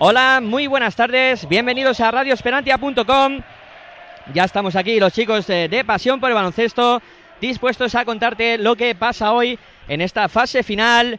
[0.00, 3.40] Hola, muy buenas tardes, bienvenidos a radioesperantia.com.
[4.32, 7.02] Ya estamos aquí los chicos de, de, Pasión por el Baloncesto,
[7.40, 11.18] dispuestos a contarte lo que pasa hoy en esta fase final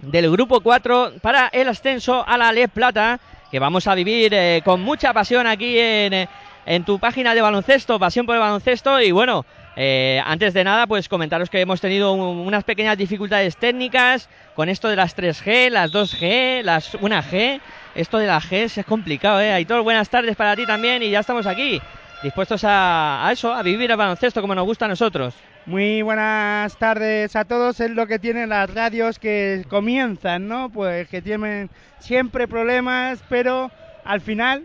[0.00, 3.18] del Grupo 4 para el ascenso a la Le Plata,
[3.50, 6.28] que vamos a vivir eh, con mucha pasión aquí en,
[6.66, 10.86] en tu página de baloncesto, Pasión por el Baloncesto, y bueno, eh, antes de nada,
[10.86, 15.70] pues comentaros que hemos tenido un, unas pequeñas dificultades técnicas con esto de las 3G,
[15.70, 17.60] las 2G, las 1G.
[17.94, 19.52] Esto de las G es complicado, ¿eh?
[19.52, 21.80] Aitor, buenas tardes para ti también y ya estamos aquí,
[22.24, 25.34] dispuestos a, a eso, a vivir el baloncesto como nos gusta a nosotros.
[25.66, 27.78] Muy buenas tardes a todos.
[27.78, 30.70] Es lo que tienen las radios que comienzan, ¿no?
[30.70, 31.70] Pues que tienen
[32.00, 33.70] siempre problemas, pero
[34.04, 34.64] al final,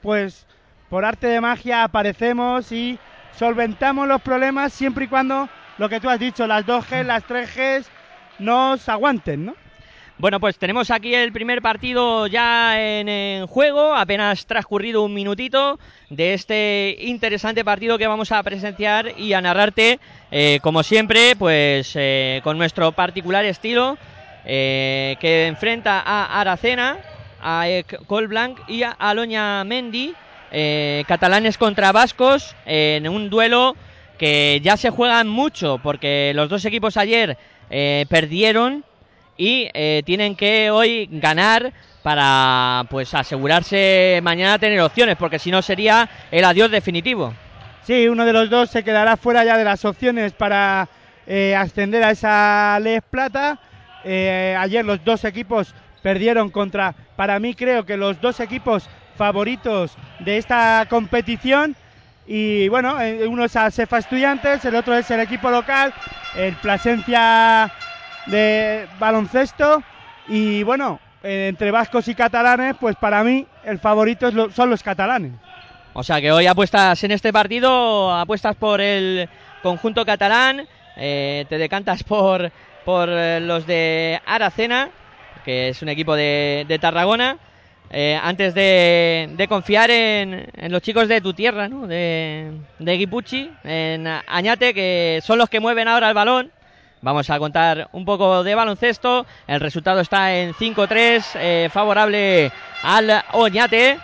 [0.00, 0.46] pues
[0.88, 2.98] por arte de magia aparecemos y
[3.38, 5.48] solventamos los problemas siempre y cuando
[5.78, 7.84] lo que tú has dicho, las 2G, las 3G
[8.38, 9.54] nos aguanten, ¿no?
[10.22, 16.34] Bueno, pues tenemos aquí el primer partido ya en, juego, apenas transcurrido un minutito de
[16.34, 19.98] este interesante partido que vamos a presenciar y a narrarte,
[20.30, 23.98] eh, como siempre, pues eh, con nuestro particular estilo,
[24.44, 26.98] eh, que enfrenta a Aracena,
[27.42, 27.66] a
[28.06, 30.14] Colblanc y a Aloña Mendy,
[31.08, 33.74] catalanes contra vascos, en un duelo
[34.18, 37.36] que ya se juegan mucho, porque los dos equipos ayer
[38.08, 38.84] perdieron
[39.42, 41.72] y eh, tienen que hoy ganar
[42.04, 47.34] para pues asegurarse mañana tener opciones, porque si no sería el adiós definitivo.
[47.82, 50.88] Sí, uno de los dos se quedará fuera ya de las opciones para
[51.26, 53.58] eh, ascender a esa Les Plata.
[54.04, 59.96] Eh, ayer los dos equipos perdieron contra, para mí creo que los dos equipos favoritos
[60.20, 61.74] de esta competición.
[62.28, 65.92] Y bueno, uno es a Cefa Estudiantes, el otro es el equipo local,
[66.36, 67.72] el Plasencia
[68.26, 69.82] de baloncesto
[70.28, 75.32] y bueno, eh, entre vascos y catalanes, pues para mí el favorito son los catalanes.
[75.94, 79.28] O sea que hoy apuestas en este partido, apuestas por el
[79.62, 80.66] conjunto catalán,
[80.96, 82.50] eh, te decantas por,
[82.84, 84.90] por los de Aracena,
[85.44, 87.38] que es un equipo de, de Tarragona,
[87.94, 91.86] eh, antes de, confiar en, los chicos de tu tierra, ¿no?
[91.86, 96.50] de, de en Añate, que son los que mueven ahora el balón.
[97.02, 99.26] Vamos a contar un poco de baloncesto.
[99.48, 102.52] El resultado está en 5-3, eh, favorable
[102.84, 103.98] al Oñate.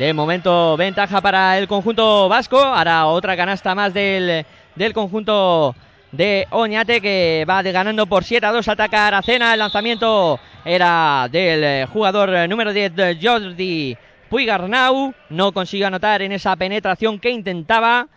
[0.00, 2.60] De momento, ventaja para el conjunto vasco.
[2.60, 4.44] Hará otra canasta más del,
[4.74, 5.76] del conjunto
[6.10, 8.66] de Oñate que va de ganando por 7 a 2.
[8.66, 9.52] Ataca Aracena.
[9.52, 13.96] El lanzamiento era del jugador número 10, Jordi
[14.28, 15.14] Puigarnau.
[15.28, 18.08] No consiguió anotar en esa penetración que intentaba.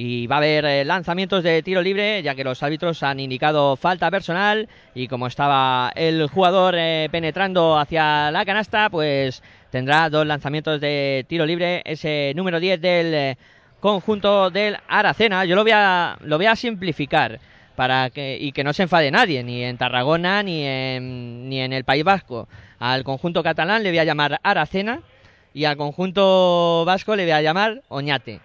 [0.00, 3.74] Y va a haber eh, lanzamientos de tiro libre, ya que los árbitros han indicado
[3.74, 4.68] falta personal.
[4.94, 9.42] Y como estaba el jugador eh, penetrando hacia la canasta, pues
[9.72, 11.82] tendrá dos lanzamientos de tiro libre.
[11.84, 13.36] Ese número 10 del eh,
[13.80, 15.44] conjunto del Aracena.
[15.44, 17.40] Yo lo voy a, lo voy a simplificar
[17.74, 21.72] para que y que no se enfade nadie, ni en Tarragona ni en, ni en
[21.72, 22.46] el País Vasco.
[22.78, 25.00] Al conjunto catalán le voy a llamar Aracena
[25.54, 28.40] y al conjunto vasco le voy a llamar Oñate.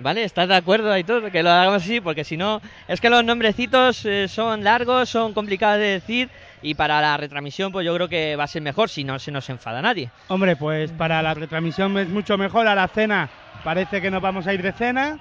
[0.00, 0.24] ¿Vale?
[0.24, 1.30] ¿Estás de acuerdo, Aitor?
[1.30, 5.32] Que lo hagamos así, porque si no, es que los nombrecitos eh, son largos, son
[5.32, 6.28] complicados de decir
[6.62, 9.30] y para la retransmisión pues yo creo que va a ser mejor si no se
[9.30, 10.10] nos enfada nadie.
[10.28, 13.28] Hombre, pues para la retransmisión es mucho mejor a la cena.
[13.64, 15.18] Parece que nos vamos a ir de cena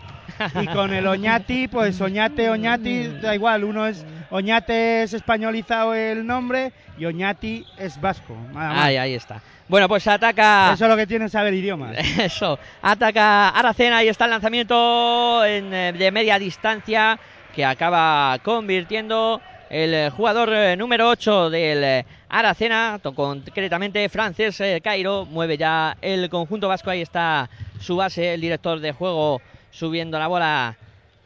[0.62, 6.26] y con el Oñati, pues Oñate, Oñati, da igual, uno es Oñate es españolizado el
[6.26, 8.36] nombre y Oñati es vasco.
[8.54, 8.86] Nada más.
[8.86, 9.42] Ahí, ahí está.
[9.68, 10.74] Bueno, pues ataca.
[10.74, 11.98] Eso es lo que tiene saber idiomas.
[12.20, 12.60] Eso.
[12.82, 17.20] Ataca Aracena y está el lanzamiento en, eh, de media distancia
[17.54, 25.26] que acaba convirtiendo el jugador eh, número 8 del eh, Aracena, concretamente Frances eh, Cairo,
[25.26, 26.90] mueve ya el conjunto vasco.
[26.90, 27.50] Ahí está
[27.80, 30.78] su base, el director de juego subiendo la bola.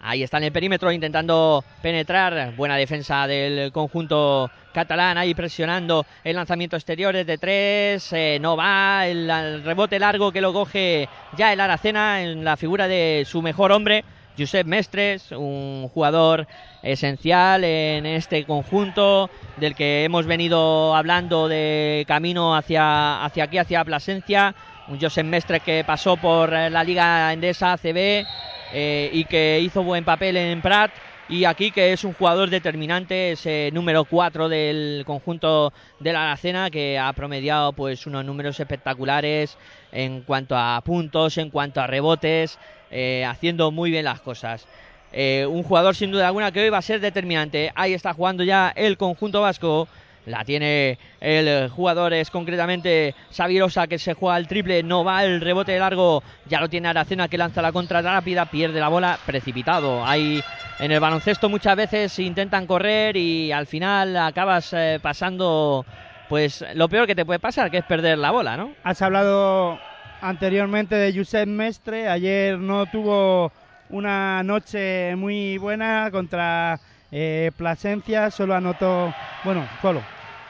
[0.02, 2.56] Ahí está en el perímetro intentando penetrar.
[2.56, 8.14] Buena defensa del conjunto catalán ahí presionando el lanzamiento exterior de tres.
[8.14, 9.08] Eh, no va.
[9.08, 13.73] El, rebote largo que lo coge ya el Aracena en la figura de su mejor
[13.73, 14.06] hombre.
[14.38, 16.47] Josep Mestres, un jugador
[16.82, 23.84] esencial en este conjunto del que hemos venido hablando de camino hacia, hacia aquí, hacia
[23.84, 24.56] Plasencia.
[24.88, 28.26] Un Josep Mestres que pasó por la Liga Endesa ACB
[28.74, 30.92] eh, y que hizo buen papel en Prat.
[31.30, 36.72] Y aquí que es un jugador determinante, ese número 4 del conjunto de la Aracena,
[36.72, 39.56] que ha promediado pues unos números espectaculares
[39.92, 42.58] en cuanto a puntos, en cuanto a rebotes,
[42.90, 44.66] eh, haciendo muy bien las cosas.
[45.12, 47.72] Eh, un jugador sin duda alguna que hoy va a ser determinante.
[47.76, 49.88] Ahí está jugando ya el conjunto vasco.
[50.29, 55.41] La tiene el jugador, es concretamente Sabirosa que se juega el triple, no va el
[55.41, 60.05] rebote largo, ya lo tiene Aracena que lanza la contra rápida, pierde la bola, precipitado.
[60.05, 60.41] Hay
[60.79, 65.85] en el baloncesto muchas veces intentan correr y al final acabas eh, pasando
[66.29, 68.73] pues lo peor que te puede pasar, que es perder la bola, ¿no?
[68.84, 69.79] Has hablado
[70.22, 73.52] anteriormente de Josep Mestre, ayer no tuvo
[73.90, 76.79] una noche muy buena contra
[77.11, 80.03] eh, Plasencia, solo anotó, bueno, solo,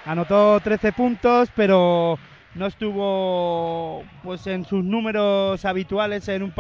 [0.09, 2.17] anotó 13 puntos, pero
[2.56, 6.53] no estuvo pues en sus números habituales en, un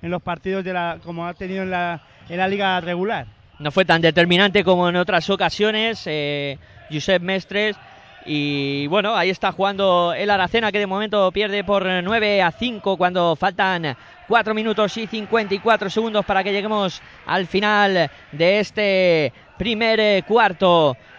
[0.00, 3.26] en los partidos de la, como ha tenido en la, en la liga regular.
[3.58, 6.58] No fue tan determinante como en otras ocasiones, eh,
[6.90, 7.76] Josep Mestres.
[8.24, 12.96] Y bueno, ahí está jugando el Aracena que de momento pierde por 9 a 5
[12.96, 13.94] cuando faltan
[14.26, 20.24] 4 minutos y 54 segundos para que lleguemos al final de este primer eh,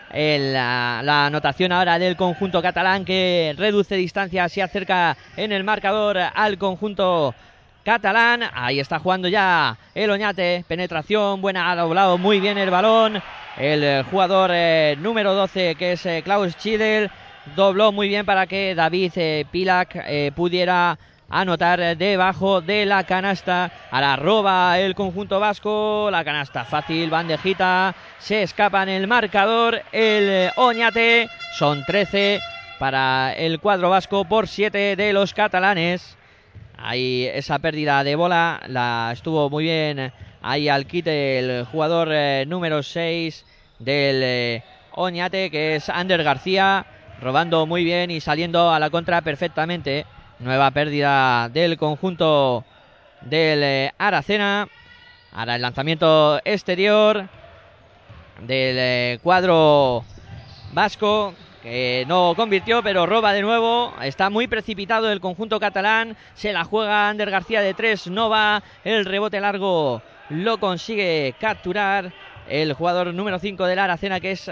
[0.08, 1.04] cuarto.
[1.04, 6.58] La, anotación ahora del conjunto catalán que reduce distancia, se acerca en el marcador al
[6.58, 7.34] conjunto
[7.84, 8.44] catalán.
[8.54, 10.66] Ahí está jugando ya el Oñate.
[10.68, 13.22] Penetración buena, ha doblado muy bien el balón.
[13.58, 17.10] El eh, jugador eh, número 12 que es Klaus Chidel
[17.56, 19.14] dobló muy bien para que David
[19.52, 20.98] Pilak pudiera
[21.30, 23.72] anotar debajo de la canasta.
[23.92, 26.10] A la roba el conjunto vasco.
[26.12, 27.96] La canasta fácil, bandejita.
[28.20, 31.30] Se escapa en el marcador el Oñate.
[31.58, 32.40] Son 13
[32.80, 36.18] para el cuadro vasco por 7 de los catalanes.
[36.78, 40.12] Ahí esa pérdida de bola la estuvo muy bien
[40.46, 43.46] ahí al quite el jugador eh, número 6
[43.80, 46.86] del eh, Oñate que es Ander García
[47.20, 50.06] robando muy bien y saliendo a la contra perfectamente.
[50.40, 52.66] Nueva pérdida del conjunto
[53.22, 54.68] del eh, Aracena.
[55.32, 57.30] Ahora el lanzamiento exterior
[58.42, 60.04] del eh, cuadro
[60.74, 61.34] vasco
[61.64, 63.94] que no convirtió, pero roba de nuevo.
[64.02, 66.18] Está muy precipitado el conjunto catalán.
[66.34, 68.08] Se la juega Ander García de tres.
[68.08, 68.62] No va.
[68.84, 72.12] El rebote largo lo consigue capturar
[72.50, 74.52] el jugador número 5 del Aracena, que es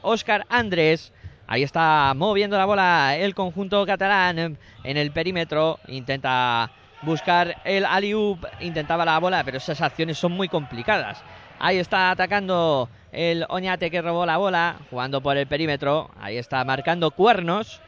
[0.00, 1.12] Oscar eh, Andrés.
[1.52, 5.78] Ahí está moviendo la bola el conjunto catalán en el perímetro.
[5.86, 6.70] Intenta
[7.02, 8.42] buscar el Aliup.
[8.60, 11.22] Intentaba la bola, pero esas acciones son muy complicadas.
[11.58, 16.10] Ahí está atacando el Oñate que robó la bola, jugando por el perímetro.
[16.18, 17.82] Ahí está marcando cuernos.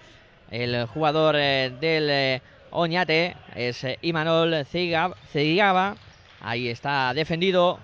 [0.50, 5.96] El jugador eh, del eh, Oñate es eh, Imanol Cigaba.
[6.43, 7.78] Ahí está defendido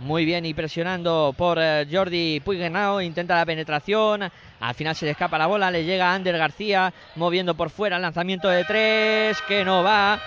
[0.00, 1.58] muy bien y presionando por
[1.90, 3.00] Jordi Puigdenao.
[3.00, 4.30] Intenta la penetración.
[4.68, 8.02] Al final se le escapa la bola, le llega Ander García moviendo por fuera el
[8.02, 10.18] lanzamiento de tres que no va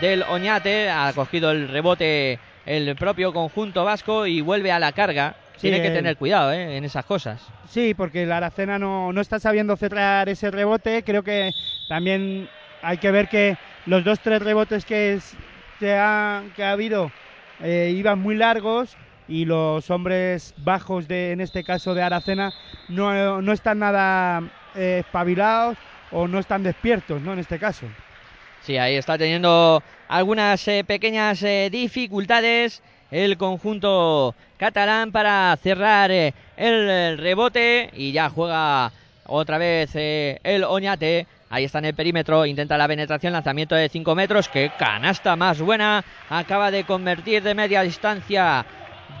[0.00, 0.90] del Oñate.
[0.90, 5.36] Ha cogido el rebote el propio conjunto vasco y vuelve a la carga.
[5.60, 6.76] Tiene que tener cuidado ¿eh?
[6.76, 7.40] en esas cosas.
[7.68, 11.04] Sí, porque la Aracena no, no está sabiendo cerrar ese rebote.
[11.04, 11.52] Creo que
[11.88, 12.48] también
[12.82, 13.56] hay que ver que
[13.86, 15.20] los dos, tres rebotes que,
[15.78, 17.12] que, ha, que ha habido
[17.62, 18.96] eh, iban muy largos
[19.28, 22.52] y los hombres bajos de en este caso de Aracena
[22.88, 24.42] no, no están nada
[24.74, 25.76] eh, espabilados
[26.10, 27.32] o no están despiertos ¿no?
[27.32, 27.86] en este caso
[28.62, 37.18] sí ahí está teniendo algunas eh, pequeñas eh, dificultades el conjunto catalán para cerrar el
[37.18, 38.90] rebote y ya juega
[39.26, 44.16] otra vez el Oñate Ahí está en el perímetro, intenta la penetración, lanzamiento de 5
[44.16, 44.48] metros.
[44.48, 46.04] ¡Qué canasta más buena!
[46.28, 48.66] Acaba de convertir de media distancia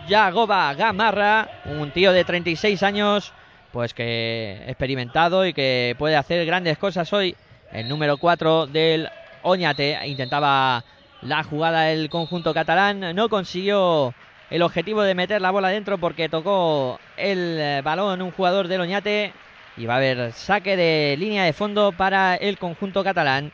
[0.08, 3.32] Yagoba Gamarra, un tío de 36 años,
[3.74, 7.34] pues que experimentado y que puede hacer grandes cosas hoy.
[7.72, 9.08] El número 4 del
[9.42, 10.84] Oñate intentaba
[11.22, 14.14] la jugada del conjunto catalán, no consiguió
[14.48, 19.32] el objetivo de meter la bola dentro porque tocó el balón un jugador del Oñate
[19.76, 23.50] y va a haber saque de línea de fondo para el conjunto catalán.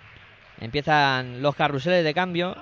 [0.61, 2.57] Empiezan los carruseles de cambio.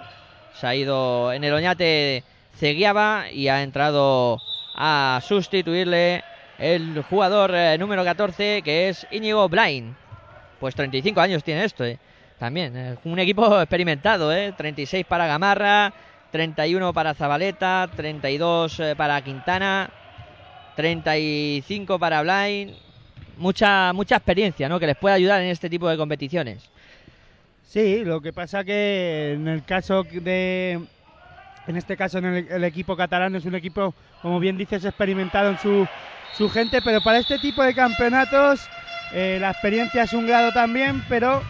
[0.55, 2.23] Se ha ido en el Oñate
[2.55, 4.41] Seguiaba y ha entrado
[4.77, 6.23] a sustituirle
[6.59, 9.95] el jugador eh, número 14 que es Íñigo Blain.
[10.61, 11.99] Pues 35 años tiene esto, eh.
[12.39, 14.53] También, eh, un equipo experimentado, eh.
[14.57, 15.93] 36 para Gamarra,
[16.33, 19.91] 31 para Zabaleta, 32 para Quintana,
[20.77, 22.75] 35 para Blain.
[23.37, 24.81] Mucha, mucha experiencia, ¿no?
[24.81, 26.69] Que les puede ayudar en este tipo de competiciones.
[27.69, 30.81] Sí, lo que pasa que en el caso de
[31.69, 35.59] en este caso en el, equipo catalán es un equipo, como bien dices, experimentado en
[35.59, 35.87] su,
[36.37, 38.69] su gente, pero para este tipo de campeonatos
[39.13, 41.43] eh, la experiencia es un grado también, pero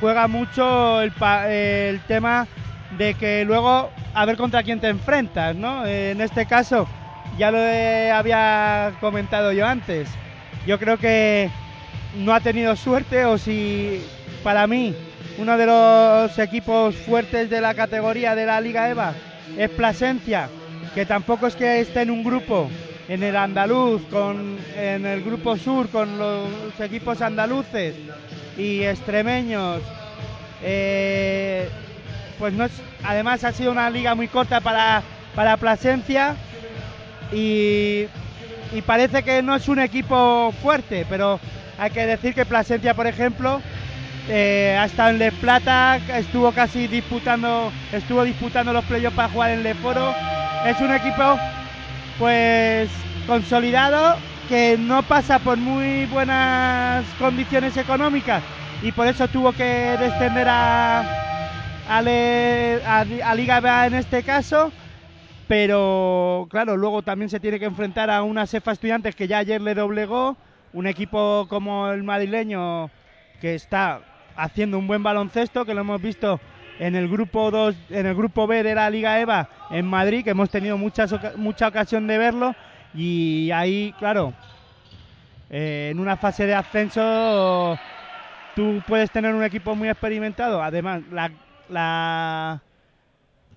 [0.00, 1.12] juega mucho el,
[1.48, 2.46] el tema
[2.96, 5.84] de que luego a ver contra quién te enfrentas, ¿no?
[5.84, 6.86] Eh, en este caso,
[7.36, 10.08] ya lo había comentado yo antes,
[10.66, 11.50] yo creo que
[12.16, 14.02] no ha tenido suerte o si
[14.42, 14.94] para mí
[15.38, 19.14] uno de los equipos fuertes de la categoría de la Liga EVA
[19.58, 20.48] es Plasencia,
[20.94, 22.70] que tampoco es que esté en un grupo
[23.08, 26.48] en el andaluz, con, en el grupo sur con los
[26.80, 27.94] equipos andaluces
[28.56, 29.82] y extremeños.
[30.62, 31.68] Eh,
[32.38, 32.72] pues no es,
[33.04, 35.02] además ha sido una liga muy corta para,
[35.34, 36.34] para Plasencia
[37.32, 38.06] y,
[38.72, 41.38] y parece que no es un equipo fuerte, pero
[41.78, 43.60] hay que decir que Plasencia, por ejemplo,
[44.28, 49.50] eh, ha estado en Les Plata, estuvo casi disputando, estuvo disputando los playoffs para jugar
[49.50, 50.14] en Le Foro.
[50.64, 51.38] Es un equipo
[52.18, 52.90] pues
[53.26, 54.16] consolidado
[54.48, 58.42] que no pasa por muy buenas condiciones económicas
[58.82, 61.00] y por eso tuvo que descender a,
[61.88, 64.72] a, Liga B en este caso.
[65.48, 69.60] Pero claro, luego también se tiene que enfrentar a una cefa estudiantes que ya ayer
[69.60, 70.36] le doblegó,
[70.72, 72.90] un equipo como el madrileño
[73.40, 74.00] que está
[74.36, 76.40] haciendo un buen baloncesto, que lo hemos visto
[76.78, 80.30] en el grupo 2, en el grupo B de la Liga EVA en Madrid, que
[80.30, 82.54] hemos tenido muchas, mucha ocasión de verlo.
[82.94, 84.32] Y ahí, claro,
[85.50, 87.78] eh, en una fase de ascenso
[88.54, 90.62] tú puedes tener un equipo muy experimentado.
[90.62, 91.30] Además, la,
[91.68, 92.62] la,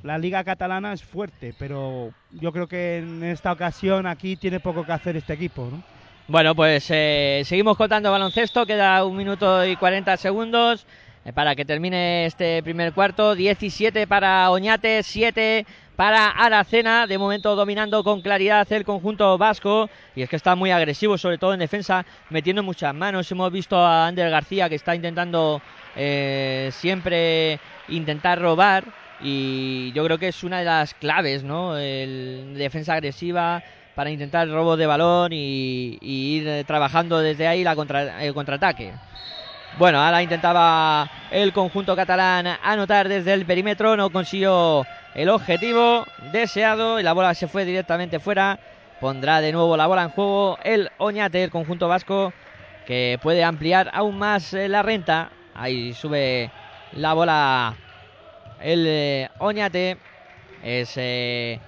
[0.03, 4.85] la liga catalana es fuerte, pero yo creo que en esta ocasión aquí tiene poco
[4.85, 5.69] que hacer este equipo.
[5.71, 5.83] ¿no?
[6.27, 10.85] Bueno, pues eh, seguimos contando baloncesto, queda un minuto y 40 segundos
[11.33, 13.35] para que termine este primer cuarto.
[13.35, 15.65] 17 para Oñate, 7
[15.95, 20.71] para Aracena, de momento dominando con claridad el conjunto vasco y es que está muy
[20.71, 23.31] agresivo, sobre todo en defensa, metiendo muchas manos.
[23.31, 25.61] Hemos visto a Ander García que está intentando
[25.95, 28.85] eh, siempre intentar robar
[29.19, 31.75] y yo creo que es una de las claves, ¿no?
[31.77, 33.63] El defensa agresiva,
[33.97, 38.31] para intentar el robo de balón y, ir eh, trabajando desde ahí la contra, el
[38.35, 38.93] contraataque.
[39.77, 46.99] Bueno, ahora intentaba el conjunto catalán anotar desde el perímetro, no consiguió el objetivo deseado
[46.99, 48.57] y la bola se fue directamente fuera.
[48.99, 52.33] Pondrá de nuevo la bola en juego el Oñate, el conjunto vasco,
[52.87, 55.29] que puede ampliar aún más eh, la renta.
[55.53, 56.49] Ahí sube
[56.93, 57.75] la bola
[58.59, 59.99] el eh, Oñate.
[60.63, 61.59] Es eh,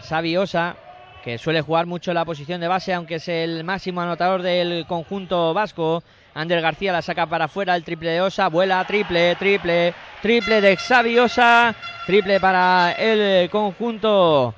[0.00, 0.74] Sabiosa
[1.22, 4.86] que suele jugar mucho en la posición de base, aunque es el máximo anotador del
[4.88, 6.02] conjunto vasco.
[6.34, 10.76] Ander García la saca para afuera, el triple de Osa, vuela, triple, triple, triple de
[10.76, 11.74] Xavi Osa,
[12.06, 14.52] triple para el conjunto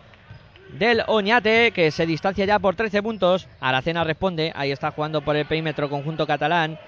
[0.70, 3.46] del Oñate, que se distancia ya por 13 puntos.
[3.60, 6.78] Aracena responde, ahí está jugando por el perímetro conjunto catalán.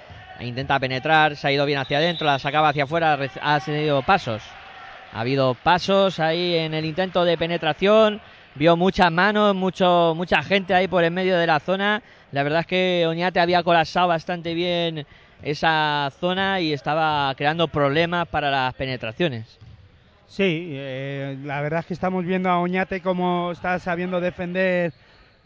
[0.41, 4.43] Intenta penetrar, se ha ido bien hacia adentro, la sacaba hacia afuera, ha tenido pasos.
[5.13, 8.23] Ha habido pasos ahí en el intento de penetración
[8.59, 12.03] vio muchas manos, mucho, mucha gente ahí por el medio de la zona.
[12.33, 15.07] La verdad es que Oñate había colapsado bastante bien
[15.43, 19.59] esa zona y estaba creando problemas para las penetraciones.
[20.27, 24.93] Sí, eh, la verdad es que estamos viendo a Oñate como está sabiendo defender.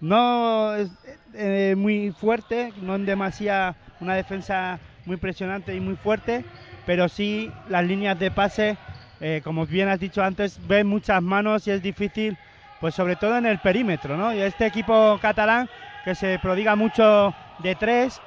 [0.01, 0.91] No es
[1.35, 6.45] eh, muy fuerte, no en demasía una defensa muy presionante y muy fuerte,
[6.85, 8.77] pero sí las líneas de pase,
[9.21, 12.37] eh, como bien has dicho antes, ven muchas manos y es difícil
[12.81, 14.35] pues sobre todo en el perímetro, ¿no?
[14.35, 15.69] Y este equipo catalán
[16.05, 18.21] que se prodiga mucho de tres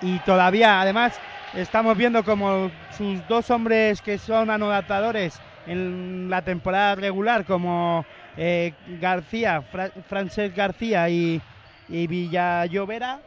[0.00, 1.18] y todavía, además,
[1.54, 8.04] estamos viendo como sus dos hombres que son anotadores en la temporada regular, como
[8.36, 9.62] eh, García,
[10.08, 11.40] Francesc García y,
[11.88, 13.20] y Villallovera,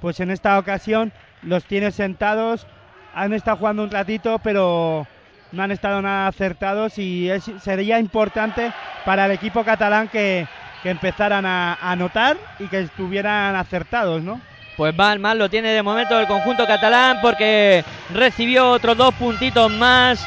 [0.00, 1.12] pues en esta ocasión
[1.42, 2.66] los tiene sentados,
[3.14, 5.06] han estado jugando un ratito, pero
[5.52, 7.28] no han estado nada acertados y
[7.60, 8.72] sería importante
[9.04, 10.46] para el equipo catalán que,
[10.84, 14.40] empezaran a anotar y que estuvieran acertados, ¿no?
[14.76, 17.84] Pues mal, mal lo tiene de momento el conjunto catalán porque
[18.14, 20.26] recibió otros dos puntitos más,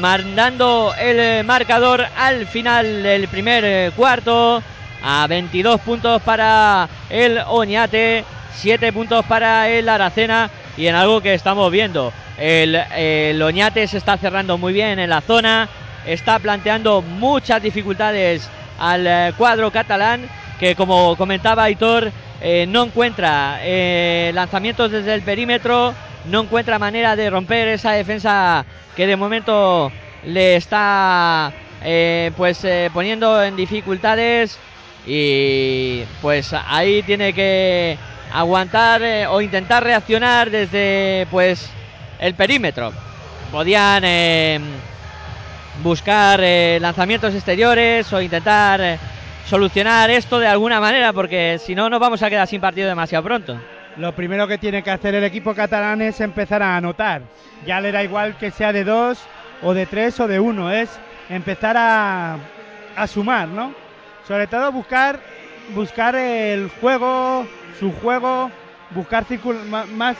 [0.00, 4.62] mandando el marcador al final del primer eh, cuarto
[5.02, 8.24] a 22 puntos para el Oñate,
[8.54, 10.48] 7 puntos para el Aracena
[10.78, 12.10] y en algo que estamos viendo.
[12.38, 15.68] El Oñate se está cerrando muy bien en la zona,
[16.06, 20.28] está planteando muchas dificultades al eh, cuadro catalán
[20.58, 25.94] que como comentaba Aitor eh, no encuentra eh, lanzamientos desde el perímetro,
[26.26, 28.64] no encuentra manera de romper esa defensa
[28.96, 29.90] que de momento
[30.24, 31.52] le está
[32.36, 34.58] pues poniendo en dificultades
[35.06, 37.98] y pues ahí tiene que
[38.32, 41.68] aguantar o intentar reaccionar desde pues
[42.18, 42.90] el perímetro.
[43.52, 44.02] Podían
[45.82, 48.98] buscar eh, lanzamientos exteriores o intentar eh,
[49.46, 53.24] solucionar esto de alguna manera, porque si no nos vamos a quedar sin partido demasiado
[53.24, 53.58] pronto.
[53.96, 57.22] lo primero que tiene que hacer el equipo catalán es empezar a anotar.
[57.66, 59.18] Ya le da igual que sea de dos
[59.62, 60.90] o de tres o de uno, es
[61.28, 62.38] empezar a,
[62.96, 63.72] a sumar, ¿no?
[64.26, 65.20] Sobre todo buscar,
[65.74, 67.46] buscar el juego,
[67.78, 68.50] su juego,
[68.90, 69.24] buscar
[69.92, 70.16] más,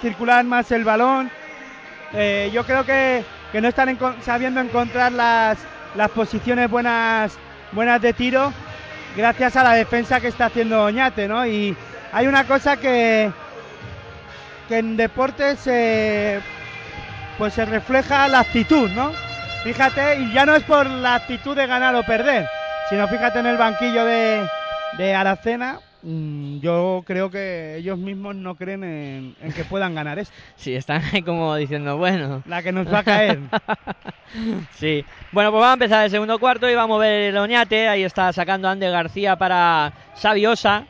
[0.00, 1.30] circular más el balón.
[2.12, 5.58] Eh, yo creo que, que no están sabiendo encontrar las,
[5.94, 7.38] las posiciones buenas,
[7.72, 8.52] buenas de tiro
[9.16, 11.46] gracias a la defensa que está haciendo Oñate, ¿no?
[11.46, 11.76] Y
[12.12, 13.30] hay una cosa que,
[14.68, 15.58] que en deportes
[17.38, 19.12] pues se refleja la actitud, ¿no?
[19.64, 22.48] Fíjate, y ya no es por la actitud de ganar o perder,
[22.88, 24.46] sino fíjate en el banquillo de,
[24.98, 30.34] de Aracena, yo creo que ellos mismos no creen en, que puedan ganar esto.
[30.56, 32.42] Sí, están ahí como diciendo, bueno.
[32.46, 33.38] La que nos va a caer.
[34.74, 35.04] sí.
[35.32, 37.88] Bueno, pues vamos a empezar el segundo cuarto y vamos a ver el Oñate.
[37.88, 40.86] Ahí está sacando Ander García para Sabiosa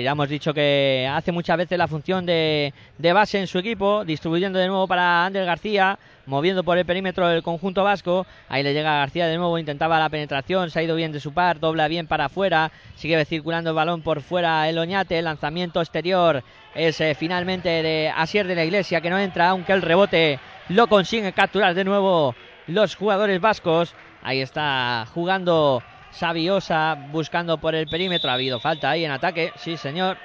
[0.00, 4.04] ya hemos dicho que hace muchas veces la función de, de, base en su equipo,
[4.04, 8.26] distribuyendo de nuevo para Ander García, moviendo por el perímetro del conjunto vasco.
[8.48, 11.32] Ahí le llega García de nuevo, intentaba la penetración, se ha ido bien de su
[11.32, 15.80] par, dobla bien para afuera, sigue circulando el balón por fuera el Oñate, el lanzamiento
[15.80, 16.42] exterior
[16.74, 20.86] es eh, finalmente de Asier de la Iglesia que no entra, aunque el rebote lo
[20.86, 22.34] consigue capturar de nuevo
[22.66, 23.94] los jugadores vascos.
[24.22, 25.82] Ahí está jugando
[26.12, 28.30] Sabiosa buscando por el perímetro.
[28.30, 29.52] Ha habido falta ahí en ataque.
[29.56, 30.16] Sí, señor.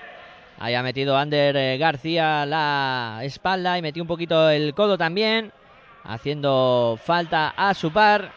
[0.59, 5.51] Ahí ha metido Ander eh, García la espalda y metió un poquito el codo también.
[6.03, 8.31] Haciendo falta a su par.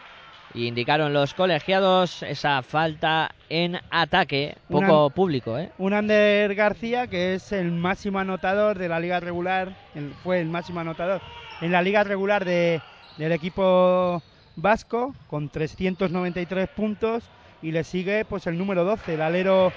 [0.53, 4.57] indicaron los colegiados esa falta en ataque.
[4.69, 5.71] Poco público, ¿eh?
[5.77, 9.75] Un Ander García que es el máximo anotador de la liga regular.
[10.23, 11.21] fue el máximo anotador
[11.61, 12.81] en la liga regular de,
[13.17, 14.21] del equipo
[14.55, 17.23] vasco con 393 puntos
[17.61, 19.71] y le sigue pues el número 12, el alero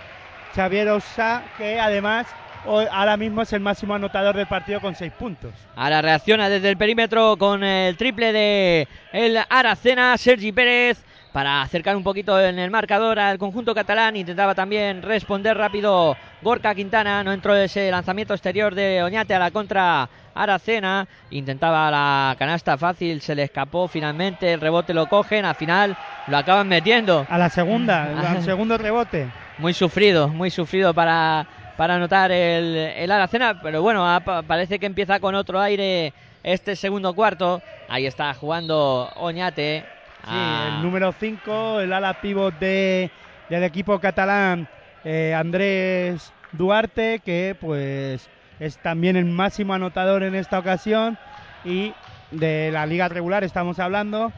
[0.55, 2.26] Xavier Osa, que además
[2.67, 5.53] ahora mismo es el máximo anotador del partido con 6 puntos.
[5.76, 11.97] Ahora reacciona desde el perímetro con el triple de el Aracena, Sergi Pérez para acercar
[11.97, 14.14] un poquito en el marcador al conjunto catalán.
[14.14, 17.25] Intentaba también responder rápido Gorka Quintana.
[17.25, 21.09] No entró ese lanzamiento exterior de Oñate a la contra Aracena.
[21.31, 24.53] Intentaba la canasta fácil, se le escapó finalmente.
[24.53, 25.97] El rebote lo cogen, al final
[26.29, 27.27] lo acaban metiendo.
[27.29, 29.27] A la segunda, al segundo rebote.
[29.59, 33.61] Muy sufrido, muy sufrido para, para anotar el, el Aracena.
[33.61, 34.07] Pero bueno,
[34.47, 36.12] parece que empieza con otro aire
[36.44, 37.61] este segundo cuarto.
[37.88, 39.93] Ahí está jugando Oñate
[40.24, 40.80] Sí, el ah.
[40.82, 43.10] número 5, el ala pivot de,
[43.50, 44.68] del equipo catalán,
[45.04, 51.18] eh, Andrés Duarte, que pues es también el máximo anotador en esta ocasión
[51.64, 51.92] y
[52.30, 54.32] de la liga regular estamos hablando.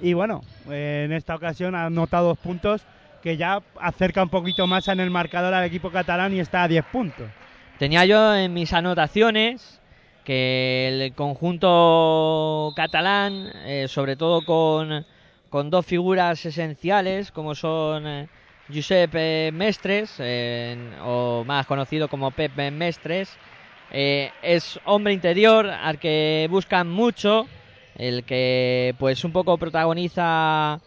[0.00, 2.82] Y bueno, en esta ocasión ha anotado dos puntos
[3.22, 6.68] que ya acerca un poquito más en el marcador al equipo catalán y está a
[6.68, 7.26] 10 puntos.
[7.78, 9.80] Tenía yo en mis anotaciones
[10.24, 15.04] que el conjunto catalán, eh, sobre todo con
[15.50, 18.28] con dos figuras esenciales como son eh,
[18.68, 20.20] Giuseppe Mestres,
[21.04, 23.30] o más conocido como Pepe Mestres.
[23.92, 27.46] Eh, es hombre interior al que buscan mucho,
[27.96, 30.80] el que pues un poco protagoniza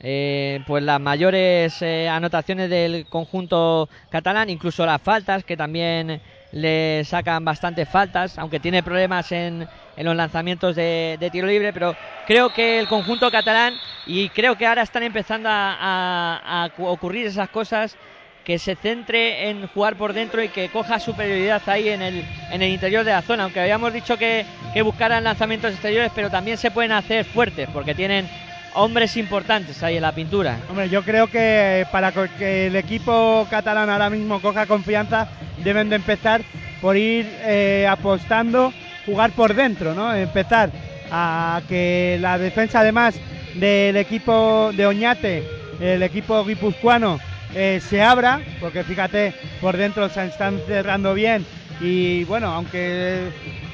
[0.00, 7.44] eh, pues las mayores anotaciones del conjunto catalán, incluso las faltas que también le sacan
[7.44, 11.94] bastantes faltas, aunque tiene problemas en, en los lanzamientos de, tiro libre, pero
[12.26, 13.74] creo que el conjunto catalán,
[14.06, 17.96] y creo que ahora están empezando a, ocurrir esas cosas,
[18.44, 22.62] que se centre en jugar por dentro y que coja superioridad ahí en el, en
[22.62, 26.56] el interior de la zona, aunque habíamos dicho que, que buscaran lanzamientos exteriores, pero también
[26.56, 28.28] se pueden hacer fuertes, porque tienen
[28.76, 30.58] hombres importantes ahí en la pintura.
[30.68, 35.28] Hombre, yo creo que para que el equipo catalán ahora mismo coja confianza,
[35.64, 36.42] deben de empezar
[36.80, 38.72] por ir eh, apostando,
[39.04, 40.14] jugar por dentro, ¿no?
[40.14, 40.70] Empezar
[41.10, 43.18] a que la defensa además
[43.54, 45.42] del equipo de Oñate,
[45.80, 47.18] el equipo guipuzcoano,
[47.54, 51.46] eh, se abra, porque fíjate, por dentro se están cerrando bien
[51.80, 53.30] y bueno, aunque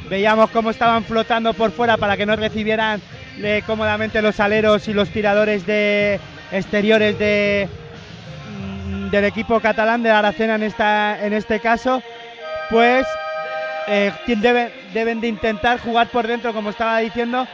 [0.09, 3.01] veíamos cómo estaban flotando por fuera para que no recibieran
[3.67, 7.69] cómodamente los aleros y los tiradores de exteriores de
[8.89, 12.03] mm, del equipo catalán de Aracena en esta en este caso
[12.71, 13.07] pues
[13.89, 17.47] eh, deben, deben de intentar jugar por dentro como estaba diciendo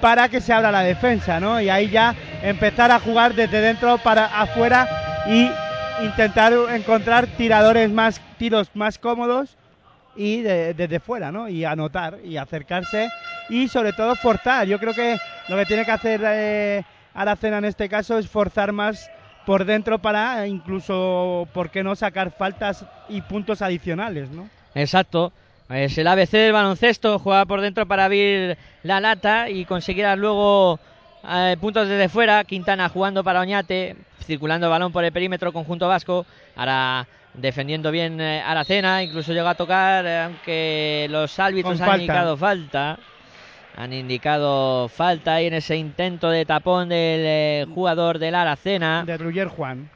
[0.00, 1.60] para que se abra la defensa ¿no?
[1.60, 4.88] y ahí ya empezar a jugar desde dentro para afuera
[5.26, 5.50] y
[6.04, 9.56] intentar encontrar tiradores más tiros más cómodos
[10.16, 11.48] y desde fuera, ¿no?
[11.48, 13.08] Y anotar y acercarse
[13.48, 14.66] y sobre todo forzar.
[14.66, 15.16] Yo creo que
[15.48, 19.10] lo que tiene que hacer eh, Aracena en este caso es forzar más
[19.46, 24.48] por dentro para incluso, ¿por qué no sacar faltas y puntos adicionales, ¿no?
[24.74, 25.32] Exacto.
[25.68, 30.80] Es el ABC del baloncesto, juega por dentro para abrir la lata y conseguir luego
[31.28, 32.42] eh, puntos desde fuera.
[32.44, 36.26] Quintana jugando para Oñate, circulando balón por el perímetro, conjunto vasco.
[36.56, 42.36] Ahora defendiendo bien eh, Aracena, incluso llega a tocar, eh, aunque los árbitros han indicado
[42.36, 42.98] falta.
[43.76, 49.04] Han indicado falta ahí en ese intento de tapón del eh, jugador del Aracena.
[49.06, 49.88] De Ruyer Juan.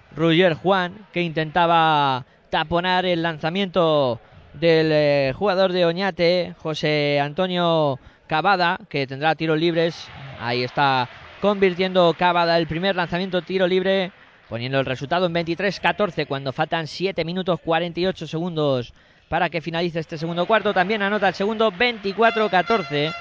[0.63, 4.21] Juan, que intentaba taponar el lanzamiento
[4.55, 10.09] del jugador de Oñate, José Antonio Cavada, que tendrá tiros libres.
[10.41, 11.09] Ahí está
[11.41, 14.13] convirtiendo Cavada el primer lanzamiento tiro libre
[14.49, 18.93] poniendo el resultado en 23-14 cuando faltan 7 minutos 48 segundos
[19.29, 20.73] para que finalice este segundo cuarto.
[20.75, 23.15] También anota el segundo 24-14.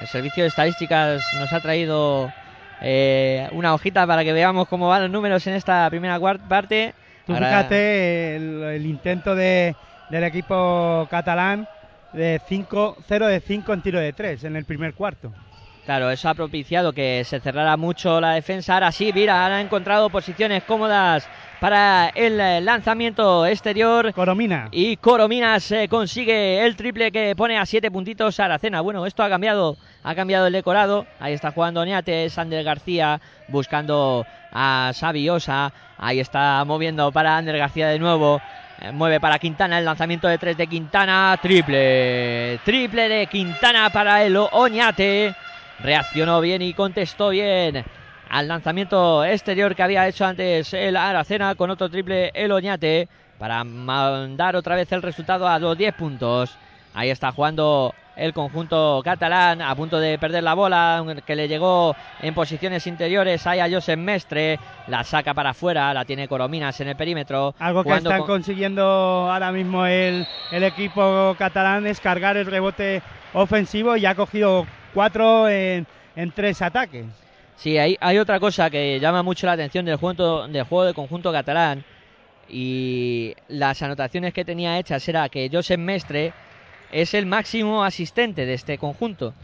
[0.00, 2.30] El servicio de estadísticas nos ha traído
[2.80, 6.94] eh, una hojita para que veamos cómo van los números en esta primera parte.
[7.26, 9.74] fíjate el, intento de,
[10.10, 11.66] del equipo catalán
[12.12, 15.32] de 5 0 de 5 en tiro de 3 en el primer cuarto.
[15.86, 18.74] Claro, eso ha propiciado que se cerrara mucho la defensa.
[18.74, 21.28] Ahora sí, mira, han encontrado posiciones cómodas
[21.60, 24.12] para el lanzamiento exterior.
[24.12, 24.66] Coromina.
[24.72, 28.80] Y Corominas consigue el triple que pone a siete puntitos a Aracena.
[28.80, 31.06] Bueno, esto ha cambiado, ha cambiado el decorado.
[31.20, 35.72] Ahí está jugando Oñate, Sander García buscando a Sabiosa.
[35.98, 38.40] Ahí está moviendo para Ander García de nuevo.
[38.80, 41.38] Eh, mueve para Quintana el lanzamiento de tres de Quintana.
[41.40, 42.58] Triple.
[42.64, 45.32] Triple de Quintana para el Oñate
[45.80, 47.84] reaccionó bien y contestó bien
[48.28, 53.08] al lanzamiento exterior que había hecho antes el Aracena con otro triple el Oñate
[53.38, 56.56] para mandar otra vez el resultado a los 10 puntos.
[56.94, 61.94] Ahí está jugando el conjunto catalán a punto de perder la bola que le llegó
[62.22, 66.88] en posiciones interiores ahí a Josep Mestre la saca para afuera la tiene Corominas en
[66.88, 72.46] el perímetro algo que están consiguiendo ahora mismo el, el equipo catalán es cargar el
[72.46, 73.02] rebote
[73.34, 75.86] ofensivo y ha cogido cuatro en,
[76.34, 77.04] tres ataques.
[77.56, 81.30] Sí, hay, otra cosa que llama mucho la atención del juego, del juego de conjunto
[81.32, 81.84] catalán
[82.48, 86.32] y las anotaciones que tenía hechas era que Josep Mestre
[86.92, 89.34] es el máximo asistente de este conjunto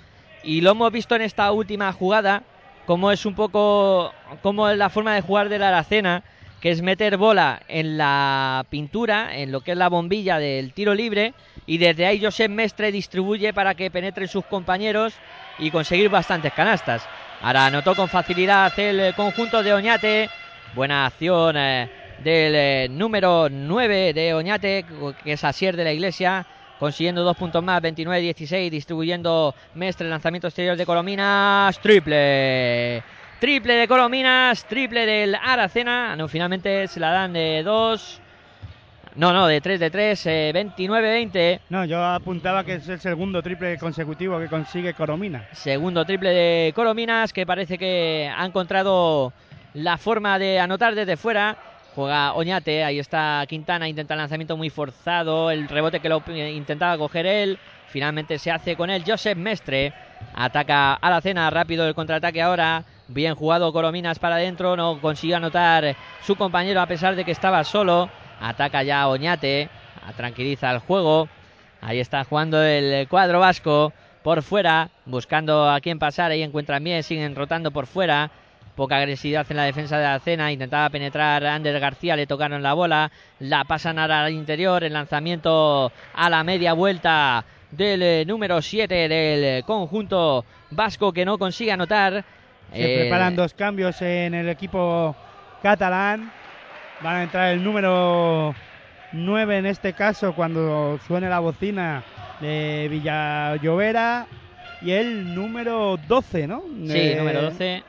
[0.43, 2.45] y lo hemos visto en esta última jugada
[2.87, 6.23] como es un poco como es la forma de jugar de la Aracena
[6.63, 10.95] que es meter bola en la pintura, en lo que es la bombilla del tiro
[10.95, 11.35] libre,
[11.67, 15.13] y desde ahí Josep Mestre distribuye para que penetren sus compañeros
[15.59, 17.05] y conseguir bastantes canastas.
[17.41, 20.31] Ahora anotó con facilidad el conjunto de Oñate,
[20.77, 21.91] buena acción eh,
[22.23, 24.85] del eh, número 9 de Oñate,
[25.25, 26.47] que es Asier de la Iglesia,
[26.79, 33.03] consiguiendo dos puntos más, 29-16, distribuyendo Mestre, lanzamiento exterior de Colominas, triple
[33.43, 36.15] Triple de Colominas, triple del Aracena.
[36.15, 38.21] No, finalmente se la dan de dos.
[39.17, 41.31] No, no, de 3 de 3, 29-20.
[41.35, 45.49] Eh, no, yo apuntaba que es el segundo triple consecutivo que consigue Coromina.
[45.51, 49.33] Segundo triple de Corominas, que parece que ha encontrado
[49.75, 51.57] la forma de anotar desde fuera.
[51.97, 56.97] Juega Oñate, ahí está Quintana, intenta el lanzamiento muy forzado, el rebote que lo intentaba
[56.97, 57.59] coger él.
[57.93, 59.93] Finalmente se hace con él Joseph Mestre.
[60.35, 62.85] Ataca a la cena rápido el contraataque ahora.
[63.09, 64.77] Bien jugado Corominas para adentro.
[64.77, 68.09] No consiguió anotar su compañero a pesar de que estaba solo.
[68.41, 69.69] Ataca ya Oñate.
[70.17, 71.29] Tranquiliza el juego.
[71.83, 74.89] Ahí está jugando el cuadro vasco por fuera.
[75.05, 76.31] Buscando a quién pasar.
[76.31, 77.03] Ahí encuentran bien.
[77.03, 78.31] Siguen rotando por fuera.
[78.75, 80.51] Poca agresividad en la defensa de la cena.
[80.51, 82.17] Intentaba penetrar Ander García.
[82.17, 83.13] Le tocaron la bola.
[83.39, 84.83] La pasan al interior.
[84.83, 91.39] El lanzamiento a la media vuelta del eh, número 7 del conjunto vasco que no
[91.39, 92.25] consigue anotar.
[92.73, 95.17] Se preparan dos cambios en el equipo
[95.63, 96.31] catalán.
[97.03, 98.55] Van a entrar el número
[99.13, 102.05] 9 en este caso cuando suene la bocina
[102.41, 104.27] de Villallovera
[104.81, 106.63] y el número 12, ¿no?
[106.87, 107.83] Sí, número 12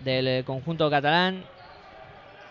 [0.00, 1.44] del eh, conjunto catalán.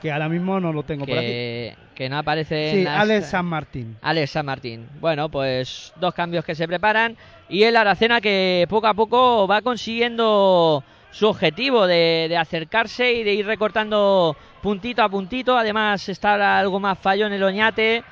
[0.01, 1.86] Que ahora mismo no lo tengo que, por aquí.
[1.97, 3.97] Que no aparece sí, Alex San Martín.
[4.03, 4.87] Alex San Martín.
[4.99, 7.17] Bueno, pues dos cambios que se preparan.
[7.49, 13.33] Y el Aracena que poco a poco va consiguiendo su objetivo de, acercarse y de
[13.33, 15.57] ir recortando puntito a puntito.
[15.57, 18.03] Además está algo más fallo en el Oñate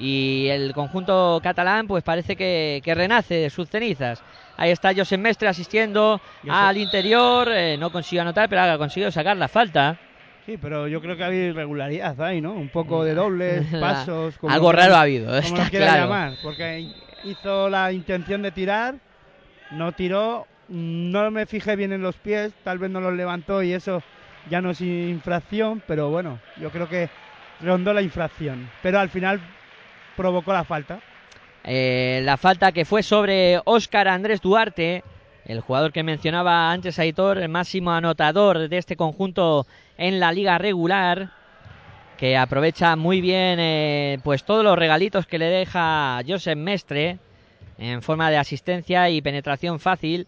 [0.00, 4.20] y el conjunto catalán pues parece que, renace de sus cenizas.
[4.56, 9.36] Ahí está José Mestre asistiendo al interior, eh, no consiguió anotar, pero ha conseguido sacar
[9.36, 9.96] la falta.
[10.48, 12.54] Sí, pero yo creo que había irregularidad ahí, ¿no?
[12.54, 14.34] Un poco de dobles, pasos.
[14.48, 16.04] Algo raro ha habido, como lo claro.
[16.04, 16.86] llamar, porque
[17.22, 18.94] hizo la intención de tirar,
[19.72, 23.74] no tiró, no me fijé bien en los pies, tal vez no los levantó y
[23.74, 24.02] eso
[24.48, 27.10] ya no es infracción, pero bueno, yo creo que
[27.60, 28.70] rondó la infracción.
[28.82, 29.40] Pero al final
[30.16, 30.98] provocó la falta.
[31.64, 35.04] eh, la falta que fue sobre Óscar Andrés Duarte,
[35.48, 40.58] el jugador que mencionaba antes Aitor, el máximo anotador de este conjunto en la liga
[40.58, 41.30] regular,
[42.18, 47.18] que aprovecha muy bien eh, pues todos los regalitos que le deja Josep Mestre
[47.78, 50.26] en forma de asistencia y penetración fácil.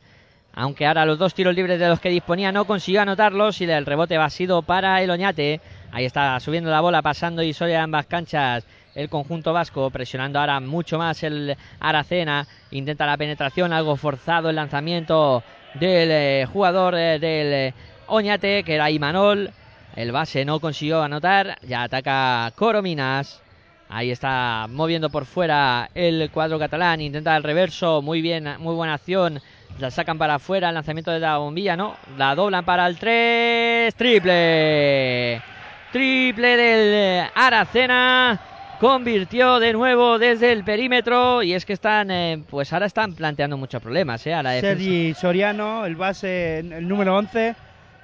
[0.55, 3.87] Aunque ahora los dos tiros libres de los que disponía no consiguió anotarlos y el
[3.87, 5.61] rebote ha sido para el Oñate.
[5.93, 10.61] Ahí está subiendo la bola, pasando y sobre ambas canchas el conjunto vasco, presionando ahora
[10.61, 12.47] mucho más el Aracena.
[12.71, 15.43] Intenta la penetración, algo forzado el lanzamiento
[15.75, 17.75] del eh, jugador eh, del eh,
[18.09, 19.51] Oñate, que era Imanol.
[19.97, 23.43] El base no consiguió anotar, ya ataca Corominas.
[23.89, 28.95] Ahí está moviendo por fuera el cuadro catalán, intenta el reverso, muy bien, muy buena
[28.95, 29.41] acción.
[29.81, 33.95] La sacan para afuera, el lanzamiento de la bombilla, no, la doblan para el 3,
[33.97, 35.43] triple.
[35.91, 38.41] Triple del Aracena.
[38.81, 43.59] Convirtió de nuevo desde el perímetro y es que están, eh, pues ahora están planteando
[43.59, 44.27] muchos problemas.
[44.27, 47.55] Eh, a la Sergi Soriano, el base, el número 11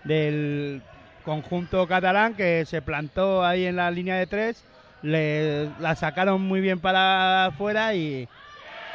[0.05, 0.83] del
[1.25, 4.63] conjunto catalán que se plantó ahí en la línea de tres,
[5.01, 8.29] le, la sacaron muy bien para afuera y,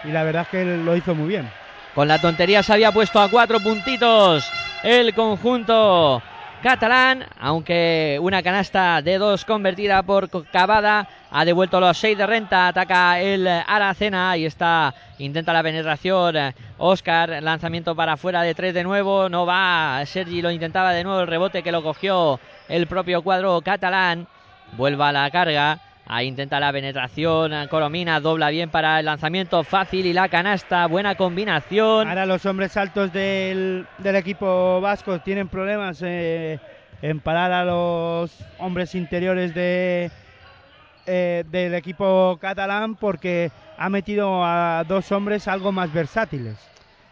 [0.04, 1.50] y la verdad es que lo hizo muy bien.
[1.96, 4.48] Con la tontería se había puesto a cuatro puntitos
[4.84, 6.22] el conjunto
[6.62, 12.68] catalán, aunque una canasta de dos convertida por Cavada ha devuelto los seis de renta,
[12.68, 16.36] ataca el Aracena, y está, intenta la penetración,
[16.78, 21.22] Oscar, lanzamiento para afuera de tres de nuevo, no va, Sergi lo intentaba de nuevo,
[21.22, 24.28] el rebote que lo cogió el propio cuadro catalán,
[24.74, 27.68] vuelva a la carga, Ahí intenta la penetración.
[27.70, 30.86] Coromina dobla bien para el lanzamiento fácil y la canasta.
[30.88, 32.08] Buena combinación.
[32.08, 36.60] Ahora los hombres altos del, equipo vasco tienen problemas eh,
[37.02, 40.12] en parar a los hombres interiores de,
[41.06, 46.58] eh, del equipo catalán porque ha metido a dos hombres algo más versátiles.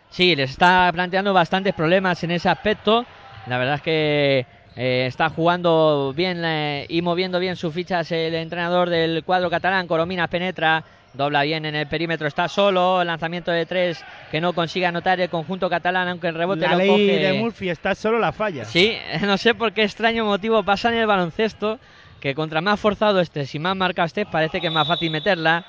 [0.09, 3.05] Sí, les está planteando bastantes problemas en ese aspecto.
[3.47, 4.45] La verdad es que
[4.81, 9.87] eh, está jugando bien eh, y moviendo bien sus fichas el entrenador del cuadro catalán.
[9.87, 13.01] Corominas penetra, dobla bien en el perímetro, está solo.
[13.01, 16.71] El lanzamiento de tres que no consigue anotar el conjunto catalán, aunque el rebote la
[16.71, 17.19] lo ley coge.
[17.19, 18.63] de Murphy está solo la falla.
[18.63, 21.77] Sí, no sé por qué extraño motivo pasa en el baloncesto.
[22.21, 25.65] Que contra más forzado esté, si más marca esté, parece que es más fácil meterla.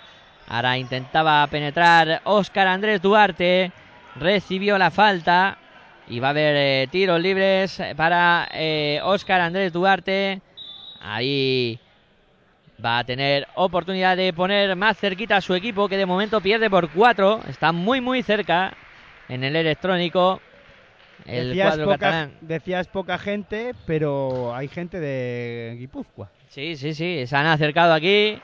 [0.47, 3.73] Ahora intentaba penetrar Oscar Andrés Duarte.
[4.15, 5.59] Recibió la falta.
[6.11, 8.49] Y va a haber eh, tiros libres para
[9.05, 10.43] Oscar eh, Andrés Duarte.
[11.01, 11.79] Ahí
[12.85, 16.69] va a tener oportunidad de poner más cerquita a su equipo, que de momento pierde
[16.69, 17.41] por cuatro.
[17.49, 18.75] Está muy, muy cerca
[19.29, 20.41] en el electrónico.
[21.27, 22.33] El decías, cuadro poca, catalán.
[22.41, 26.29] decías poca gente, pero hay gente de Guipúzcoa.
[26.49, 28.37] Sí, sí, sí, se han acercado aquí.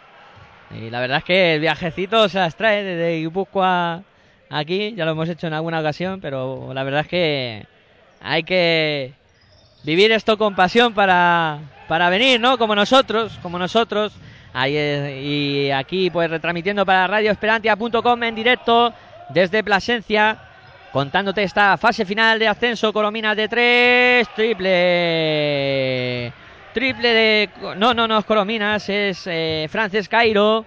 [0.70, 4.04] Y la verdad es que el viajecito se las trae desde Guipúzcoa
[4.50, 7.66] aquí, ya lo hemos hecho en alguna ocasión, pero la verdad es que
[8.20, 9.12] hay que
[9.84, 12.58] vivir esto con pasión para, para venir, ¿no?
[12.58, 14.12] Como nosotros, como nosotros.
[14.52, 18.92] Ahí, y aquí pues retransmitiendo para radioesperantia.com en directo
[19.28, 20.38] desde Plasencia,
[20.92, 26.32] contándote esta fase final de ascenso, Colominas de tres, triple,
[26.72, 29.68] triple de, no, no, no es Colominas, es eh,
[30.08, 30.64] Cairo,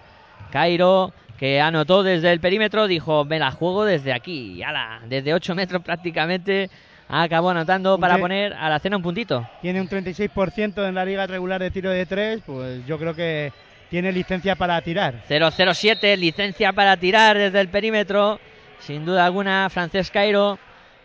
[0.52, 5.56] Cairo que anotó desde el perímetro, dijo, me la juego desde aquí, ala, desde 8
[5.56, 6.69] metros prácticamente,
[7.08, 9.47] acabó anotando para poner a la cena un puntito.
[9.62, 13.54] Tiene un 36% en la liga regular de tiro de 3, pues yo creo que
[13.89, 15.23] tiene licencia para tirar.
[15.30, 18.39] 0-0-7, licencia para tirar desde el perímetro,
[18.80, 20.60] sin duda alguna, Francesc Cairo.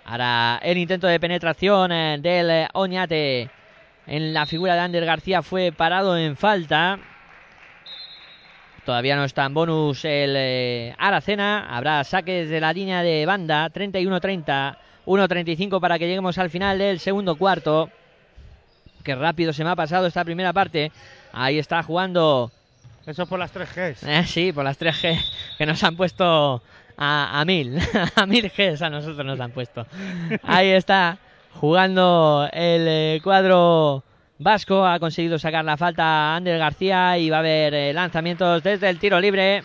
[0.04, 3.48] Ahora el intento de penetración eh, del Oñate
[4.06, 6.98] en la figura de Ander García fue parado en falta.
[8.84, 11.66] Todavía no está en bonus el eh, Aracena.
[11.74, 13.70] Habrá saques de la línea de banda.
[13.70, 14.76] 31-30.
[15.06, 17.90] 1-35 para que lleguemos al final del segundo cuarto.
[19.02, 20.92] Qué rápido se me ha pasado esta primera parte.
[21.32, 22.50] Ahí está jugando.
[23.06, 24.02] Eso por las 3 Gs.
[24.04, 25.24] Eh, sí, por las 3 G
[25.58, 26.62] que nos han puesto
[26.96, 27.78] a, a mil.
[28.16, 29.86] a mil Gs a nosotros nos han puesto.
[30.42, 31.18] Ahí está
[31.54, 34.02] jugando el eh, cuadro
[34.38, 38.62] Vasco ha conseguido sacar la falta a Ander García y va a haber eh, lanzamientos
[38.62, 39.62] desde el tiro libre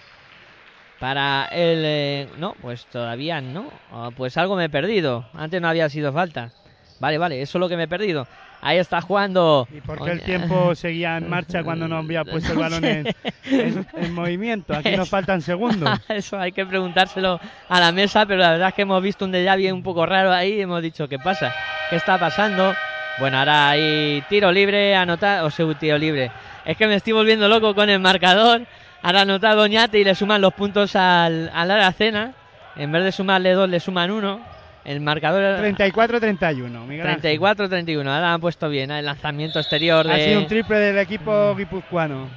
[0.99, 1.81] para el...
[1.85, 3.71] Eh, no, pues todavía no.
[3.91, 5.25] Oh, pues algo me he perdido.
[5.33, 6.51] Antes no había sido falta.
[6.99, 8.27] Vale, vale, eso es lo que me he perdido.
[8.61, 9.67] Ahí está jugando.
[9.73, 13.07] ¿Y por qué el tiempo seguía en marcha cuando no había puesto el balón en,
[13.49, 14.75] en- en movimiento?
[14.75, 15.97] Aquí nos faltan segundos.
[16.09, 19.31] Eso hay que preguntárselo a la mesa, pero la verdad es que hemos visto un
[19.31, 21.53] déjà vu un poco raro ahí y hemos dicho, ¿qué pasa?
[21.89, 22.75] ¿Qué está pasando?
[23.19, 26.31] Bueno, ahora hay tiro libre, anotar, o sea, tiro libre.
[26.65, 28.61] Es que me estoy volviendo loco con el marcador.
[29.01, 32.33] Ahora anota Doñate y le suman los puntos al, al Aracena.
[32.75, 34.39] En vez de sumarle dos, le suman uno.
[34.85, 36.87] El marcador 34-31.
[37.21, 37.99] 34-31.
[37.99, 40.07] Ahora han puesto bien el lanzamiento exterior.
[40.07, 40.13] De...
[40.13, 42.29] Ha sido un triple del equipo guipuzcoano.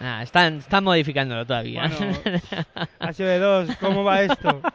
[0.00, 1.84] Ah, están, están modificándolo todavía.
[2.98, 3.76] ha sido de dos.
[3.80, 4.60] ¿Cómo va esto?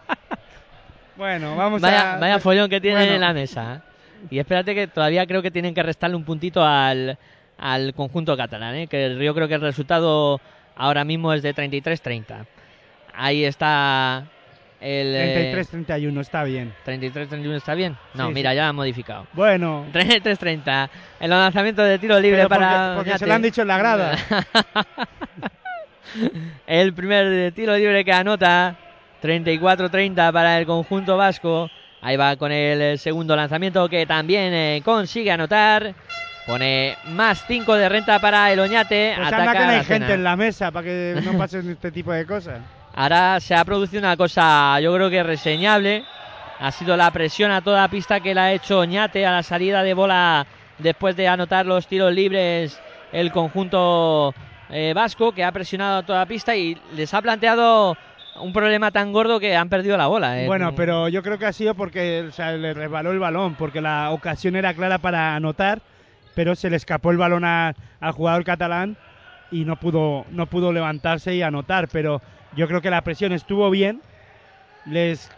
[1.18, 2.20] Bueno, vamos vaya, a.
[2.20, 3.82] Vaya follón que tienen en la mesa.
[4.30, 7.18] Y espérate que todavía creo que tienen que restarle un puntito al,
[7.58, 8.76] al conjunto catalán.
[8.76, 8.88] ¿eh?
[8.88, 10.40] Que yo creo que el resultado
[10.76, 12.46] ahora mismo es de 33-30.
[13.14, 14.26] Ahí está
[14.80, 15.56] el.
[15.56, 16.74] 33-31, está bien.
[16.86, 17.98] 33-31 está bien.
[18.14, 19.28] No, mira, ya lo han modificado.
[19.34, 19.86] Bueno.
[19.94, 20.90] 33-30.
[21.20, 22.94] El lanzamiento de tiro libre para.
[22.96, 24.18] Porque, se lo han dicho en la grada.
[26.68, 28.76] el primer tiro libre que anota
[29.24, 31.70] 34-30 para el conjunto vasco.
[32.02, 35.94] Ahí va con el segundo lanzamiento que también eh, consigue anotar.
[36.46, 39.14] Pone más 5 de renta para el Oñate.
[39.16, 42.14] Pues anda que no hay gente en la mesa para que no pasen este tipo
[42.14, 42.60] de cosas.
[42.96, 46.06] Ahora se ha producido una cosa, yo creo que reseñable.
[46.60, 49.84] Ha sido la presión a toda pista que le ha hecho Oñate a la salida
[49.84, 50.48] de bola
[50.80, 52.80] después de anotar los tiros libres
[53.12, 54.34] el conjunto
[54.70, 57.98] eh, vasco que ha presionado a toda pista y les ha planteado
[58.42, 60.42] un problema tan gordo que han perdido la bola.
[60.42, 60.48] Eh.
[60.48, 64.56] Bueno, pero yo creo que ha sido porque le resbaló el balón, porque la ocasión
[64.56, 65.82] era clara para anotar,
[66.36, 67.76] pero se le escapó el balón al
[68.14, 68.98] jugador catalán
[69.52, 71.88] y no pudo, no pudo levantarse y anotar.
[71.90, 72.22] Pero
[72.56, 74.02] yo creo que la presión estuvo bien,
[74.86, 75.30] les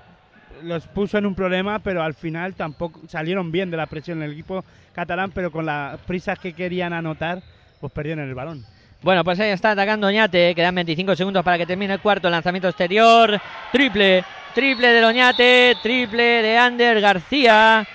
[0.64, 4.34] los puso en un problema, pero al final tampoco salieron bien de la presión el
[4.34, 7.42] equipo catalán, pero con las prisas que querían anotar,
[7.80, 8.66] pues perdieron el balón.
[9.02, 10.54] Bueno, pues ahí está atacando Oñate.
[10.54, 12.30] Quedan 25 segundos para que termine el cuarto.
[12.30, 13.40] Lanzamiento exterior.
[13.72, 14.26] Triple.
[14.54, 15.78] Triple de Oñate.
[15.82, 17.88] Triple de Ander García.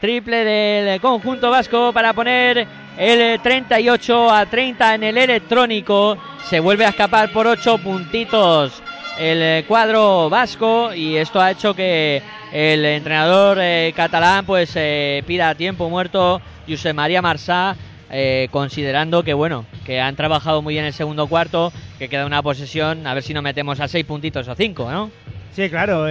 [0.00, 2.66] Triple del conjunto vasco para poner
[2.96, 6.18] el 38 a 30 en el electrónico.
[6.44, 8.82] Se vuelve a escapar por 8 puntitos
[9.18, 15.56] el cuadro vasco y esto ha hecho que el entrenador eh, catalán pues eh, pida
[15.56, 17.74] tiempo muerto José María Marsá
[18.10, 22.42] eh, considerando que bueno, que han trabajado muy bien el segundo cuarto, que queda una
[22.42, 25.10] posesión, a ver si nos metemos a seis puntitos o cinco, ¿no?
[25.52, 26.06] Sí, claro,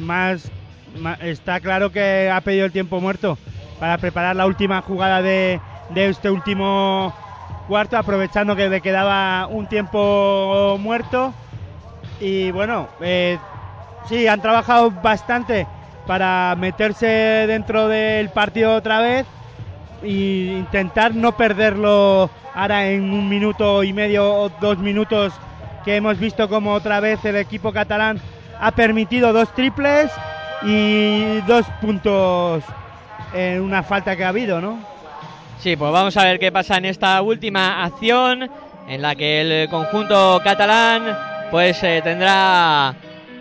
[0.00, 0.50] más,
[1.20, 3.38] está claro que ha pedido el tiempo muerto
[3.78, 5.60] para preparar la última jugada de,
[5.94, 7.12] este último
[7.68, 11.32] cuarto, aprovechando que le quedaba un tiempo muerto.
[12.20, 13.38] Y bueno, eh,
[14.08, 15.66] sí, han trabajado bastante
[16.06, 19.26] para meterse dentro del partido otra vez
[20.04, 25.32] intentar no perderlo ahora en un minuto y medio o dos minutos
[25.84, 28.20] que hemos visto como otra vez el equipo catalán
[28.60, 30.10] ha permitido dos triples
[30.62, 32.62] y dos puntos
[33.34, 34.78] en una falta que ha habido, ¿no?
[35.58, 38.50] Sí, pues vamos a ver qué pasa en esta última acción
[38.88, 41.16] en la que el conjunto catalán
[41.50, 42.94] pues eh, tendrá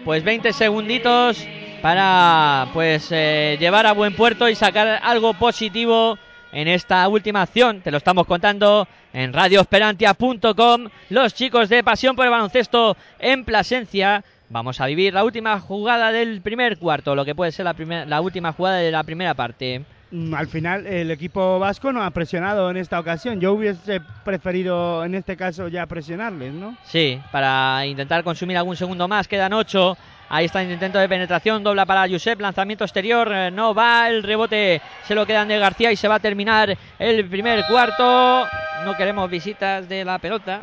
[0.05, 1.45] pues 20 segunditos
[1.81, 6.17] para pues eh, llevar a buen puerto y sacar algo positivo
[6.53, 7.81] en esta última acción.
[7.81, 10.87] Te lo estamos contando en radioesperantia.com.
[11.09, 14.23] Los chicos de Pasión por el Baloncesto en Plasencia.
[14.49, 18.21] Vamos a vivir la última jugada del primer cuarto, lo que puede ser la, la
[18.21, 19.83] última jugada de la primera parte.
[20.11, 23.39] Mm, al final el equipo vasco no ha presionado en esta ocasión.
[23.39, 26.77] Yo hubiese preferido en este caso ya presionarles, ¿no?
[26.85, 29.27] Sí, para intentar consumir algún segundo más.
[29.27, 29.97] Quedan ocho.
[30.29, 34.23] Ahí está el intento de penetración, dobla para Josep, lanzamiento exterior, eh, no va, el
[34.23, 38.47] rebote se lo quedan de García y se va a terminar el primer cuarto.
[38.83, 40.61] No queremos visitas de la pelota,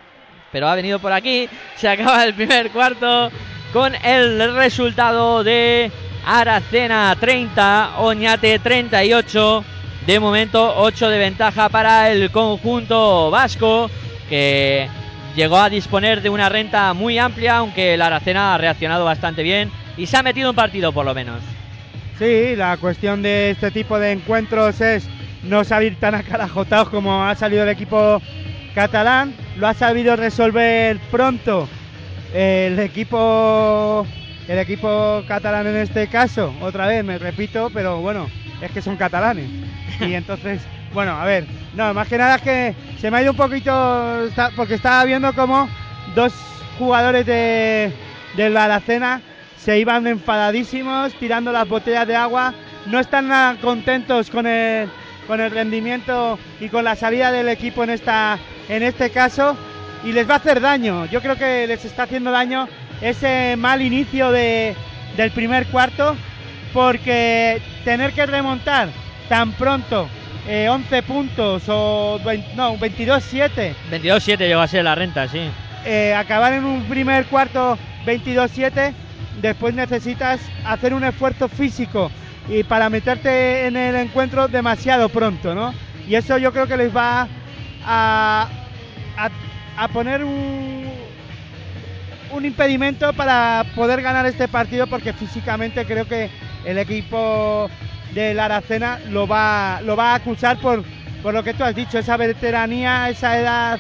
[0.51, 1.49] pero ha venido por aquí.
[1.77, 3.31] Se acaba el primer cuarto
[3.73, 5.91] con el resultado de
[6.27, 9.65] Aracena 30, Oñate 38.
[10.07, 13.91] De momento 8 de ventaja para el conjunto vasco
[14.29, 14.89] que
[15.35, 19.71] llegó a disponer de una renta muy amplia, aunque el Aracena ha reaccionado bastante bien
[19.97, 21.41] y se ha metido un partido por lo menos.
[22.19, 25.09] Sí, la cuestión de este tipo de encuentros es
[25.43, 28.21] no salir tan acarajotados como ha salido el equipo
[28.75, 29.35] catalán.
[29.57, 31.69] Lo ha sabido resolver pronto
[32.35, 34.07] el equipo
[34.49, 36.53] el equipo catalán en este caso.
[36.61, 38.29] Otra vez me repito, pero bueno,
[38.61, 39.49] es que son catalanes.
[40.01, 40.61] Y entonces
[40.93, 44.75] bueno, a ver, no, más que nada que se me ha ido un poquito, porque
[44.75, 45.69] estaba viendo como
[46.15, 46.33] dos
[46.79, 47.93] jugadores de,
[48.37, 49.21] de la Aracena
[49.57, 52.55] se iban enfadadísimos, tirando las botellas de agua,
[52.87, 54.89] no están nada contentos con el,
[55.27, 58.39] con el rendimiento y con la salida del equipo en, esta,
[58.69, 59.57] en este caso,
[60.03, 61.05] y les va a hacer daño.
[61.07, 62.69] Yo creo que les está haciendo daño
[63.03, 64.75] ese mal inicio de,
[65.17, 66.17] del primer cuarto,
[66.73, 68.89] porque tener que remontar
[69.31, 70.09] tan pronto
[70.45, 72.19] 11 eh, puntos o
[72.57, 73.75] no, 22-7.
[73.93, 75.39] 22-7 llegó a ser la renta, sí.
[75.85, 78.93] eh, acabar en un primer cuarto 22-7,
[79.41, 82.11] después necesitas hacer un esfuerzo físico
[82.49, 85.73] y para meterte en el encuentro demasiado pronto, ¿no?
[86.09, 87.29] Y eso yo creo que les va
[87.85, 88.49] a,
[89.77, 90.91] a, poner un,
[92.33, 96.29] un impedimento para poder ganar este partido porque físicamente creo que
[96.65, 97.71] el equipo
[98.15, 100.85] de la Aracena lo va, lo va a acusar por,
[101.23, 103.79] por lo que tú has dicho, esa veteranía, esa edad,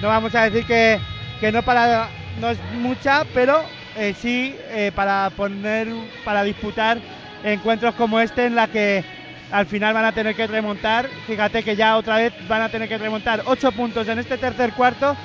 [0.00, 0.98] no vamos a decir que,
[1.40, 2.08] que no para
[2.40, 3.62] no es mucha, pero
[3.96, 5.88] eh, sí eh, para poner,
[6.24, 6.98] para disputar
[7.44, 9.04] encuentros como este en la que
[9.50, 11.08] al final van a tener que remontar.
[11.26, 14.72] Fíjate que ya otra vez van a tener que remontar 8 puntos en este tercer
[14.72, 15.16] cuarto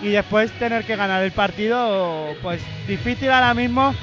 [0.00, 3.94] y después tener que ganar el partido, pues difícil ahora mismo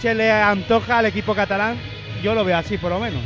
[0.00, 1.76] se le antoja al equipo catalán.
[2.22, 3.22] Yo lo veo así por lo menos.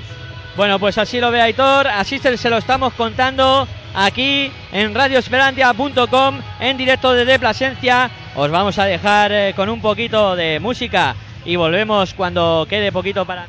[0.56, 6.76] Bueno, pues así lo ve Aitor, así se, lo estamos contando aquí en radioesperantia.com en
[6.78, 8.10] directo desde Plasencia.
[8.34, 13.26] Os vamos a dejar eh, con un poquito de música y volvemos cuando quede poquito
[13.26, 13.46] para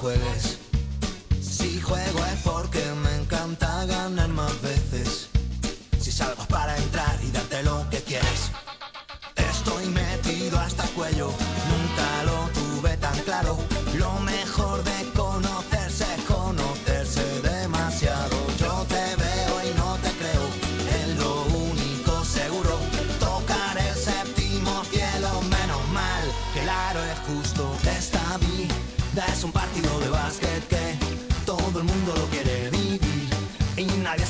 [0.00, 0.49] jueves.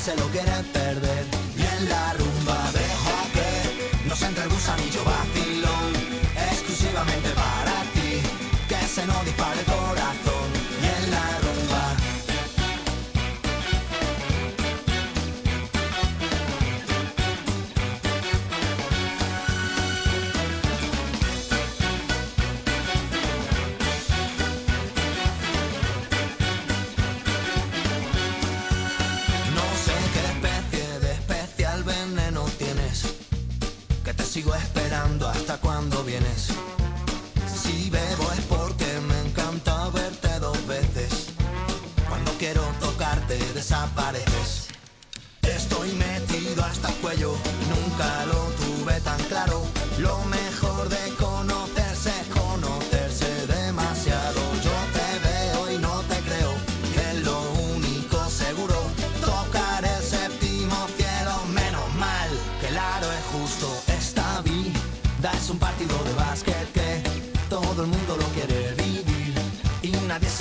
[0.01, 0.50] Se lo quiere
[34.41, 36.47] sigo esperando hasta cuando vienes.
[37.45, 41.27] Si bebo es porque me encanta verte dos veces.
[42.09, 44.69] Cuando quiero tocarte desapareces.
[45.43, 47.35] Estoy metido hasta el cuello,
[47.69, 49.61] nunca lo tuve tan claro.
[49.99, 50.40] Lo mejor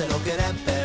[0.00, 0.79] se lo quiere perder.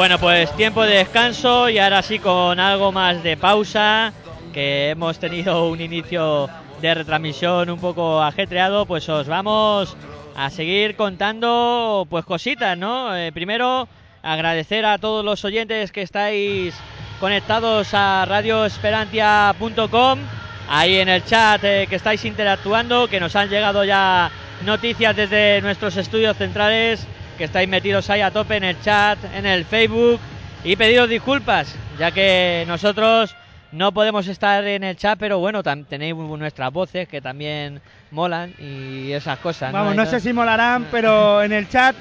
[0.00, 4.14] Bueno, pues tiempo de descanso y ahora sí con algo más de pausa,
[4.50, 6.48] que hemos tenido un inicio
[6.80, 9.94] de retransmisión un poco ajetreado, pues os vamos
[10.34, 13.14] a seguir contando pues cositas, ¿no?
[13.14, 13.88] Eh, primero
[14.22, 16.74] agradecer a todos los oyentes que estáis
[17.20, 20.18] conectados a radioesperantia.com,
[20.70, 24.30] ahí en el chat eh, que estáis interactuando, que nos han llegado ya
[24.64, 27.06] noticias desde nuestros estudios centrales
[27.40, 30.20] que estáis metidos ahí a tope en el chat, en el Facebook.
[30.62, 33.34] Y pediros disculpas, ya que nosotros
[33.72, 37.80] no podemos estar en el chat, pero bueno, tenéis nuestras voces que también
[38.10, 39.72] molan y esas cosas.
[39.72, 41.96] Vamos, no sé si molarán, pero en el chat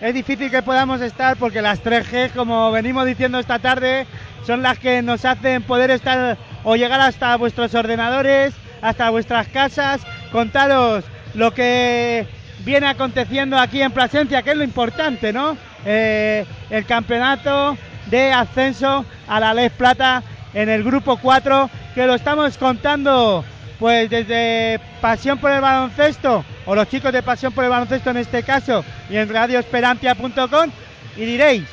[0.00, 4.06] es difícil que podamos estar porque las 3G, como venimos diciendo esta tarde,
[4.46, 10.06] son las que nos hacen poder estar o llegar hasta vuestros ordenadores, hasta vuestras casas,
[10.30, 11.02] contaros
[11.34, 12.28] lo que
[12.64, 15.56] viene aconteciendo aquí en Plasencia, que es lo importante, ¿no?
[15.84, 20.22] Eh, el campeonato de ascenso a la Les Plata
[20.54, 23.44] en el grupo 4, que lo estamos contando
[23.78, 28.18] pues desde Pasión por el Baloncesto, o los chicos de Pasión por el Baloncesto en
[28.18, 30.70] este caso, y en radioesperantia.com,
[31.16, 31.64] y diréis,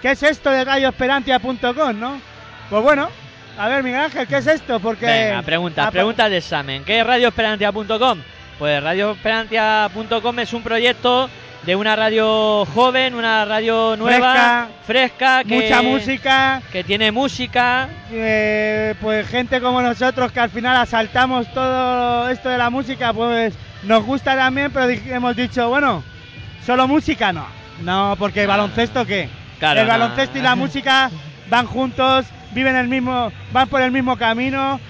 [0.00, 2.20] ¿qué es esto de radioesperantia.com, no?
[2.70, 3.08] Pues bueno,
[3.58, 4.80] a ver Miguel Ángel, ¿qué es esto?
[4.80, 5.06] Porque...
[5.06, 6.84] Venga, preguntas, Ah, preguntas de examen.
[6.84, 8.18] ¿Qué es radioesperantia.com?
[8.58, 11.28] Pues radioesperantia.com es un proyecto
[11.64, 17.88] de una radio joven, una radio nueva, fresca, que, Mucha música, que tiene música.
[18.12, 23.52] eh, pues gente como nosotros que al final asaltamos todo esto de la música, pues
[23.82, 26.02] nos gusta también, pero hemos dicho, bueno,
[26.64, 27.46] solo música no.
[27.82, 29.28] No, porque el baloncesto qué?
[29.58, 29.92] Claro, el no.
[29.92, 31.10] baloncesto y la música
[31.50, 34.80] van juntos, viven el mismo, van por el mismo camino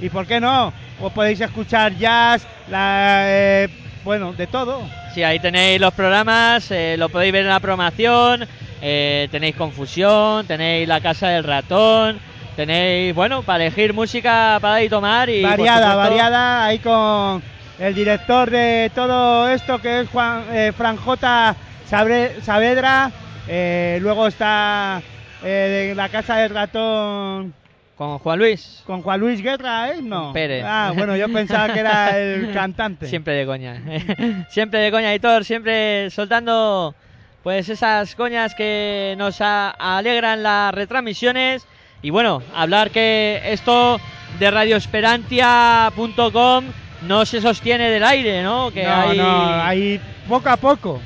[0.00, 0.72] y por qué no?
[1.02, 3.68] Os podéis escuchar jazz, la, eh,
[4.04, 4.82] bueno, de todo.
[5.14, 8.46] Sí, ahí tenéis los programas, eh, lo podéis ver en la programación,
[8.82, 12.18] eh, tenéis Confusión, tenéis La Casa del Ratón,
[12.54, 15.42] tenéis, bueno, para elegir música para ir a tomar y...
[15.42, 17.42] variada, supuesto, variada, ahí con
[17.78, 21.56] el director de todo esto que es Juan eh, Fran J.
[21.88, 23.10] Sabre- Saavedra,
[23.48, 25.00] eh, luego está
[25.42, 27.54] de la casa del ratón
[28.00, 28.82] Con Juan Luis.
[28.86, 30.00] con Juan Luis Guerra, ¿eh?
[30.00, 30.32] No.
[30.32, 30.64] Pérez.
[30.66, 33.06] Ah, bueno, yo pensaba que era el cantante.
[33.06, 33.78] Siempre de coña.
[34.48, 36.94] siempre de coña, editor, siempre soltando
[37.42, 41.66] pues esas coñas que nos alegran las retransmisiones.
[42.00, 44.00] Y bueno, hablar que esto
[44.38, 46.64] de radioesperantia.com
[47.02, 48.70] no se sostiene del aire, ¿no?
[48.70, 49.18] Que no, hay...
[49.18, 51.02] no, hay poco a poco.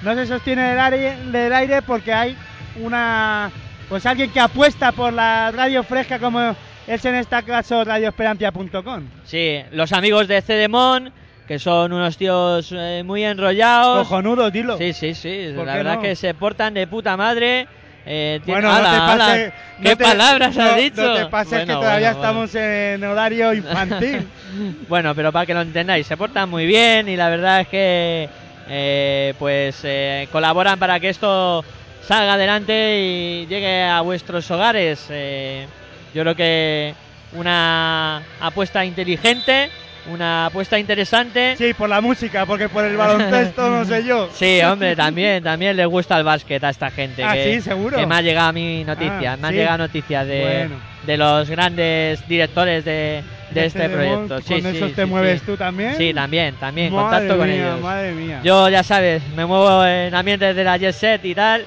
[0.00, 2.34] No se sostiene del aire, del aire porque hay
[2.80, 3.52] una.
[3.92, 6.40] Pues alguien que apuesta por la radio fresca como
[6.86, 9.02] es en este caso radioesperantia.com.
[9.26, 11.12] Sí, los amigos de Cedemon,
[11.46, 14.08] que son unos tíos eh, muy enrollados.
[14.08, 14.78] Cojonudo, dilo.
[14.78, 15.52] Sí, sí, sí.
[15.54, 16.00] ¿Por La verdad no?
[16.00, 17.68] que se portan de puta madre.
[18.06, 19.52] Eh, Bueno, no te.
[19.82, 21.02] ¿Qué no te- palabras has dicho?
[21.02, 24.26] No te pases Bueno, que todavía bueno, estamos en horario infantil.
[24.88, 28.28] Bueno, pero para que lo entendáis, se portan muy bien y la verdad es que
[28.70, 31.62] eh, pues eh, colaboran para que esto
[32.06, 35.06] salga adelante y llegue a vuestros hogares.
[35.10, 35.66] Eh,
[36.14, 36.94] yo creo que
[37.34, 39.70] una apuesta inteligente,
[40.10, 41.54] una apuesta interesante.
[41.56, 44.28] sí, por la música, porque por el baloncesto no sé yo.
[44.34, 47.22] Sí, hombre, también, también les gusta el básquet a esta gente.
[47.24, 47.96] Ah, que, sí, seguro.
[47.96, 49.58] Que me ha llegado a mi noticia, Ah, me han sí.
[49.58, 50.76] llegado noticias de, Bueno.
[51.06, 54.40] de los grandes directores de, de este Cedemon, proyecto.
[54.40, 55.96] Sí, ¿Con sí, esos te sí, mueves tú también?
[55.96, 57.80] Sí, también, también, Madre contacto con mía, ellos.
[57.80, 58.40] Madre mía.
[58.42, 61.64] Yo, ya sabes, me muevo en ambientes de la Jet Set y tal.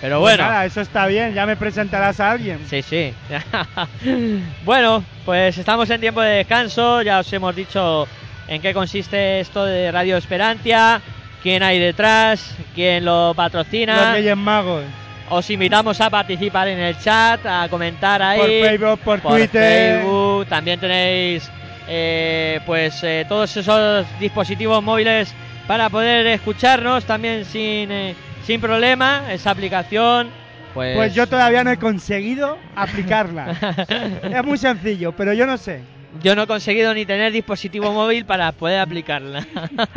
[0.00, 2.58] Pero Pues bueno, nada, eso está bien, ya me presentarás a alguien.
[2.68, 3.12] sí, sí.
[4.64, 7.02] bueno, pues estamos en tiempo de descanso.
[7.02, 8.08] Ya os hemos dicho
[8.48, 11.00] en qué consiste esto de Radio Esperantia,
[11.42, 14.12] quién hay detrás, quién lo Los patrocina.
[14.12, 14.84] Reyes Magos.
[15.28, 18.38] Os invitamos a participar en el chat, a comentar ahí.
[18.38, 20.00] Por Facebook, por, por Twitter.
[20.00, 20.46] Facebook.
[20.46, 21.48] También tenéis
[21.86, 25.32] eh, pues eh, todos esos dispositivos móviles
[25.66, 28.14] para poder escucharnos también sin, eh,
[28.44, 29.32] sin problema.
[29.32, 30.28] Esa aplicación,
[30.74, 30.96] pues...
[30.96, 33.56] Pues yo todavía no he conseguido aplicarla.
[34.22, 35.82] es muy sencillo, pero yo no sé.
[36.22, 39.46] Yo no he conseguido ni tener dispositivo móvil para poder aplicarla.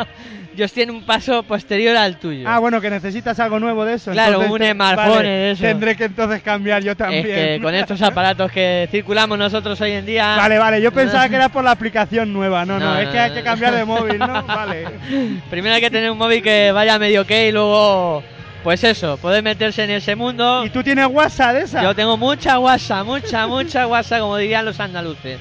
[0.55, 2.47] yo estoy en un paso posterior al tuyo.
[2.47, 4.11] Ah, bueno, que necesitas algo nuevo de eso.
[4.11, 5.63] Claro, entonces un smartphone vale, de eso.
[5.63, 7.25] Tendré que entonces cambiar yo también.
[7.25, 10.35] es que con estos aparatos que circulamos nosotros hoy en día...
[10.37, 12.63] Vale, vale, yo pensaba que era por la aplicación nueva.
[12.63, 14.43] No, no, No, es que hay que cambiar de móvil, ¿no?
[14.47, 14.85] Vale.
[15.49, 18.23] Primero hay que tener un móvil que vaya medio ok y luego,
[18.63, 20.63] pues eso, poder meterse en ese mundo.
[20.65, 21.83] ¿Y tú tienes WhatsApp de esa?
[21.83, 25.39] Yo tengo mucha guasa, mucha, mucha guasa, como dirían los andaluces.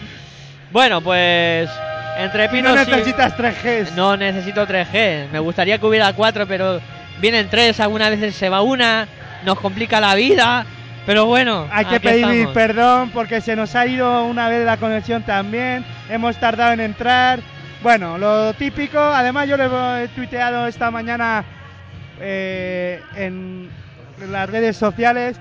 [0.73, 1.71] Bueno, pues
[2.19, 3.93] entre pinos no necesitas 3G.
[3.95, 5.29] No necesito 3G.
[5.31, 6.81] Me gustaría que hubiera 4, pero
[7.21, 9.07] vienen 3, algunas veces se va una,
[9.45, 10.67] nos complica la vida.
[11.07, 12.55] Pero bueno, Hay que pedir estamos.
[12.55, 15.85] perdón porque se nos ha ido una vez la conexión también.
[16.09, 17.41] Hemos tardado en entrar.
[17.83, 18.99] Bueno, lo típico.
[19.01, 21.45] Además, yo lo he tuiteado esta mañana
[22.25, 23.69] eh, en
[24.31, 25.37] las redes sociales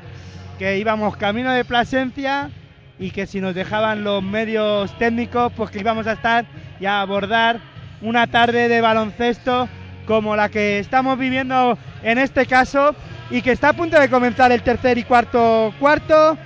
[0.58, 2.50] que íbamos camino de Plasencia
[2.98, 6.46] y que si nos dejaban los medios técnicos, pues que íbamos a estar
[6.80, 7.60] y a abordar
[8.02, 9.70] una tarde de baloncesto
[10.06, 12.96] como la que estamos viviendo en este caso
[13.30, 16.38] y que está a punto de comenzar el tercer y cuarto cuarto.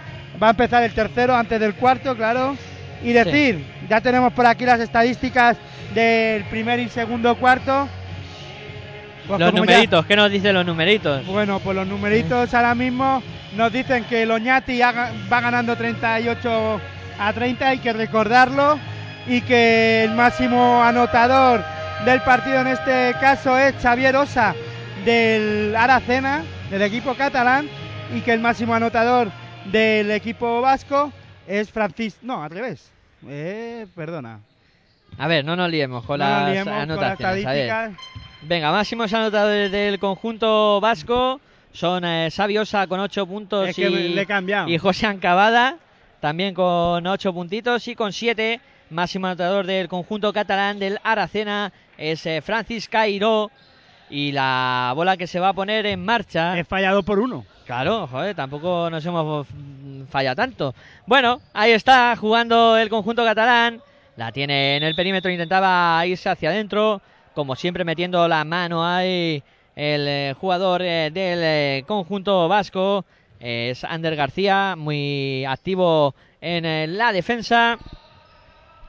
[0.41, 2.57] Va a empezar el tercero antes del cuarto, claro.
[3.01, 5.57] Y decir, ya tenemos por aquí las estadísticas
[5.93, 7.87] del primer y segundo cuarto.
[9.27, 11.25] Pues Los ya- numeritos, ¿qué nos dicen los numeritos?
[11.25, 13.23] bueno, pues los numeritos ahora mismo
[13.55, 16.79] nos dicen que el Oñati haga- va ganando 38
[17.19, 18.77] a 30, hay que recordarlo,
[19.27, 21.63] y que el máximo anotador
[22.05, 24.53] del partido en este caso es Xavier Osa
[25.05, 27.67] del Aracena, del equipo catalán,
[28.15, 29.29] y que el máximo anotador
[29.71, 31.11] del equipo vasco
[31.47, 32.17] es Francis...
[32.21, 32.91] No, al revés.
[33.27, 34.39] Eh, perdona.
[35.17, 37.17] A ver, no nos liemos con No las liemos con las
[38.47, 41.41] Venga, máximos anotadores del conjunto vasco
[41.73, 45.77] son eh, Xavi Osa con 8 puntos Es que y, le José Ancabada
[46.19, 52.23] también con 8 puntitos y con 7 máximo anotador del conjunto catalán del Aracena es
[52.27, 53.49] eh, Francis Cairo
[54.11, 57.45] y la bola que se va a poner en marcha He fallado por uno.
[57.65, 60.75] Claro, joder, tampoco nos hemos mm, fallado tanto.
[61.07, 63.81] Bueno, ahí está jugando el conjunto catalán.
[64.17, 67.01] La tiene en el perímetro, intentaba irse hacia adentro.
[67.35, 69.43] Como siempre, metiendo la mano ahí
[69.75, 73.03] el eh, jugador eh, del eh, conjunto vasco.
[73.41, 77.77] Es Ander García, muy activo en la defensa.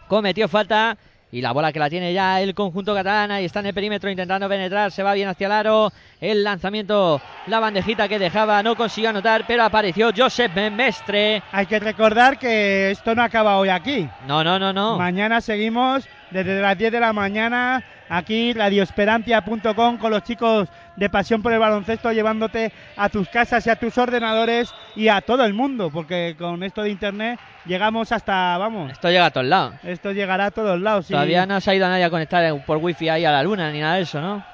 [0.07, 0.97] Cometió falta.
[1.33, 3.33] Y la bola que la tiene ya el conjunto catalán.
[3.33, 4.93] Ahí está en el perímetro intentando penetrar.
[4.93, 5.93] Se va bien hacia el aro.
[6.21, 9.45] El lanzamiento, la bandejita que dejaba, no consiguió anotar.
[9.47, 11.43] Pero apareció Josep Mestre.
[11.51, 14.09] Hay que recordar que esto no acaba hoy aquí.
[14.29, 14.97] No, no, no, no.
[14.97, 21.43] Mañana seguimos desde las 10 de la mañana aquí radioesperantia.com con los chicos de Pasión
[21.43, 25.55] por el Baloncesto llevándote a tus casas y a tus ordenadores y a todo el
[25.55, 29.75] mundo, porque con esto de internet llegamos hasta, vamos, Esto llega a todos lados.
[29.83, 31.07] esto llegará a todos lados.
[31.07, 31.13] sí.
[31.13, 33.81] Todavía no se ha ido nadie a conectar por wifi ahí a la luna ni
[33.81, 34.45] nada de eso, ¿no?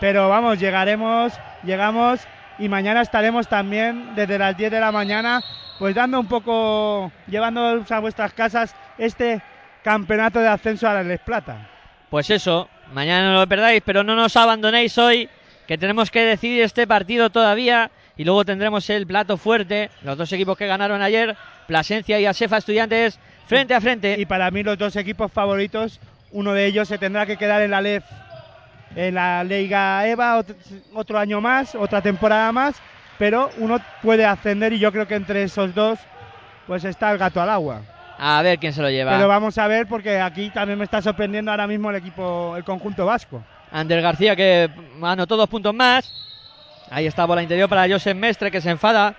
[0.00, 2.20] pero vamos, llegaremos, llegamos
[2.58, 5.40] y mañana estaremos también desde las 10 de la mañana,
[5.78, 9.40] pues dando un poco, llevando a vuestras casas este
[9.84, 11.68] campeonato de ascenso a la Les Plata.
[12.10, 15.28] Pues eso, mañana no lo perdáis, pero no nos abandonéis hoy,
[15.68, 20.32] que tenemos que decidir este partido todavía y luego tendremos el plato fuerte, los dos
[20.32, 24.16] equipos que ganaron ayer, Plasencia y Asefa Estudiantes, frente a frente.
[24.18, 26.00] Y para mí los dos equipos favoritos,
[26.32, 28.04] uno de ellos se tendrá que quedar en la LEF,
[28.96, 30.56] en la Liga EVA ot-
[30.94, 32.76] otro año más, otra temporada más,
[33.18, 35.98] pero uno puede ascender y yo creo que entre esos dos
[36.66, 37.82] pues está el gato al agua.
[38.18, 39.12] A ver quién se lo lleva.
[39.12, 42.64] Pero vamos a ver porque aquí también me está sorprendiendo ahora mismo el equipo, el
[42.64, 43.42] conjunto vasco.
[43.72, 44.70] Ander García que
[45.02, 46.12] anotó dos puntos más.
[46.90, 49.14] Ahí está bola interior para Josep Mestre que se enfada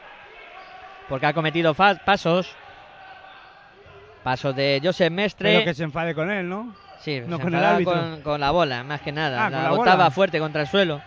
[1.09, 2.55] porque ha cometido pasos.
[4.23, 5.53] Pasos de Josep Mestre.
[5.53, 6.73] Pero que se enfade con él, ¿no?
[6.99, 7.83] Sí, no se con el.
[7.83, 9.45] Con, con la bola, más que nada.
[9.45, 11.01] Ah, la la botaba fuerte contra el suelo.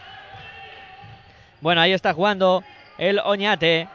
[1.60, 2.62] Bueno, ahí está jugando
[2.98, 3.88] el Oñate.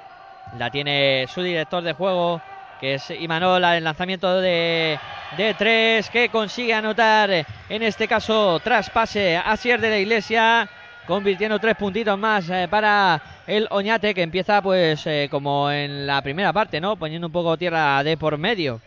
[0.58, 2.41] La tiene su director de juego,
[2.84, 3.78] que es Imanola.
[3.78, 5.00] El lanzamiento de,
[5.38, 7.30] de tres que consigue anotar.
[7.70, 10.70] En este caso, traspase a Sier de la Iglesia.
[11.08, 16.22] Convirtiendo tres puntitos más eh, para el Oñate, que empieza pues eh, como en la
[16.22, 16.98] primera parte, ¿no?
[16.98, 18.82] Poniendo un poco tierra de por medio.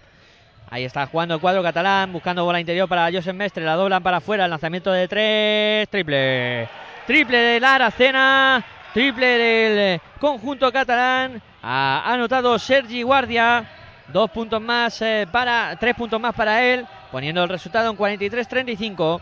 [0.69, 4.19] Ahí está jugando el cuadro catalán, buscando bola interior para Josep Mestre, la doblan para
[4.19, 6.69] afuera, el lanzamiento de tres, triple.
[7.07, 11.41] Triple del Aracena, triple del conjunto catalán.
[11.63, 13.65] Ha anotado Sergi Guardia,
[14.13, 19.21] dos puntos más eh, para, tres puntos más para él, poniendo el resultado en 43-35.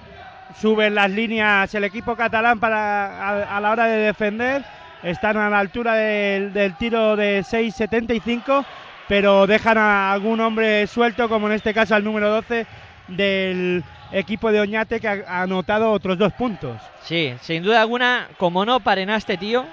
[0.61, 4.64] Suben las líneas el equipo catalán para a, a la hora de defender.
[5.03, 8.64] Están a la altura del, del tiro de 6.75,
[9.09, 12.66] pero dejan a algún hombre suelto, como en este caso al número 12
[13.09, 16.80] del equipo de Oñate, que ha, ha anotado otros dos puntos.
[17.03, 19.66] Sí, sin duda alguna, como no paren a este tío,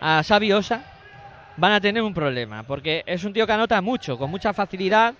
[0.00, 0.80] a Xavi Osa,
[1.56, 5.14] van a tener un problema, porque es un tío que anota mucho, con mucha facilidad,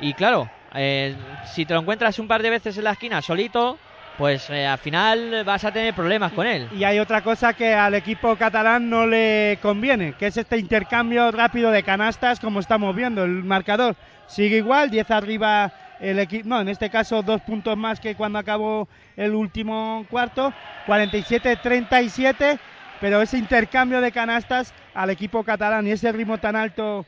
[0.00, 1.14] y claro, eh,
[1.52, 3.78] si te lo encuentras un par de veces en la esquina solito,
[4.18, 6.68] pues eh, al final vas a tener problemas con él.
[6.76, 11.30] Y hay otra cosa que al equipo catalán no le conviene, que es este intercambio
[11.30, 13.24] rápido de canastas, como estamos viendo.
[13.24, 18.00] El marcador sigue igual, 10 arriba el equipo, no, en este caso dos puntos más
[18.00, 20.52] que cuando acabó el último cuarto,
[20.86, 22.58] 47-37,
[23.04, 27.04] pero ese intercambio de canastas al equipo catalán y ese ritmo tan alto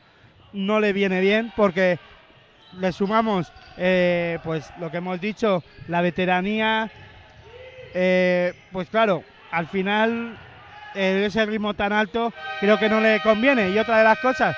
[0.51, 1.97] no le viene bien porque
[2.79, 6.91] le sumamos eh, pues lo que hemos dicho, la veteranía,
[7.95, 10.37] eh, pues claro, al final
[10.93, 12.31] eh, ese ritmo tan alto
[12.61, 13.71] creo que no le conviene.
[13.71, 14.53] Y otra de las cosas,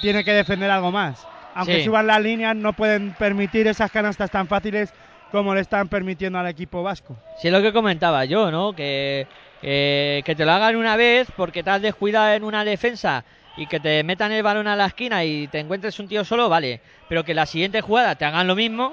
[0.00, 1.26] tiene que defender algo más.
[1.56, 1.84] Aunque Sí.
[1.84, 4.94] suban las líneas, no pueden permitir esas canastas tan fáciles
[5.30, 7.16] como le están permitiendo al equipo vasco.
[7.34, 8.74] Sí, es lo que comentaba yo, ¿no?
[8.74, 9.26] Que,
[9.62, 13.24] eh, que te lo hagan una vez porque te has descuidado en una defensa
[13.56, 16.48] y que te metan el balón a la esquina y te encuentres un tío solo,
[16.48, 16.80] vale.
[17.08, 18.92] Pero que la siguiente jugada te hagan lo mismo,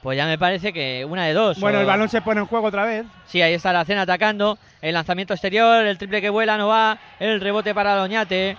[0.00, 1.58] pues ya me parece que una de dos.
[1.60, 3.04] Bueno, o- el balón se pone en juego otra vez.
[3.26, 4.58] Sí, ahí está la cena atacando.
[4.80, 6.98] El lanzamiento exterior, el triple que vuela no va.
[7.18, 8.56] El rebote para Doñate.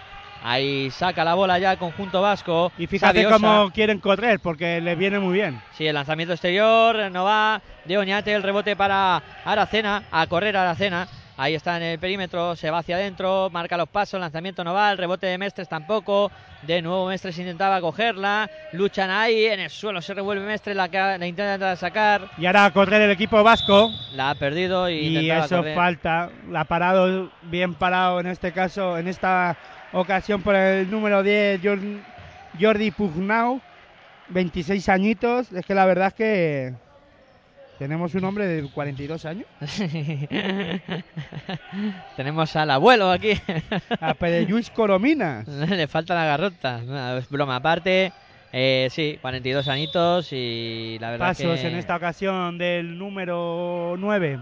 [0.50, 2.72] Ahí saca la bola ya el conjunto vasco.
[2.78, 3.36] Y fíjate Sabiosa.
[3.36, 5.62] cómo quieren correr, porque les viene muy bien.
[5.74, 7.62] Sí, el lanzamiento exterior no va.
[7.84, 10.04] De Oñate, el rebote para Aracena.
[10.10, 11.06] A correr Aracena.
[11.40, 14.90] Ahí está en el perímetro, se va hacia adentro, marca los pasos, lanzamiento no va,
[14.92, 16.32] el rebote de Mestres tampoco.
[16.64, 21.28] De nuevo Mestres intentaba cogerla, luchan ahí, en el suelo se revuelve Mestres, la, la
[21.28, 23.92] intenta sacar, Y ahora a correr el equipo vasco.
[24.16, 25.76] la ha perdido y, Y eso correr.
[25.76, 26.30] falta.
[26.50, 29.56] La ha parado, bien parado en este caso, en esta
[29.94, 31.62] ocasión por el número 10,
[32.60, 33.62] Jordi, Pugnau,
[34.30, 35.52] 26 añitos.
[35.52, 36.74] Es que la verdad es que
[37.80, 39.46] tenemos un hombre de 42 años.
[42.16, 43.34] Tenemos al abuelo aquí.
[44.02, 45.48] A Pereyuis Corominas.
[45.48, 46.82] Le falta la garrota.
[46.82, 48.12] No, es broma aparte.
[48.52, 54.40] Eh, sí, 42 añitos y la verdad Pasos que en esta ocasión del número 9.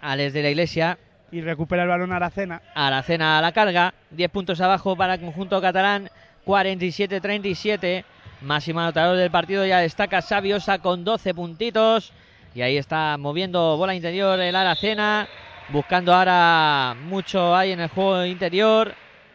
[0.00, 0.98] Alex de la Iglesia
[1.34, 2.62] Y recupera el balón Aracena.
[2.76, 6.08] Aracena a la carga, 10 puntos abajo para el conjunto catalán,
[6.46, 8.04] 47-37.
[8.42, 12.12] Máximo anotador del partido ya destaca Sabiosa con 12 puntitos.
[12.54, 15.26] Y ahí está moviendo bola interior el Aracena,
[15.70, 18.94] buscando ahora mucho ahí en el juego interior,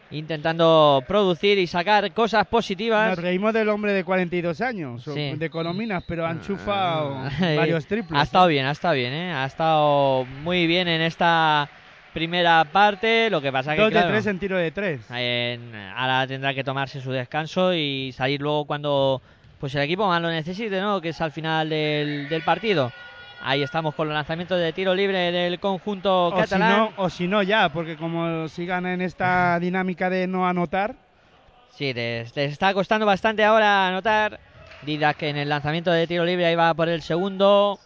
[0.09, 3.09] intentando producir y sacar cosas positivas.
[3.09, 5.33] Nos reímos del hombre de 42 años, Sí.
[5.35, 8.17] de Corominas, pero ha enchufado Eh, varios triples.
[8.17, 9.33] Ha estado bien, ha estado bien, ¿eh?
[9.33, 11.69] Ha estado muy bien en esta
[12.13, 13.29] primera parte.
[13.29, 15.01] Lo que pasa que Dos claro, de tres en tiro de tres.
[15.11, 19.21] en- ahora tendrá que tomarse su descanso y salir luego cuando
[19.59, 21.01] pues el equipo más lo necesite, ¿no?
[21.01, 22.91] Que es al final del, del partido.
[23.41, 26.77] Ahí estamos con los lanzamientos de tiro libre del conjunto O si, catalán.
[26.77, 30.95] no, o si no ya, porque como sigan en esta dinámica de no anotar,
[31.71, 34.39] Sí, les, les está costando bastante ahora anotar.
[34.81, 37.79] Didac en el lanzamiento de tiro libre ahí va por el segundo.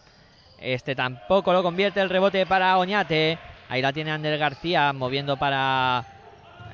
[0.58, 3.38] Este tampoco lo convierte el rebote para Oñate.
[3.68, 6.04] Ahí la tiene Ander García moviendo para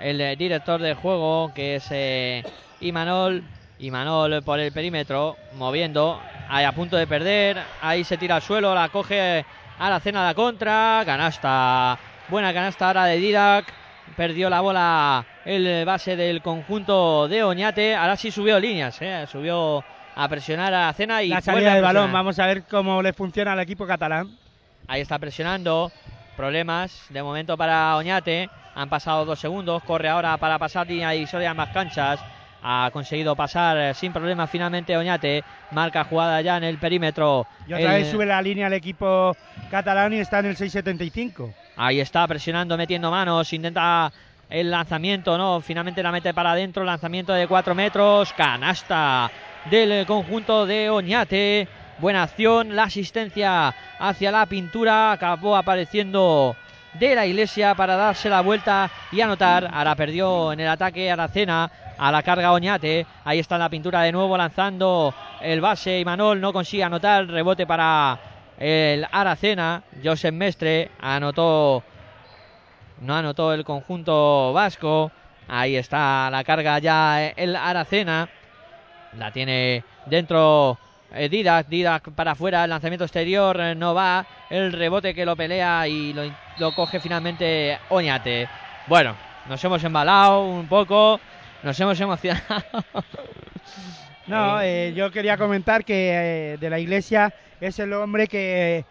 [0.00, 2.42] el eh, director del juego que es eh,
[2.80, 3.44] Imanol.
[3.78, 6.20] Imanol por el perímetro moviendo.
[6.48, 7.58] Ahí a punto de perder.
[7.80, 9.44] Ahí se tira al suelo, la coge
[9.78, 11.02] a la cena de la contra.
[11.06, 11.98] Canasta.
[12.28, 13.72] Buena canasta ahora de Didac.
[14.16, 17.94] Perdió la bola el base del conjunto de Oñate.
[17.94, 19.24] Ahora sí subió líneas, ¿eh?
[19.30, 19.84] subió
[20.14, 23.02] a presionar a la cena y la salida a de balón, vamos a ver cómo
[23.02, 24.28] le funciona al equipo catalán.
[24.86, 25.90] Ahí está presionando.
[26.44, 28.48] Problemas de momento para Oñate.
[28.74, 29.82] Han pasado dos segundos.
[29.82, 32.18] Corre ahora para pasar línea divisoria más canchas.
[32.62, 35.44] Ha conseguido pasar sin problemas finalmente Oñate.
[35.72, 37.46] Marca jugada ya en el perímetro.
[37.68, 39.36] Y otra El- vez sube la línea el equipo
[39.70, 41.52] catalán y está en el 6.75.
[41.76, 44.10] Ahí está presionando, metiendo manos, intenta
[44.48, 49.30] el lanzamiento, no, finalmente la mete para adentro, lanzamiento de 4 metros, canasta
[49.70, 51.68] del conjunto de Oñate,
[52.00, 56.56] buena acción, la asistencia hacia la pintura, acabó apareciendo
[56.94, 61.70] de la iglesia para darse la vuelta y anotar, ahora perdió en el ataque Aracena,
[61.98, 66.52] a la carga Oñate, ahí está la pintura de nuevo lanzando el base Imanol, no
[66.52, 68.18] consigue anotar, rebote para
[68.58, 71.82] el Aracena, Josep Mestre anotó,
[73.00, 75.10] no anotó el conjunto vasco.
[75.48, 78.28] Ahí está la carga ya el Aracena,
[79.18, 80.78] la tiene dentro
[81.28, 85.88] Didac, Didac para afuera, el lanzamiento exterior eh, no va, el rebote que lo pelea
[85.88, 86.22] y lo,
[86.58, 88.48] lo coge finalmente Oñate.
[88.86, 89.16] Bueno,
[89.48, 91.20] nos hemos embalado un poco,
[91.62, 92.44] nos hemos emocionado.
[94.26, 98.84] No, eh, yo quería comentar que eh, de la iglesia es el hombre que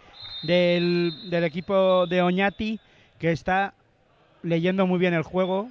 [0.44, 2.78] del, del equipo de Oñati
[3.20, 3.74] que está
[4.44, 5.70] leyendo muy bien el juego.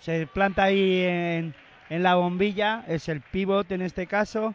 [0.00, 1.54] Se planta ahí en,
[1.90, 4.54] en la bombilla, es el pivot en este caso,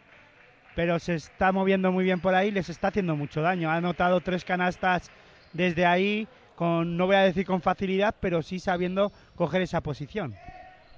[0.74, 3.70] pero se está moviendo muy bien por ahí, les está haciendo mucho daño.
[3.70, 5.10] Ha anotado tres canastas
[5.52, 10.34] desde ahí, con no voy a decir con facilidad, pero sí sabiendo coger esa posición.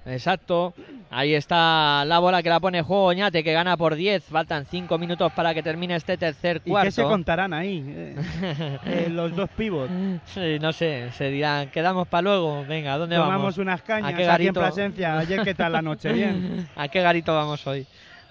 [0.06, 0.72] Exacto.
[1.10, 4.24] Ahí está la bola que la pone juego Oñate, que gana por 10.
[4.24, 6.86] Faltan 5 minutos para que termine este tercer ¿Y cuarto.
[6.86, 7.84] qué se contarán ahí?
[7.88, 8.78] eh?
[8.86, 9.90] Eh, los dos pivots.
[10.26, 12.64] Sí, no sé, se dirán, quedamos para luego.
[12.66, 13.58] Venga, ¿a dónde Tomamos vamos?
[13.58, 14.60] unas cañas ¿A qué aquí en garito?
[14.60, 15.18] Plasencia.
[15.18, 16.12] Ayer, ¿qué tal la noche?
[16.12, 16.68] Bien.
[16.76, 17.84] ¿A qué garito vamos hoy?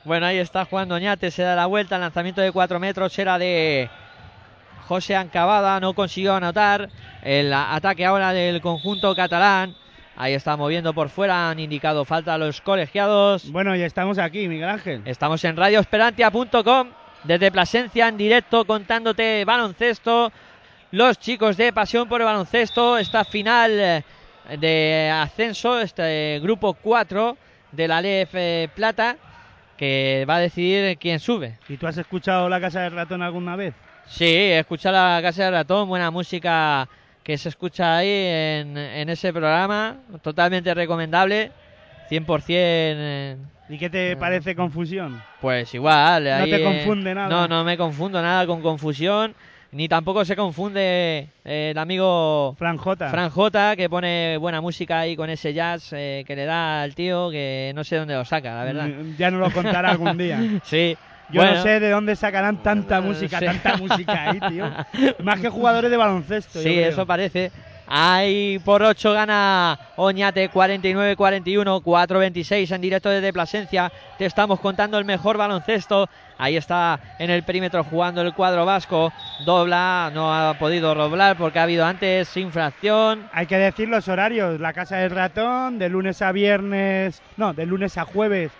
[0.05, 3.39] Bueno, ahí está jugando Oñate, se da la vuelta, el lanzamiento de 4 metros era
[3.39, 3.89] de
[4.87, 6.89] José Ancabada, no consiguió anotar.
[7.23, 9.75] El ataque ahora del conjunto catalán.
[10.15, 13.51] Ahí está moviendo por fuera, han indicado falta a los colegiados.
[13.51, 15.01] Bueno, y estamos aquí, Miguel Ángel.
[15.05, 16.89] Estamos en radioesperantia.com
[17.23, 20.31] desde Plasencia en directo contándote baloncesto.
[20.91, 24.03] Los chicos de Pasión por el Baloncesto, esta final eh,
[24.59, 27.35] de ascenso, este grupo 4
[27.71, 29.17] de la LF Plata,
[29.77, 31.57] que va a decidir quién sube.
[31.67, 33.73] ¿Y tú has escuchado La Casa del Ratón alguna vez?
[34.07, 36.87] Sí, he escuchado la Casa del Ratón, buena música
[37.23, 41.51] que se escucha ahí en, en ese programa, totalmente recomendable,
[42.09, 45.21] 100% eh, ¿Y qué te parece confusión?
[45.41, 46.25] Pues igual.
[46.25, 47.29] No ahí, te eh, confunde nada.
[47.29, 49.33] No, no me confundo nada con confusión.
[49.75, 53.09] Ni tampoco se confunde eh, el amigo Fran J.
[53.09, 56.95] Fran J, que pone buena música ahí con ese jazz eh, que le da al
[56.95, 58.87] tío, que no sé dónde lo saca, la verdad.
[58.87, 60.39] Mm, Ya nos lo contará algún día.
[60.63, 60.95] Sí.
[61.29, 63.45] Yo bueno, no sé de dónde sacarán tanta música, sí.
[63.47, 64.65] tanta música ahí, tío.
[65.25, 66.59] Más que jugadores de baloncesto.
[66.59, 66.89] yo Sí, creo.
[66.91, 67.51] eso parece.
[67.87, 73.91] Ahí por 8 gana Oñate 49-41, 4-26 en directo desde Plasencia.
[74.17, 76.09] Te estamos contando el mejor baloncesto.
[76.37, 79.13] Ahí está en el perímetro jugando el cuadro vasco.
[79.45, 83.29] Dobla, no ha podido doblar porque ha habido antes infracción.
[83.31, 84.59] Hay que decir los horarios.
[84.59, 87.21] La Casa del Ratón, de lunes a viernes.
[87.37, 88.51] No, de lunes a jueves,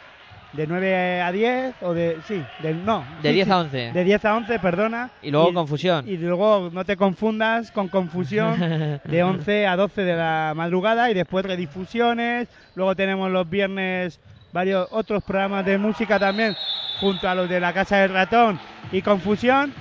[0.56, 1.76] de 9 a 10.
[1.82, 2.18] O de.
[2.28, 3.04] Sí, de, no.
[3.22, 3.92] De sí, 10 sí, a 11.
[3.94, 5.12] De 10 a 11, perdona.
[5.22, 6.08] Y luego confusión.
[6.08, 9.00] Y luego no te confundas con confusión.
[9.06, 12.48] de 11 a 12 de la madrugada y después redifusiones.
[12.76, 14.20] Luego tenemos los viernes
[14.54, 16.56] varios otros programas de música también
[17.02, 18.60] junto a los de la Casa del Ratón
[18.92, 19.74] y Confusión.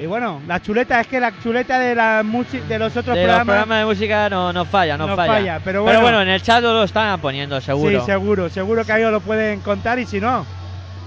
[0.00, 3.34] Y bueno, la chuleta es que la chuleta de la de los otros de los
[3.34, 5.32] programas, programas de música no, no falla, no, No falla.
[5.32, 6.22] falla, pero bueno.
[6.22, 7.98] en el chat lo están poniendo, seguro.
[8.00, 10.46] Sí, seguro, seguro que ahí os lo pueden contar y si no,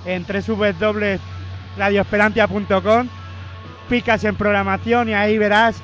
[0.06, 3.08] en www.radioesperantia.com
[3.88, 5.82] picas en programación y ahí verás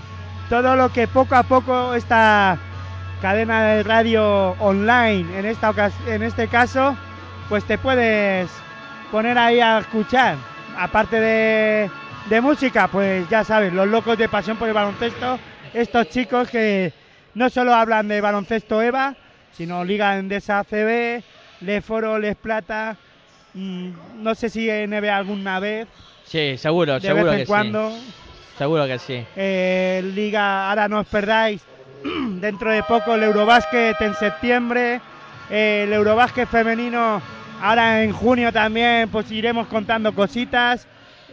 [0.49, 2.58] todo lo que poco a poco esta
[3.22, 5.74] cadena de radio online, en, esta
[6.08, 6.97] en este caso,
[7.47, 8.49] pues te puedes
[9.12, 10.36] poner ahí a escuchar.
[10.78, 11.89] Aparte de
[12.30, 15.39] de música, pues ya sabes, los locos de pasión por el baloncesto,
[15.73, 16.91] estos chicos que
[17.36, 19.15] no solo hablan de baloncesto EVA,
[19.53, 21.23] sino Liga Endesa ACB,
[21.61, 22.95] Le Foro, Les Plata,
[23.53, 23.89] mm,
[24.23, 25.88] no sé si NBA alguna vez,
[26.25, 27.91] Sí, seguro, de seguro vez en que cuando.
[27.91, 28.13] sí.
[28.57, 29.23] Seguro que sí.
[29.36, 31.61] Eh, Liga, ahora no os perdáis,
[32.41, 34.99] dentro de poco el Eurobásquet en septiembre,
[35.49, 37.21] eh, el Eurobásquet femenino
[37.61, 40.88] ahora en junio también, pues iremos contando cositas.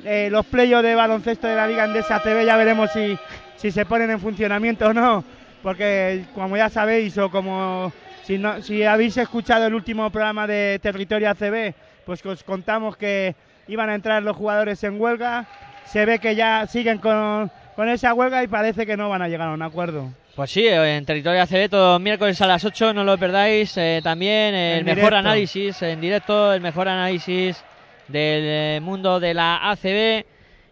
[0.05, 3.17] Eh, los playos de baloncesto de la Liga Andesa CB ya veremos si,
[3.57, 5.25] si se ponen en funcionamiento o no,
[5.63, 7.93] porque como ya sabéis o como
[8.25, 11.75] si, no, si habéis escuchado el último programa de Territorio ACB,
[12.05, 13.35] pues os contamos que
[13.69, 15.47] iban a entrar los jugadores en huelga.
[15.87, 19.29] Se ve que ya siguen con, con esa huelga y parece que no van a
[19.29, 20.11] llegar a un acuerdo.
[20.35, 23.77] Pues sí, en Territorio ACB todos miércoles a las 8, no lo perdáis.
[23.77, 25.17] eh, también el En mejor directo.
[25.17, 27.63] análisis en directo, el mejor análisis
[28.09, 30.25] del eh, mundo de la ACB.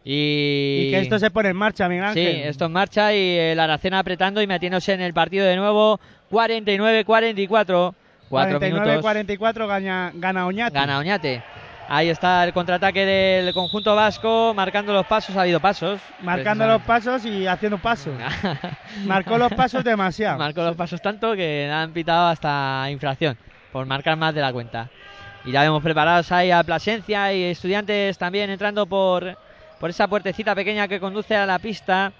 [0.05, 2.49] Y, Y que esto se pone en marcha, Miguel Sí, Ángel.
[2.49, 6.01] esto en marcha y el Aracena apretando y metiéndose en el partido de nuevo.
[6.31, 7.95] 49-44.
[8.29, 9.05] 4 minutos.
[9.05, 10.75] 49-44 gana, gana Oñate.
[10.75, 11.43] Gana Oñate.
[11.89, 15.37] Ahí está el contraataque del conjunto vasco, marcando los pasos.
[15.37, 16.01] Ha habido pasos.
[16.23, 18.15] Marcando los pasos y haciendo pasos.
[19.05, 20.39] Marcó los pasos demasiado.
[20.39, 23.37] Marcó los pasos tanto que han pitado hasta infracción
[23.73, 24.89] por marcar más de la cuenta.
[25.45, 29.37] Y ya vemos preparados ahí a Plasencia y estudiantes también entrando por,
[29.81, 32.13] por esa puertecita pequeña que conduce a la pista.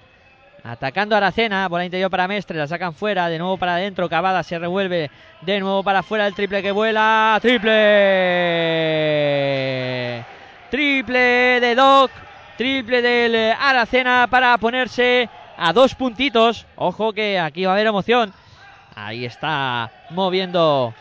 [0.65, 4.45] Atacando a Aracena, bola interior para Mestre, la sacan fuera, de nuevo para adentro, Cavada
[4.45, 5.11] se revuelve,
[5.41, 7.73] de nuevo para afuera, el triple que vuela, triple,
[10.71, 12.13] triple de Doc,
[12.57, 18.33] triple del Aracena para ponerse a dos puntitos, ojo que aquí va a haber emoción,
[18.95, 20.95] ahí está moviendo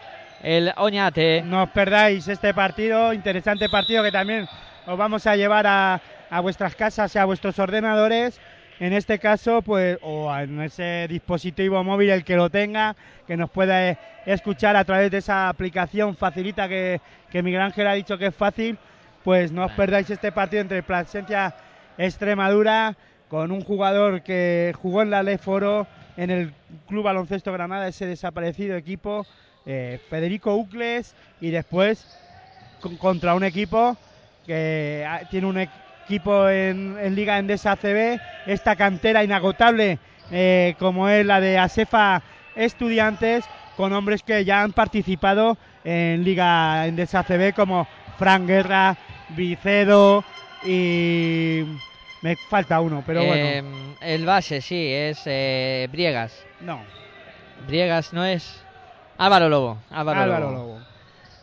[0.43, 4.47] el Oñate, No os perdáis este partido, interesante partido que también
[4.85, 8.39] os vamos a llevar a, a vuestras casas y a vuestros ordenadores.
[8.79, 12.95] En este caso, pues, o en ese dispositivo móvil, el que lo tenga,
[13.27, 17.85] que nos pueda eh, escuchar a través de esa aplicación facilita que, que Miguel Ángel
[17.85, 18.79] ha dicho que es fácil,
[19.23, 21.53] pues no os perdáis este partido entre Plasencia
[21.99, 22.95] Extremadura
[23.29, 25.85] con un jugador que jugó en la Leforo
[26.17, 26.53] en el
[26.87, 29.27] Club Baloncesto Granada, ese desaparecido equipo,
[29.65, 32.09] eh, Federico Ucles, y después
[32.79, 33.97] con- contra un equipo
[34.43, 39.99] que ah, tiene un equipo en, en Liga Endesa ACB, esta cantera inagotable
[40.29, 42.23] eh, como es la de Asefa
[42.55, 47.87] Estudiantes, con hombres que ya han participado en Liga Endesa ACB como
[48.17, 48.97] Fran Guerra,
[49.29, 50.25] Vicedo
[50.61, 51.63] y
[52.21, 56.85] me falta uno, pero bueno, Eh, el base sí, es eh, Briegas, no,
[57.67, 58.65] Briegas no es
[59.21, 60.57] Álvaro Lobo, Álvaro, Álvaro Lobo.
[60.57, 60.79] Lobo.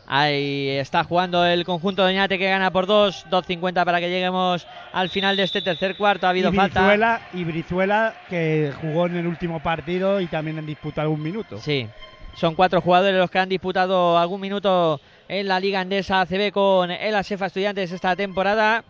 [0.05, 4.67] Ahí está jugando el conjunto de Oñate que gana por 2, 2.50 para que lleguemos
[4.91, 6.27] al final de este tercer cuarto.
[6.27, 7.21] Ha habido y falta.
[7.33, 11.57] Y Brizuela que jugó en el último partido y también en disputa algún minuto.
[11.59, 11.87] Sí,
[12.35, 14.99] son cuatro jugadores los que han disputado algún minuto
[15.29, 18.83] en la Liga Andesa ACB con el Asefa Estudiantes esta temporada.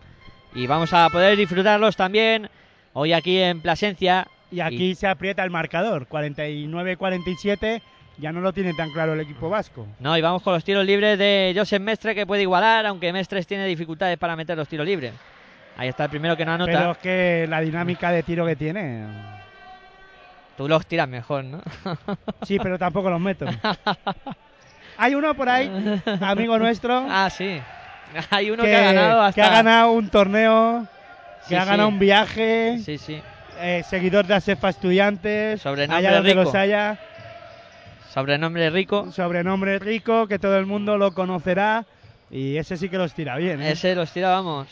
[0.52, 2.50] Y vamos a poder disfrutarlos también
[2.92, 4.26] hoy aquí en Plasencia.
[4.50, 7.82] Y aquí se aprieta el marcador, 49-47,
[8.18, 9.86] ya no lo tiene tan claro el equipo vasco.
[9.98, 13.46] No, y vamos con los tiros libres de Josep Mestre que puede igualar, aunque Mestres
[13.46, 15.12] tiene dificultades para meter los tiros libres.
[15.76, 16.70] Ahí está el primero que no anota.
[16.72, 19.04] Pero es que la dinámica de tiro que tiene.
[20.56, 21.62] Tú los tiras mejor, ¿no?
[22.42, 23.46] Sí, pero tampoco los meto.
[24.98, 25.70] Hay uno por ahí,
[26.20, 27.58] amigo nuestro, ah, sí.
[28.28, 29.40] Hay uno que, ha ganado hasta...
[29.40, 30.86] que ha ganado un torneo,
[31.44, 31.68] que Sí, ha sí.
[31.70, 33.22] ganado un viaje, Sí, sí.
[33.60, 36.42] eh, seguidor de Asefa Estudiantes, allá donde rico.
[36.44, 36.98] los haya.
[38.12, 39.12] Sobrenombre rico.
[39.12, 41.86] sobrenombre rico que todo el mundo lo conocerá
[42.28, 43.62] y ese sí que los tira bien.
[43.62, 43.72] ¿eh?
[43.72, 44.66] Ese los tira, vamos.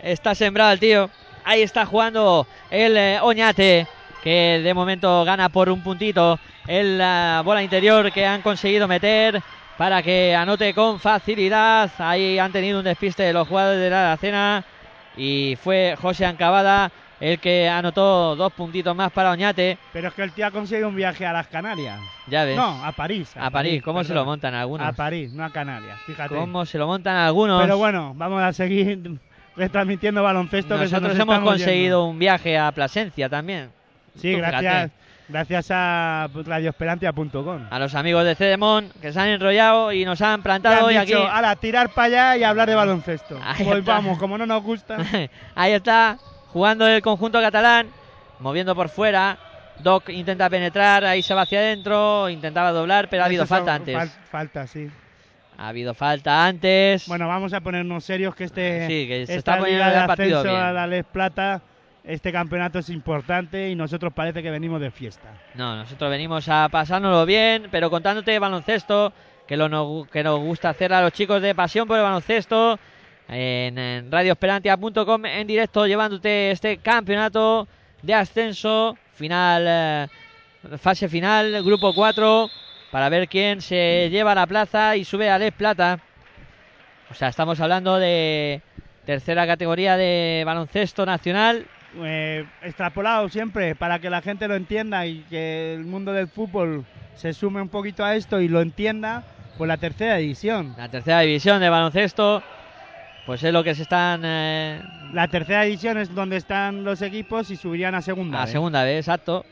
[0.00, 1.10] Está sembrado el tío.
[1.44, 3.88] Ahí está jugando el eh, Oñate,
[4.22, 6.38] que de momento gana por un puntito.
[6.68, 9.42] En la bola interior que han conseguido meter
[9.76, 11.90] para que anote con facilidad.
[11.98, 14.64] Ahí han tenido un despiste de los jugadores de la cena.
[15.16, 16.92] Y fue José Ancabada
[17.22, 19.78] el que anotó dos puntitos más para Oñate.
[19.92, 22.00] Pero es que el tío ha conseguido un viaje a las Canarias.
[22.26, 22.56] Ya ves.
[22.56, 23.32] No, a París.
[23.38, 24.86] a París, ¿cómo se lo montan algunos?
[24.86, 26.34] A París, no a Canarias, fíjate.
[26.34, 27.62] ¿Cómo se lo montan algunos?
[27.62, 29.18] Pero bueno, vamos a seguir
[29.56, 30.74] retransmitiendo baloncesto.
[30.76, 32.04] que Nosotros nos hemos conseguido yendo.
[32.06, 33.70] un viaje a Plasencia también.
[34.16, 34.92] Sí, Tú gracias, fíjate.
[35.28, 37.66] gracias a radioesperantia.com.
[37.70, 41.12] A los amigos de Cedemon que se han enrollado y nos han plantado han aquí.
[41.12, 43.38] dicho, ala, tirar para allá y hablar de baloncesto.
[43.44, 43.92] Ahí pues está.
[43.94, 44.98] vamos, como no nos gusta.
[45.54, 46.18] Ahí está,
[46.52, 47.88] jugando el conjunto catalán,
[48.40, 49.38] moviendo por fuera.
[49.78, 53.96] Doc intenta penetrar, ahí se va hacia adentro, intentaba doblar, pero ha habido falta antes.
[53.96, 54.88] fal- falta, sí.
[55.58, 57.06] Ha habido falta antes.
[57.08, 60.42] Bueno, vamos a ponernos serios que este Sí, que se esta está poniendo el partido
[60.42, 60.56] bien.
[60.56, 61.62] a la Les Plata,
[62.04, 65.28] este campeonato es importante y nosotros parece que venimos de fiesta.
[65.54, 69.12] No, nosotros venimos a pasárnoslo bien, pero contándote baloncesto,
[69.46, 72.78] que, lo no- que nos gusta hacer a los chicos de Pasión por el Baloncesto,
[73.28, 77.68] en, radioesperantia.com en directo, llevándote este campeonato
[78.02, 80.06] de ascenso, final, eh,
[80.78, 82.50] fase final, grupo 4,
[82.90, 85.98] para ver quién se lleva la plaza y sube a Les Plata.
[87.10, 88.62] O sea, estamos hablando de
[89.04, 91.66] tercera categoría de baloncesto nacional.
[92.02, 96.86] Eh, extrapolado siempre para que la gente lo entienda y que el mundo del fútbol
[97.14, 99.24] se sume un poquito a esto y lo entienda,
[99.58, 100.74] pues la tercera división.
[100.78, 102.42] La tercera división de baloncesto,
[103.26, 104.80] pues es lo que se están eh,
[105.12, 108.42] La tercera división es donde están los equipos y subirían a segunda.
[108.42, 108.48] a ¿eh?
[108.48, 109.44] segunda vez, exacto.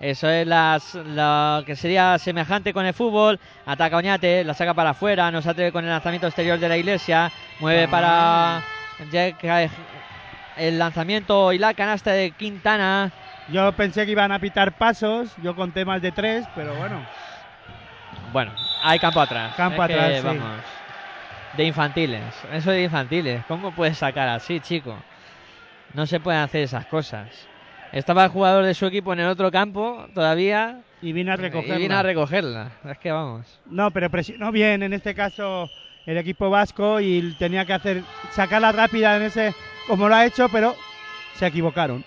[0.00, 3.40] Eso es las, lo que sería semejante con el fútbol.
[3.66, 7.32] Ataca Oñate, la saca para afuera, nos atreve con el lanzamiento exterior de la iglesia,
[7.58, 8.62] mueve para
[9.10, 9.70] Jack-
[10.56, 13.10] el lanzamiento y la canasta de Quintana.
[13.48, 17.00] Yo pensé que iban a pitar pasos, yo conté más de tres, pero bueno.
[18.32, 18.52] Bueno,
[18.82, 19.54] hay campo atrás.
[19.56, 20.26] Campo Es que, atrás, sí.
[20.26, 20.60] Vamos,
[21.56, 22.22] de infantiles.
[22.52, 23.44] Eso de infantiles.
[23.46, 24.96] ¿Cómo puedes sacar así, chico?
[25.94, 27.28] No se pueden hacer esas cosas.
[27.92, 31.76] Estaba el jugador de su equipo en el otro campo todavía Y vine a recogerla.
[31.76, 32.70] y vino a recogerla.
[32.84, 33.60] Es que vamos.
[33.66, 35.70] No, pero presionó bien en este caso
[36.04, 39.54] el equipo vasco y tenía que hacer sacarla rápida en ese
[39.86, 40.76] como lo ha hecho, pero
[41.34, 42.04] se equivocaron.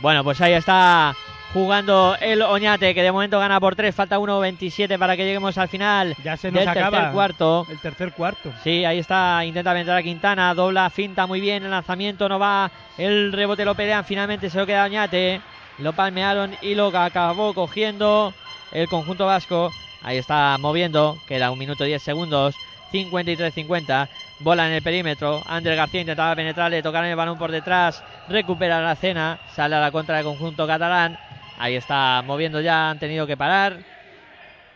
[0.00, 1.12] Bueno, pues ahí está
[1.52, 3.94] jugando el Oñate, que de momento gana por 3.
[3.94, 7.66] Falta 1.27 para que lleguemos al final Ya se nos del acaba tercer cuarto.
[7.68, 8.52] el tercer cuarto.
[8.62, 12.70] Sí, ahí está, intenta entrar a Quintana, dobla, finta muy bien, el lanzamiento no va,
[12.98, 15.40] el rebote lo pelean, finalmente se lo queda Oñate,
[15.78, 18.32] lo palmearon y lo acabó cogiendo
[18.72, 19.72] el conjunto vasco,
[20.02, 22.54] ahí está moviendo, queda un minuto 10 segundos,
[22.92, 24.08] 53-50,
[24.40, 28.80] bola en el perímetro, Andrés García intentaba penetrar, le tocaron el balón por detrás, recupera
[28.80, 31.18] la cena, sale a la contra del conjunto catalán,
[31.60, 33.76] ahí está moviendo ya, han tenido que parar,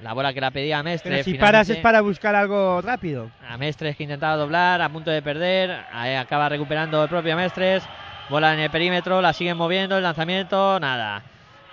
[0.01, 1.11] la bola que la pedía Mestre.
[1.11, 3.30] Pero si finalmente- paras es para buscar algo rápido.
[3.49, 5.85] a Mestres que intentaba doblar, a punto de perder.
[5.93, 7.82] Ahí acaba recuperando el propio Mestres.
[8.28, 9.97] Bola en el perímetro, la siguen moviendo.
[9.97, 11.22] El lanzamiento, nada.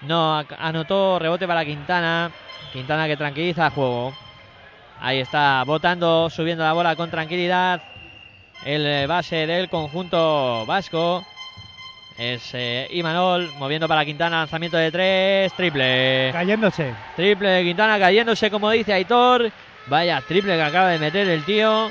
[0.02, 2.32] No anotó rebote para Quintana.
[2.72, 4.14] Quintana que tranquiliza el juego.
[5.02, 7.82] Ahí está botando, subiendo la bola con tranquilidad.
[8.64, 11.26] El eh, base del conjunto vasco
[12.22, 14.38] es eh, Imanol moviendo para Quintana.
[14.42, 16.30] Lanzamiento de tres, triple.
[16.32, 16.94] Cayéndose.
[17.16, 19.52] Triple de Quintana cayéndose, como dice Aitor.
[19.88, 21.90] Vaya triple que acaba de meter el tío.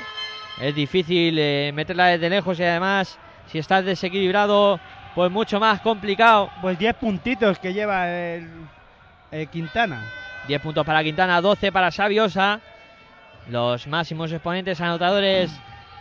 [0.61, 4.79] Es difícil eh, meterla desde lejos y además, si estás desequilibrado,
[5.15, 6.49] pues mucho más complicado.
[6.61, 8.49] Pues 10 puntitos que lleva el,
[9.31, 10.01] el Quintana.
[10.47, 12.61] 10 puntos para Quintana, 12 para Sabiosa.
[13.49, 15.51] Los máximos exponentes anotadores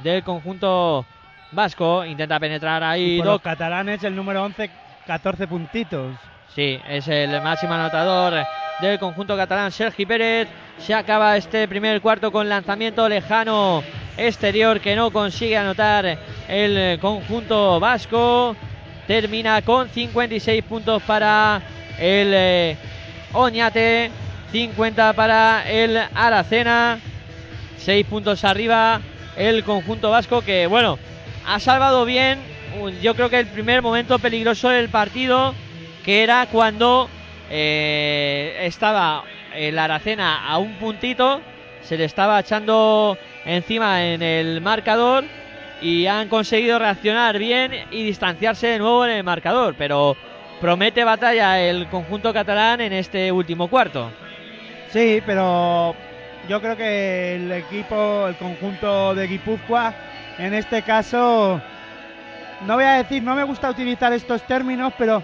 [0.04, 1.04] del conjunto
[1.52, 2.04] vasco.
[2.04, 4.70] Intenta penetrar ahí Y por los catalanes el número 11,
[5.06, 6.16] 14 puntitos.
[6.54, 8.44] Sí, es el máximo anotador
[8.80, 10.48] del conjunto catalán, Sergi Pérez.
[10.78, 13.82] Se acaba este primer cuarto con lanzamiento lejano
[14.16, 18.56] exterior que no consigue anotar el conjunto vasco.
[19.06, 21.60] Termina con 56 puntos para
[21.98, 22.76] el eh,
[23.32, 24.10] Oñate,
[24.52, 26.98] 50 para el Aracena.
[27.76, 29.00] 6 puntos arriba
[29.36, 30.98] el conjunto vasco que, bueno,
[31.46, 32.38] ha salvado bien.
[33.02, 35.54] Yo creo que el primer momento peligroso del partido
[36.04, 37.08] que era cuando
[37.50, 41.40] eh, estaba el Aracena a un puntito,
[41.82, 45.24] se le estaba echando encima en el marcador
[45.82, 50.16] y han conseguido reaccionar bien y distanciarse de nuevo en el marcador, pero
[50.60, 54.10] promete batalla el conjunto catalán en este último cuarto.
[54.90, 55.94] Sí, pero
[56.48, 59.94] yo creo que el equipo, el conjunto de Guipúzcoa,
[60.40, 61.60] en este caso,
[62.66, 65.22] no voy a decir, no me gusta utilizar estos términos, pero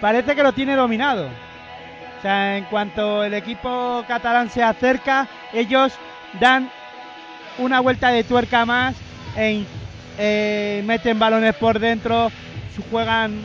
[0.00, 1.26] parece que lo tiene dominado.
[1.26, 5.92] O sea, en cuanto el equipo catalán se acerca, ellos
[6.38, 6.70] dan
[7.58, 8.94] una vuelta de tuerca más
[9.36, 12.30] eh, meten balones por dentro,
[12.90, 13.40] juegan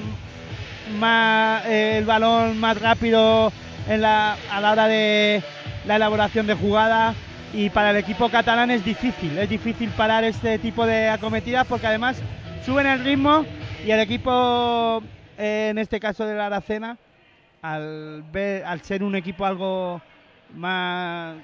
[1.00, 3.52] más, eh, el balón más rápido
[3.90, 4.38] a la
[4.72, 5.42] hora de
[5.86, 7.16] la elaboración de jugada
[7.54, 11.86] y para el equipo catalán es difícil, es difícil parar este tipo de acometidas porque
[11.86, 12.22] además
[12.66, 13.46] suben el ritmo
[13.86, 15.04] y el equipo,
[15.38, 16.98] eh, en este caso de la Aracena,
[17.62, 20.02] al, ver, al ser un equipo algo
[20.56, 21.36] más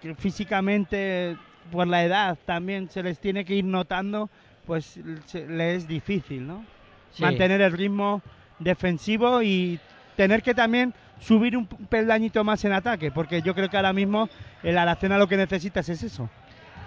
[0.00, 1.36] que físicamente
[1.70, 4.28] por la edad también se les tiene que ir notando,
[4.66, 4.98] pues
[5.34, 6.64] le es difícil, ¿no?
[7.12, 7.22] Sí.
[7.22, 8.22] Mantener el ritmo
[8.58, 9.78] defensivo y
[10.16, 14.28] tener que también subir un peldañito más en ataque, porque yo creo que ahora mismo
[14.62, 16.28] el Aracena lo que necesitas es eso.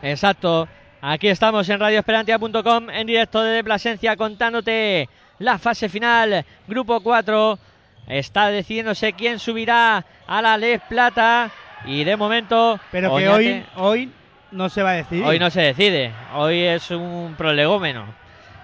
[0.02, 0.68] Exacto.
[1.02, 5.10] Aquí estamos en radioesperantia.com en directo de Plasencia contándote
[5.40, 7.60] la fase final, grupo 4.
[8.08, 11.52] Está decidiéndose quién subirá a la Les Plata
[11.86, 14.12] y de momento Pero que hoy, hoy
[14.52, 15.26] no se va a decidir.
[15.26, 16.12] hoy no se decide.
[16.34, 18.06] Hoy es un prolegómeno.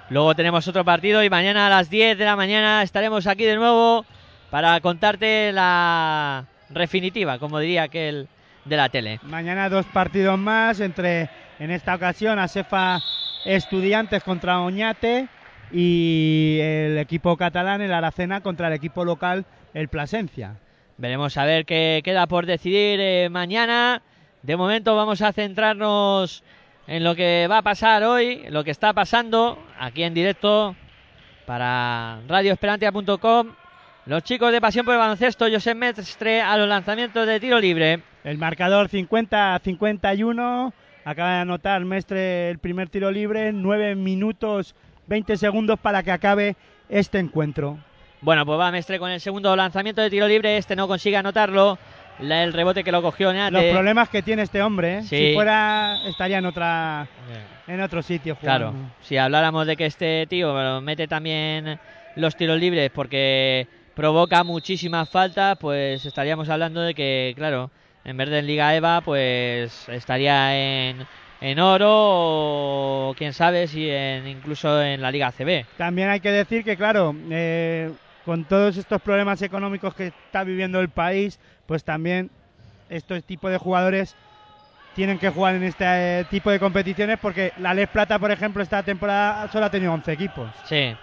[0.10, 3.56] Luego tenemos otro partido y mañana a las 10 de la mañana estaremos aquí de
[3.56, 4.06] nuevo
[4.54, 8.28] para contarte la definitiva, como diría aquel
[8.66, 9.20] de la tele.
[9.24, 11.28] Mañana dos partidos más entre,
[11.58, 13.02] en esta ocasión, Asefa
[13.46, 15.28] Estudiantes contra Oñate
[15.72, 20.60] y el equipo catalán, el Aracena, contra el equipo local, el Plasencia.
[20.98, 24.04] Veremos a ver qué queda por decidir eh, mañana.
[24.44, 26.44] De momento vamos a centrarnos
[26.86, 30.76] en lo que va a pasar hoy, lo que está pasando aquí en directo
[31.48, 33.63] para radioesperantia.com.
[34.06, 38.02] Los chicos de Pasión por el Baloncesto, Josep Mestre, a los lanzamientos de tiro libre.
[38.26, 40.74] El marcador 50-51.
[41.06, 43.54] Acaba de anotar Mestre el primer tiro libre.
[43.54, 44.76] 9 minutos
[45.08, 46.56] 20 segundos para que acabe
[46.90, 47.78] este encuentro.
[48.22, 50.58] Bueno, pues va Mestre con el segundo lanzamiento de tiro libre.
[50.58, 51.78] Este no consigue anotarlo.
[52.20, 53.52] La- el rebote que lo cogió Oñate.
[53.54, 55.02] Los problemas que tiene este hombre, ¿eh?
[55.04, 55.18] Sí.
[55.30, 57.08] si fuera estaría en otra
[57.68, 58.94] en otro sitio Claro, jugando.
[59.02, 61.80] si habláramos de que este tío mete también
[62.16, 67.70] los tiros libres porque provoca muchísimas faltas, pues estaríamos hablando de que, claro,
[68.06, 71.06] en vez de en Liga EVA, pues estaría en,
[71.42, 75.66] en oro o quién sabe si en, incluso en la Liga CB.
[75.78, 77.92] También hay que decir que, claro, eh,
[78.26, 82.30] con todos estos problemas económicos que está viviendo el país, pues también
[82.90, 84.16] estos tipos de jugadores
[84.96, 88.62] tienen que jugar en este eh, tipo de competiciones porque la Les Plata, por ejemplo,
[88.62, 90.48] esta temporada solo ha tenido 11 equipos.
[90.66, 90.94] Sí,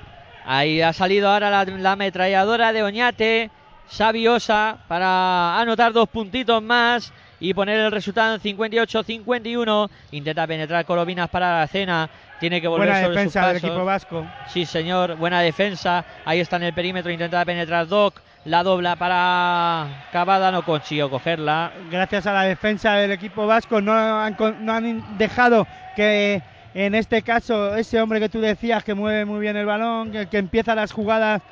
[0.44, 3.50] ahí ha salido ahora la, la ametralladora de Oñate,
[3.88, 9.90] Xavi Osa, para anotar dos puntitos más y poner el resultado en 58-51.
[10.12, 12.08] Intenta penetrar Corominas para la cena.
[12.38, 13.70] Tiene que volver Buena sobre defensa sus del pasos.
[13.70, 14.26] equipo vasco.
[14.46, 16.04] Sí, señor, buena defensa.
[16.24, 18.20] Ahí está en el perímetro, intenta penetrar Doc.
[18.44, 21.72] La dobla para Cavada, no consiguió cogerla.
[21.90, 26.42] Gracias a la defensa del equipo vasco no han, con- no han dejado que
[26.74, 30.38] en este caso ese hombre que tú decías que mueve muy bien el balón, que,
[30.38, 31.42] empieza las jugadas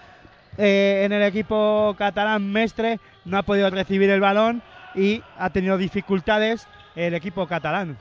[0.57, 4.62] eh, en el equipo catalán Mestre, no ha podido recibir el balón
[4.95, 7.97] y ha tenido dificultades el equipo catalán.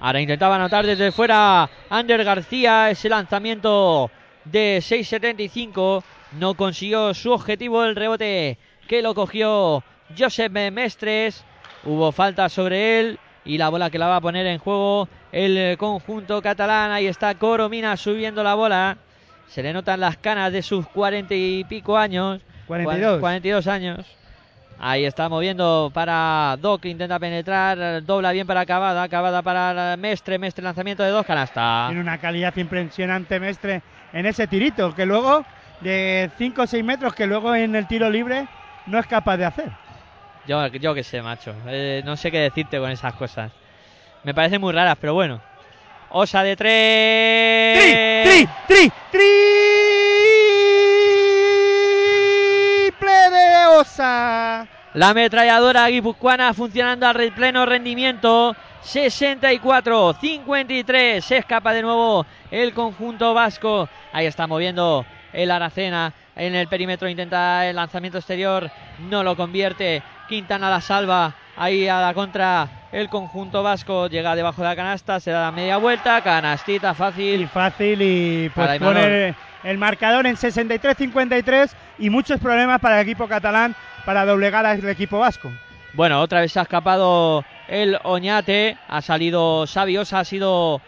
[0.00, 4.10] Ahora intentaba anotar desde fuera Ander García ese lanzamiento
[4.44, 6.02] de 6.75.
[6.32, 8.58] No consiguió su objetivo el rebote
[8.88, 9.84] que lo cogió
[10.18, 11.44] Josep Mestres.
[11.84, 15.76] Hubo falta sobre él y la bola que la va a poner en juego el
[15.78, 16.92] conjunto catalán.
[16.92, 18.96] Ahí está Coromina subiendo la bola.
[19.48, 22.40] Se le notan las canas de sus cuarenta y pico años.
[22.66, 23.20] 42.
[23.20, 24.06] 42 años.
[24.84, 30.64] Ahí está moviendo para Doc, intenta penetrar, dobla bien para Cavada, Cavada para Mestre, Mestre
[30.64, 31.84] lanzamiento de dos canasta.
[31.86, 33.82] Tiene una calidad impresionante Mestre
[34.12, 35.44] en ese tirito, que luego
[35.82, 38.48] de 5 o 6 metros, que luego en el tiro libre
[38.86, 39.70] no es capaz de hacer.
[40.46, 41.54] Yo, yo qué sé, macho.
[41.66, 43.50] Eh, no sé qué decirte con esas cosas.
[44.24, 45.40] Me parecen muy raras, pero bueno.
[46.10, 48.26] Osa de tres.
[48.26, 48.46] ¡Tri!
[48.66, 48.92] ¡Tri!
[52.90, 54.66] ¡Triple de Osa!
[54.94, 58.56] La ametralladora guipuzcoana funcionando al pleno rendimiento.
[58.84, 61.20] 64-53.
[61.20, 63.88] Se escapa de nuevo el conjunto vasco.
[64.12, 66.12] Ahí está moviendo el Aracena.
[66.36, 68.70] En el perímetro intenta el lanzamiento exterior.
[69.08, 70.02] No lo convierte.
[70.32, 71.34] Quintana la salva.
[71.58, 74.06] Ahí a la contra el conjunto vasco.
[74.06, 75.20] Llega debajo de la canasta.
[75.20, 76.22] Se da la media vuelta.
[76.22, 77.48] Canastita Y fácil.
[77.48, 83.28] fácil y Para pues pone el marcador en 63-53 y muchos problemas para el equipo
[83.28, 83.76] catalán
[84.06, 85.50] para doblegar al equipo vasco.
[85.92, 88.78] Bueno, otra vez se ha escapado el Oñate.
[88.88, 90.20] Ha salido Sabiosa.
[90.20, 90.80] Ha sido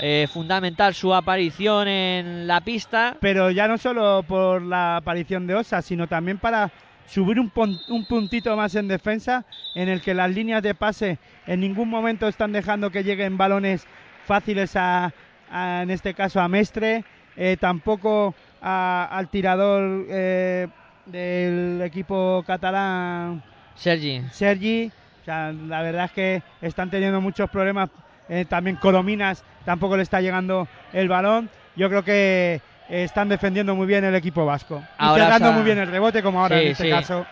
[0.00, 3.16] eh, fundamental su aparición en la pista.
[3.20, 6.72] Pero ya no solo por la aparición de Osa, sino también para
[7.08, 7.50] subir un,
[7.88, 9.44] un puntito más en defensa,
[9.74, 13.86] en el que las líneas de pase en ningún momento están dejando que lleguen balones
[14.26, 15.12] fáciles a,
[15.50, 17.04] a- en este caso a Mestre,
[17.36, 20.68] eh, tampoco a- al tirador eh,
[21.06, 23.42] del equipo catalán
[23.74, 24.22] Sergi.
[24.32, 24.90] Sergi.
[25.22, 27.90] O sea, la verdad es que están teniendo muchos problemas.
[28.28, 31.48] Eh, también Colominas tampoco le está llegando el balón.
[31.76, 34.82] Yo creo que están defendiendo muy bien el equipo vasco.
[34.98, 36.90] Y Ahora cerrando se ha- muy bien el rebote, como ahora Sí, en este sí.
[36.90, 37.26] caso.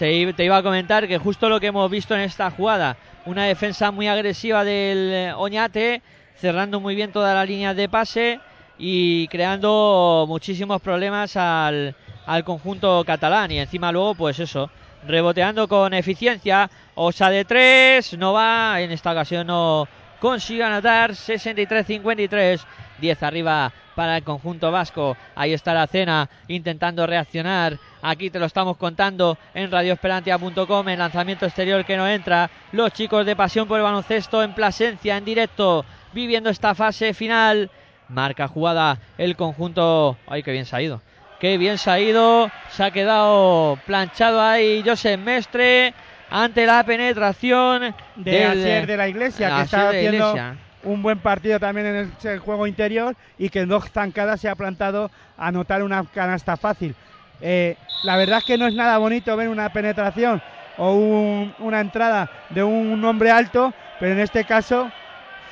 [0.00, 3.44] I- te iba a comentar que justo lo que hemos visto en esta jugada, una
[3.44, 6.02] defensa muy agresiva del eh, Oñate,
[6.40, 8.40] cerrando muy bien todas las líneas de pase
[8.78, 11.94] y creando muchísimos problemas al,
[12.26, 13.50] al conjunto catalán.
[13.52, 14.70] Y encima luego, pues eso,
[15.06, 16.68] reboteando con eficiencia.
[16.94, 19.86] Osa de tres, no va, en esta ocasión no
[20.20, 22.60] consiguió anotar 63-53.
[22.98, 25.16] 10 arriba para el conjunto vasco.
[25.34, 27.78] Ahí está la cena intentando reaccionar.
[28.02, 30.88] Aquí te lo estamos contando en radioesperantia.com.
[30.88, 32.48] El lanzamiento exterior que no entra.
[32.70, 37.70] Los chicos de Pasión por el Baloncesto en Plasencia, en directo, viviendo esta fase final.
[38.08, 40.16] Marca jugada el conjunto.
[40.28, 41.00] Ay, qué bien se ha ido.
[41.40, 42.50] Qué bien se ha ido.
[42.70, 45.92] Se ha quedado planchado ahí José Mestre
[46.30, 50.56] ante la penetración de del- de la Iglesia, que está haciendo Iglesia.
[50.86, 54.54] Un buen partido también en el, juego interior y que en dos zancadas se ha
[54.54, 56.94] plantado a anotar una canasta fácil.
[57.40, 60.40] Eh, la verdad es que no es nada bonito ver una penetración
[60.76, 64.90] o un- una entrada de un hombre alto, pero en este caso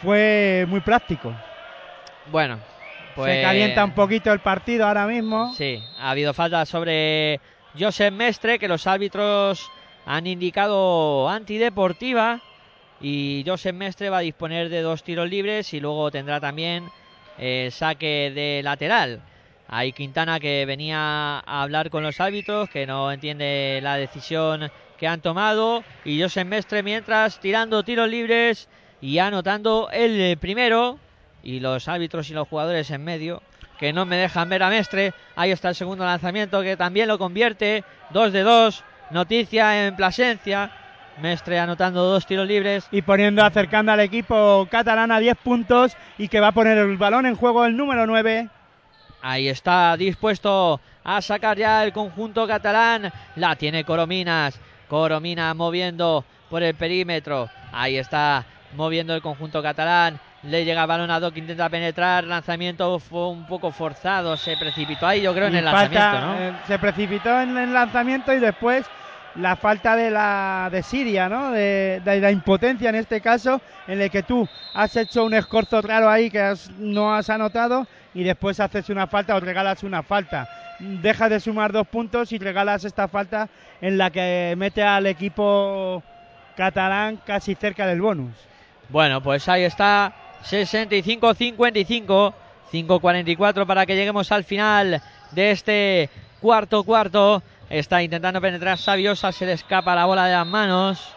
[0.01, 1.35] fue muy práctico.
[2.31, 2.61] Bueno,
[3.15, 5.53] pues Se calienta un poquito el partido ahora mismo.
[5.57, 7.41] Sí, ha habido falta sobre
[7.79, 9.71] Josep Mestre, que los árbitros
[10.07, 12.41] han indicado antideportiva.
[13.07, 16.89] Y Josep Mestre va a disponer de dos tiros libres y luego tendrá también
[17.37, 19.21] eh, saque de lateral.
[19.69, 25.07] Hay Quintana que venía a hablar con los árbitros, que no entiende la decisión que
[25.07, 25.85] han tomado.
[26.07, 28.71] Y Josep Mestre mientras tirando tiros libres
[29.03, 30.99] y anotando el primero.
[31.43, 33.43] Y los árbitros y los jugadores en medio
[33.79, 35.13] que no me dejan ver a Mestre.
[35.37, 37.85] Ahí está el segundo lanzamiento que también lo convierte.
[38.15, 38.83] 2 de 2.
[39.11, 40.71] Noticia en Plasencia.
[41.21, 42.87] Mestre anotando dos tiros libres.
[42.91, 46.97] y poniendo, acercando al equipo catalán a 10 puntos y que va a poner el
[46.97, 48.49] balón en juego el número 9.
[49.23, 53.11] Ahí está dispuesto a sacar ya el conjunto catalán.
[53.37, 54.61] La tiene Corominas.
[54.89, 57.49] Coromina moviendo por el perímetro.
[57.73, 58.45] Ahí está
[58.77, 60.21] moviendo el conjunto catalán.
[60.43, 62.25] Le llega el balón a Doc, intenta penetrar.
[62.25, 64.37] Lanzamiento fue un poco forzado.
[64.37, 66.39] Se precipitó ahí, yo creo, en el falta, lanzamiento, ¿no?
[66.39, 68.85] eh, se precipitó en el lanzamiento y después
[69.37, 71.51] la falta de la de Siria, ¿no?
[71.51, 76.09] De, la impotencia en este caso, en el que tú has hecho un escorzo raro
[76.09, 80.49] ahí que has- no has anotado y después haces una falta o regalas una falta.
[80.79, 83.49] Dejas de sumar dos puntos y regalas esta falta
[83.81, 86.03] en la que mete al equipo
[86.57, 88.33] catalán casi cerca del bonus.
[88.89, 90.13] Bueno, pues ahí está
[90.45, 92.35] 65-55,
[92.73, 95.01] 5-44 para que lleguemos al final
[95.33, 97.43] de este cuarto cuarto.
[97.75, 101.13] Está intentando penetrar Sabiosa, se le escapa la bola de las manos.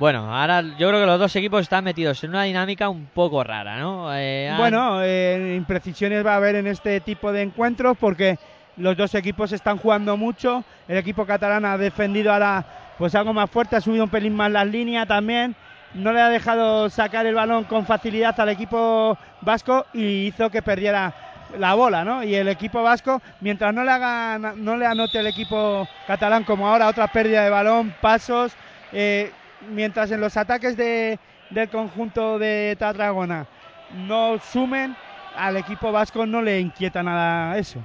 [0.00, 3.44] Bueno, ahora yo creo que los dos equipos están metidos en una dinámica un poco
[3.44, 4.08] rara, ¿no?
[4.12, 8.36] Eh, Bueno, eh, imprecisiones va a haber en este tipo de encuentros porque
[8.78, 10.64] los dos equipos están jugando mucho.
[10.88, 12.64] El equipo catalán ha defendido ahora
[12.98, 15.54] pues algo más fuerte, ha subido un pelín más las líneas también.
[15.94, 20.62] No le ha dejado sacar el balón con facilidad al equipo vasco y hizo que
[20.62, 21.14] perdiera
[21.58, 22.22] la bola, ¿no?
[22.22, 26.68] Y el equipo vasco, mientras no le haga, no le anote el equipo catalán como
[26.68, 28.52] ahora otra pérdida de balón, pasos,
[28.92, 29.32] eh,
[29.70, 31.18] mientras en los ataques de,
[31.50, 33.46] del conjunto de Tarragona
[33.94, 34.96] no sumen,
[35.36, 37.80] al equipo vasco no le inquieta nada eso.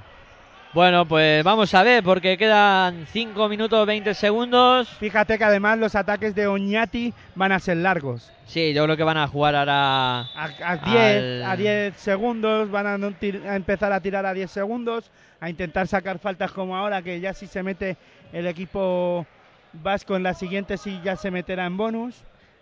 [0.76, 4.90] Bueno, pues vamos a ver, porque quedan 5 minutos 20 segundos.
[5.00, 8.30] Fíjate que además los ataques de Oñati van a ser largos.
[8.44, 10.18] Sí, yo creo que van a jugar ahora.
[10.34, 14.26] A, a 10 Al- a 10 segundos, van a, no tir- a empezar a tirar
[14.26, 17.96] a 10 segundos, a intentar sacar faltas como ahora, que ya si se mete
[18.34, 19.26] el equipo
[19.72, 22.16] vasco en la siguiente, sí ya se meterá en bonus.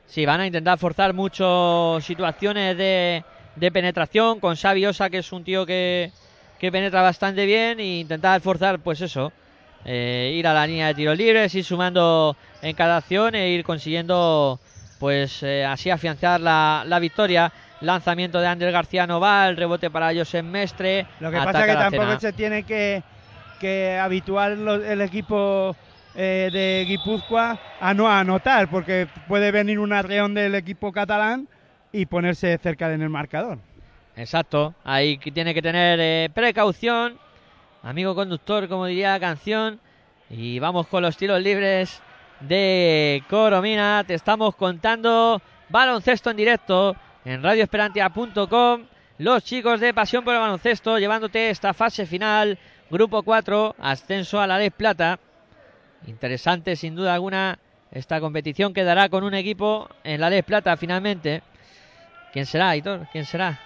[0.06, 3.24] Sí, van a intentar forzar mucho situaciones de,
[3.56, 6.12] de penetración con Xavi Osa, que es un tío que,
[6.64, 9.32] que penetra bastante bien, e intentar forzar, pues eso,
[9.84, 13.64] eh, ir a la línea de tiros libres, ir sumando en cada acción e ir
[13.64, 14.58] consiguiendo,
[14.98, 17.52] pues eh, así afianzar la, la victoria.
[17.82, 21.06] Lanzamiento de Ander García Noval, rebote para Josep Mestre.
[21.20, 22.20] Lo que pasa es que tampoco cena.
[22.20, 23.02] se tiene que,
[23.60, 25.76] que habituar el equipo
[26.14, 31.46] eh, de Guipúzcoa a no anotar, porque puede venir un arreón del equipo catalán
[31.92, 33.58] y ponerse cerca en el marcador.
[34.16, 37.18] Exacto, ahí tiene que tener eh, precaución,
[37.82, 39.80] amigo conductor, como diría la canción.
[40.30, 42.00] Y vamos con los tiros libres
[42.40, 44.04] de Coromina.
[44.06, 48.84] Te estamos contando baloncesto en directo en radioesperantia.com.
[49.18, 52.58] Los chicos de Pasión por el Baloncesto llevándote esta fase final,
[52.90, 55.18] grupo 4, ascenso a la Les Plata.
[56.06, 57.58] Interesante, sin duda alguna,
[57.92, 61.42] esta competición quedará con un equipo en la Les Plata finalmente.
[62.32, 63.06] ¿Quién será, Aitor?
[63.12, 63.60] ¿Quién será?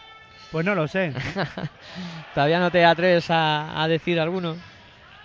[0.50, 1.12] Pues no lo sé.
[2.34, 4.56] Todavía no te atreves a, a decir alguno.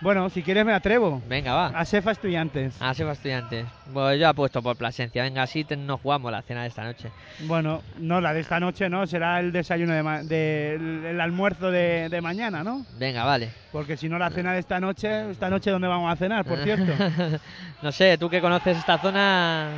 [0.01, 1.21] bueno, si quieres me atrevo.
[1.29, 1.67] Venga, va.
[1.67, 2.75] A Cefa Estudiantes.
[2.81, 3.65] A Seba Estudiantes.
[3.93, 5.23] Pues yo apuesto por Plasencia.
[5.23, 7.09] Venga, así te- nos jugamos la cena de esta noche.
[7.47, 11.21] Bueno, no, la de esta noche no, será el desayuno de, ma- de- el, el
[11.21, 12.85] almuerzo de, de mañana, ¿no?
[12.97, 13.49] Venga, vale.
[13.71, 16.57] Porque si no la cena de esta noche, esta noche dónde vamos a cenar, por
[16.59, 16.91] cierto.
[17.81, 19.69] no sé, tú que conoces esta zona.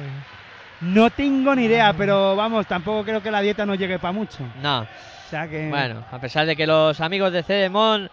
[0.82, 4.40] No tengo ni idea, pero vamos, tampoco creo que la dieta nos llegue para mucho.
[4.62, 4.86] No.
[5.26, 5.70] O sea que.
[5.70, 8.10] Bueno, a pesar de que los amigos de Cedemon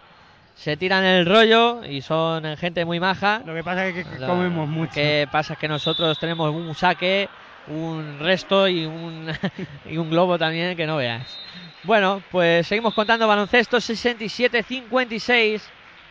[0.55, 3.41] se tiran el rollo y son gente muy maja.
[3.45, 4.93] Lo que pasa es que Lo comemos mucho.
[4.93, 7.27] que pasa es que nosotros tenemos un saque,
[7.67, 9.31] un resto y un,
[9.89, 11.37] y un globo también que no veas.
[11.83, 15.61] Bueno, pues seguimos contando baloncesto 67-56.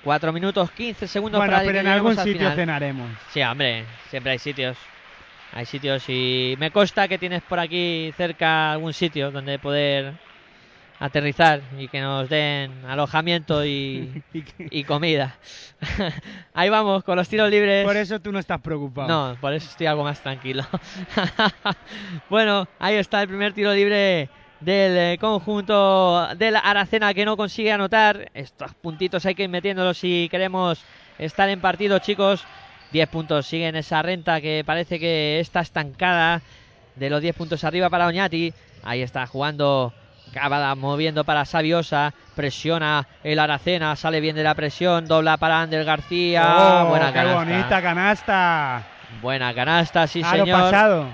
[0.04, 2.56] 4 minutos 15 segundos Bueno, para pero que en algún al sitio final.
[2.56, 3.08] cenaremos.
[3.30, 4.76] Sí, hombre, siempre hay sitios.
[5.54, 10.14] Hay sitios y me consta que tienes por aquí cerca algún sitio donde poder
[11.02, 14.22] aterrizar y que nos den alojamiento y,
[14.70, 15.36] Y comida.
[16.54, 17.84] Ahí vamos con los tiros libres.
[17.84, 19.08] Por eso tú no estás preocupado.
[19.08, 20.64] No, por eso estoy algo más tranquilo.
[22.30, 24.28] bueno, ahí está el primer tiro libre
[24.60, 28.30] del eh, conjunto del Aracena que no consigue anotar.
[28.32, 30.84] Estos puntitos hay que ir metiéndolos si queremos
[31.18, 32.44] estar en partido, chicos.
[32.92, 36.42] 10 puntos siguen esa renta que parece que está estancada.
[36.94, 38.52] De los 10 puntos arriba para Oñati.
[38.84, 39.92] Ahí está jugando
[40.32, 42.14] Cavada moviendo para Sabiosa.
[42.34, 43.96] Presiona el Aracena.
[43.96, 45.06] Sale bien de la presión.
[45.06, 46.82] Dobla para Ander García.
[46.84, 47.38] Oh, Buena qué canasta.
[47.44, 48.82] bonita canasta.
[49.20, 50.60] Buena canasta, sí Aro señor.
[50.60, 51.06] pasado.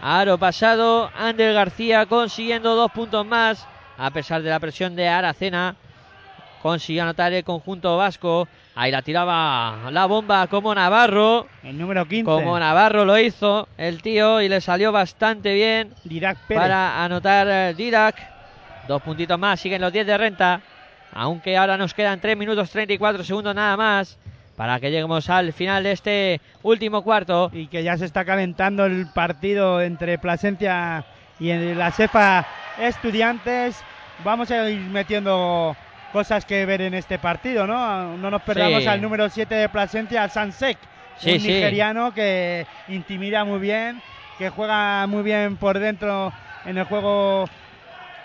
[0.00, 3.68] Aro pasado, Ander García consiguiendo dos puntos más,
[3.98, 5.76] a pesar de la presión de Aracena.
[6.62, 8.48] Consiguió anotar el conjunto vasco.
[8.74, 11.46] Ahí la tiraba la bomba como Navarro.
[11.62, 12.24] El número 15.
[12.24, 16.38] Como Navarro lo hizo el tío y le salió bastante bien Pérez.
[16.48, 18.31] para anotar eh, Didac.
[18.88, 20.60] Dos puntitos más, siguen los 10 de renta.
[21.14, 24.18] Aunque ahora nos quedan 3 minutos 34 segundos nada más
[24.56, 27.50] para que lleguemos al final de este último cuarto.
[27.52, 31.04] Y que ya se está calentando el partido entre Plasencia
[31.38, 32.46] y en la CEFA
[32.78, 33.82] Estudiantes.
[34.24, 35.76] Vamos a ir metiendo
[36.12, 38.16] cosas que ver en este partido, ¿no?
[38.16, 38.88] No nos perdamos Sí.
[38.88, 40.78] al número 7 de Plasencia, al Sansek.
[41.18, 41.48] Sí, un sí.
[41.48, 44.00] nigeriano que intimida muy bien,
[44.38, 46.32] que juega muy bien por dentro
[46.64, 47.48] en el juego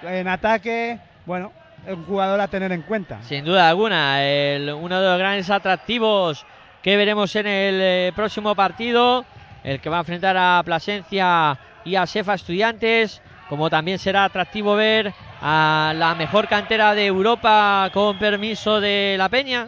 [0.01, 0.99] en ataque.
[1.25, 1.51] Bueno,
[1.85, 3.21] es un jugador a tener en cuenta.
[3.23, 6.45] Sin duda alguna, el- uno de los grandes atractivos
[6.81, 9.25] que veremos en el eh, próximo partido,
[9.63, 14.75] el que va a enfrentar a Plasencia y a Sefa Estudiantes, como también será atractivo
[14.75, 19.67] ver a la mejor cantera de Europa con permiso de la Peña,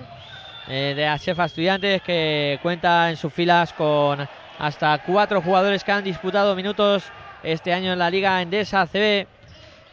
[0.68, 4.28] eh, de Asefa Estudiantes, que cuenta en sus filas con
[4.58, 7.12] hasta cuatro jugadores que han disputado minutos
[7.42, 9.28] este año en la Liga Endesa CB.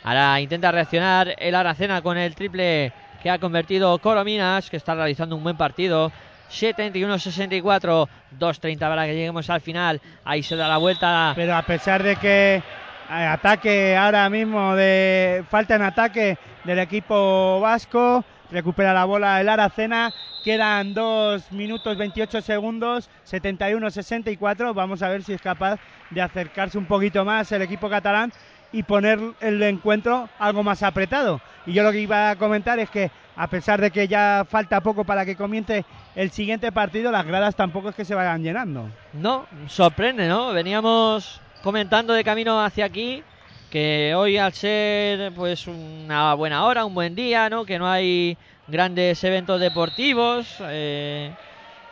[0.06, 5.34] Ahora intenta reaccionar el Aracena con el triple que ha convertido Corominas, que está realizando
[5.34, 6.12] un buen partido.
[6.48, 8.08] 71-64,
[8.38, 10.00] 2-30 para que lleguemos al final.
[10.24, 11.32] Ahí se da la vuelta.
[11.34, 12.62] Pero a pesar de que eh,
[13.10, 20.14] ataque ahora mismo de falta en ataque del equipo vasco, recupera la bola el Aracena,
[20.44, 25.80] quedan 2 minutos 28 segundos, 71-64, vamos a ver si es capaz
[26.10, 28.32] de acercarse un poquito más el equipo catalán
[28.72, 31.40] y poner el encuentro algo más apretado.
[31.66, 34.80] Y yo lo que iba a comentar es que a pesar de que ya falta
[34.80, 35.84] poco para que comience
[36.14, 38.88] el siguiente partido, las gradas tampoco es que se vayan llenando.
[39.12, 40.52] No, sorprende, ¿no?
[40.52, 43.22] Veníamos comentando de camino hacia aquí
[43.70, 47.64] que hoy al ser pues una buena hora, un buen día, ¿no?
[47.64, 48.38] Que no hay
[48.68, 51.32] grandes eventos deportivos eh,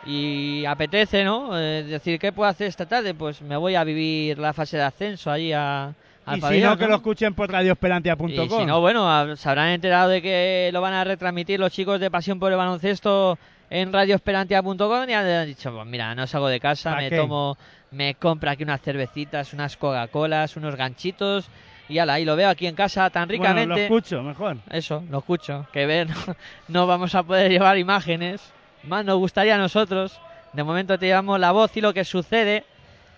[0.05, 1.57] y apetece, ¿no?
[1.59, 3.13] Eh, decir, ¿qué puedo hacer esta tarde?
[3.13, 5.93] Pues me voy a vivir la fase de ascenso allí a,
[6.25, 6.89] al y si no, que ¿no?
[6.91, 8.29] lo escuchen por radioesperantia.com.
[8.29, 11.71] Y si no, bueno, a- se habrán enterado de que lo van a retransmitir los
[11.71, 13.37] chicos de Pasión por el Baloncesto
[13.69, 17.17] en radioesperantia.com y han dicho, pues mira, no salgo de casa, ¿Pa me qué?
[17.17, 17.57] tomo,
[17.91, 21.47] me compro aquí unas cervecitas, unas Coca-Colas, unos ganchitos
[21.87, 23.83] y ala, y lo veo aquí en casa tan Bueno, lo ricamente.
[23.83, 24.57] escucho mejor.
[24.71, 25.67] Eso, lo escucho.
[25.71, 26.07] Que ver,
[26.67, 28.41] no vamos a poder llevar imágenes.
[28.83, 30.19] Más nos gustaría a nosotros.
[30.53, 32.63] De momento te llevamos la voz y lo que sucede.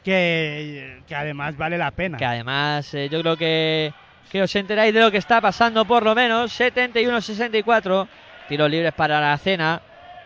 [0.04, 2.18] Que, que además vale la pena.
[2.18, 3.94] Que además eh, yo creo que,
[4.32, 6.58] que os enteráis de lo que está pasando por lo menos.
[6.60, 8.08] 71-64.
[8.48, 9.82] Tiros libres para la cena.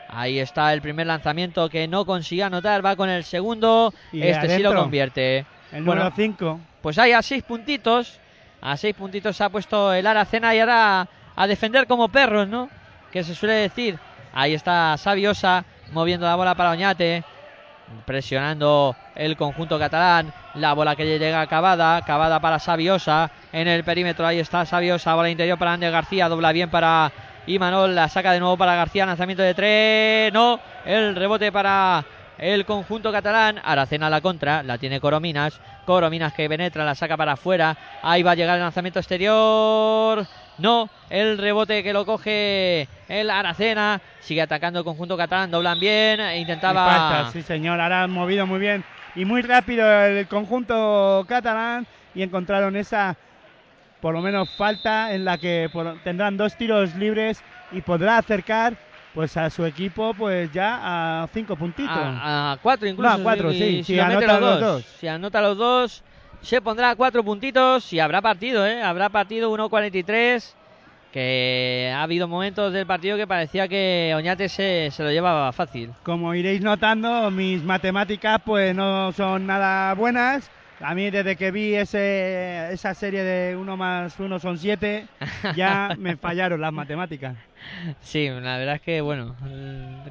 [0.10, 2.86] Ahí está el primer lanzamiento que no consiguió anotar.
[2.86, 3.94] Va con el segundo.
[4.12, 5.46] Y este sí lo convierte.
[5.72, 6.60] El número 5.
[6.82, 8.20] Pues ahí a seis puntitos.
[8.62, 12.70] A seis puntitos se ha puesto el Aracena y ahora a defender como perros, ¿no?
[13.12, 13.98] Que se suele decir.
[14.34, 17.24] Ahí está Sabiosa moviendo la bola para Oñate.
[18.06, 20.34] Presionando el conjunto catalán.
[20.56, 22.02] La bola que llega a Cavada.
[22.02, 23.32] Cavada para Sabiosa.
[23.52, 25.16] En el perímetro ahí está Sabiosa.
[25.16, 26.30] Bola interior para Ander García.
[26.30, 27.12] Dobla bien para
[27.48, 27.96] Imanol.
[27.96, 29.06] La saca de nuevo para García.
[29.06, 30.34] Lanzamiento de tres.
[30.34, 30.60] No.
[30.86, 32.04] El rebote para
[32.42, 33.62] el conjunto catalán.
[33.64, 35.62] Aracena la contra, la tiene Corominas.
[35.86, 37.78] Corominas que penetra, la saca para afuera.
[38.02, 40.26] Ahí va a llegar el lanzamiento exterior.
[40.62, 44.00] No, el rebote que lo coge el Aracena.
[44.20, 46.20] Sigue atacando el conjunto catalán, doblan bien.
[46.20, 46.86] e Intentaba.
[46.86, 47.82] falta, sí señor.
[47.82, 48.84] Ahora han movido muy bien
[49.16, 53.18] y muy rápido el conjunto catalán y encontraron esa
[54.00, 55.70] por lo menos falta en la que
[56.04, 58.74] tendrán dos tiros libres y podrá acercar
[59.14, 60.80] pues a su equipo pues ya
[61.24, 61.96] a cinco puntitos.
[61.98, 63.10] A, a cuatro incluso.
[63.10, 64.60] No, a cuatro, si- sí, Si, anota los los dos.
[64.62, 64.86] dos.
[65.00, 66.04] Si anota los dos,
[66.42, 68.82] se pondrá cuatro puntitos y habrá partido, ¿eh?
[68.82, 70.56] Habrá partido 1.43.
[71.12, 75.92] Que ha habido momentos del partido que parecía que Oñate se, se lo llevaba fácil.
[76.04, 80.50] Como iréis notando, mis matemáticas pues no son nada buenas.
[80.84, 85.08] A mí desde que vi ese, esa serie de 1 más 1 son 7,
[85.56, 87.36] ya me fallaron las matemáticas.
[88.02, 89.36] Sí, la verdad es que, bueno,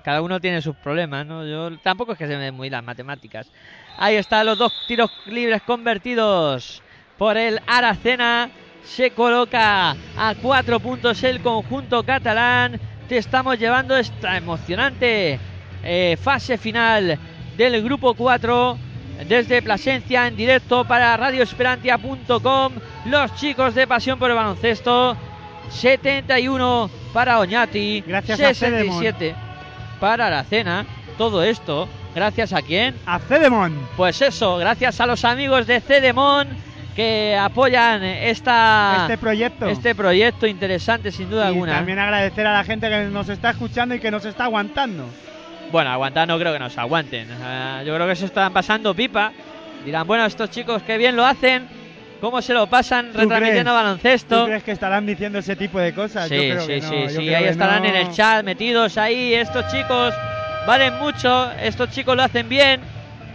[0.04, 1.44] cada uno tiene sus problemas, ¿no?
[1.44, 3.50] Yo tampoco es que se me den muy las matemáticas.
[3.98, 6.82] Ahí están los dos tiros libres convertidos
[7.18, 8.50] por el Aracena.
[8.84, 12.78] Se coloca a cuatro puntos el conjunto catalán.
[13.08, 15.38] Te estamos llevando esta emocionante
[15.82, 17.18] eh, fase final
[17.56, 18.89] del grupo 4
[19.26, 22.72] desde Plasencia en directo para radioesperantia.com.
[23.06, 25.16] Los chicos de Pasión por el Baloncesto.
[25.70, 28.02] 71 para Oñati.
[28.06, 29.34] Gracias a 67
[30.00, 30.84] para Aracena.
[31.16, 32.94] Todo esto, gracias a quién?
[33.06, 33.78] A Cedemon.
[33.96, 36.48] Pues eso, gracias a los amigos de Cedemon
[36.96, 39.68] que apoyan esta, este proyecto.
[39.68, 41.74] este proyecto interesante sin duda y alguna.
[41.74, 45.04] también agradecer a la gente que nos está escuchando y que nos está aguantando.
[45.72, 47.28] Bueno, aguantar no creo que nos aguanten.
[47.42, 49.32] Ah, yo creo que se están pasando pipa.
[49.84, 51.66] Dirán, bueno, estos chicos que bien lo hacen,
[52.20, 53.82] cómo se lo pasan ¿Tú retransmitiendo crees?
[53.84, 54.40] baloncesto.
[54.40, 56.28] ¿Tú crees que estarán diciendo ese tipo de cosas?
[56.28, 57.88] Sí, Yo creo sí, que no, sí, yo sí, creo ahí que estarán no.
[57.88, 59.32] en el chat metidos ahí.
[59.34, 60.12] Estos chicos
[60.66, 62.80] valen mucho, estos chicos lo hacen bien,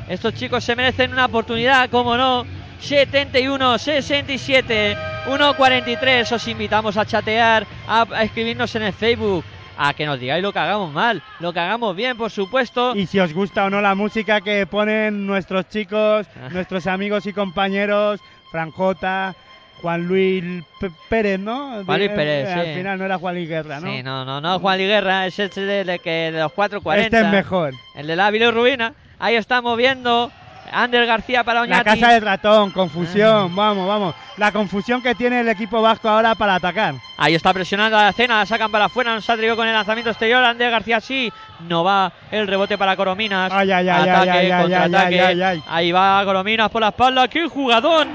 [0.10, 2.46] estos chicos se merecen una oportunidad, como no.
[2.80, 4.98] 71, 67,
[5.28, 6.32] 1.43.
[6.34, 9.44] Os invitamos a chatear, a, a escribirnos en el Facebook,
[9.78, 12.96] a que nos digáis lo que hagamos mal, lo que hagamos bien, por supuesto.
[12.96, 16.50] Y si os gusta o no la música que ponen nuestros chicos, Ah.
[16.52, 18.20] nuestros amigos y compañeros,
[18.52, 19.36] Franjota,
[19.82, 20.44] Juan Luis
[20.80, 21.84] P- Pérez, ¿no?
[21.86, 22.60] Juan Luis Pérez, sí.
[22.60, 23.92] Al final no era Juan Luis Guerra, ¿no?
[23.92, 26.98] Sí, no, no, no, Juan Liguerra, es ese de, de que de los 4.40.
[27.02, 27.74] este es mejor.
[27.96, 28.94] El de la Vilo Rubina.
[29.20, 30.32] Ahí estamos viendo.
[30.84, 31.84] Ander García para La Oñati.
[32.00, 33.56] casa del ratón, confusión, Ah.
[33.56, 34.16] vamos, vamos.
[34.38, 36.96] La confusión que tiene el equipo vasco ahora para atacar.
[37.18, 39.74] Ahí está presionando a la cena, la sacan para afuera, no se atrevió con el
[39.74, 41.32] lanzamiento exterior, Ander García sí,
[41.70, 43.52] no va el rebote para Corominas.
[43.54, 45.62] Ay, ay, ay, Ataque, ay, ay, ay, contraataque.
[45.68, 48.10] Ahí va Corominas por la espalda, qué jugadón,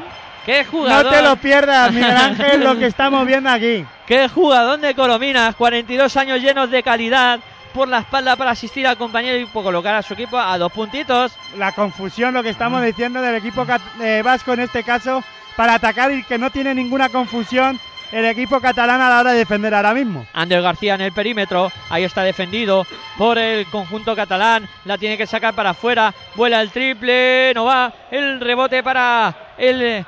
[0.45, 3.85] qué No jugador, te lo pierdas, Miguel Ángel, lo que estamos viendo aquí.
[4.07, 7.41] qué jugadón de Corominas, 42 años llenos de calidad
[7.73, 11.33] por la espalda para asistir al compañero y colocar a su equipo a dos puntitos.
[11.57, 13.67] La confusión, lo que estamos diciendo del equipo
[14.01, 15.23] eh, vasco en este caso,
[15.57, 17.79] para atacar y que no tiene ninguna confusión
[18.13, 20.27] el equipo catalán a la hora de defender ahora mismo.
[20.33, 22.87] Ander García en el perímetro, ahí está defendido
[23.17, 27.93] por el conjunto catalán, la tiene que sacar para afuera, vuela el triple, no va,
[28.11, 30.05] el rebote para el eh,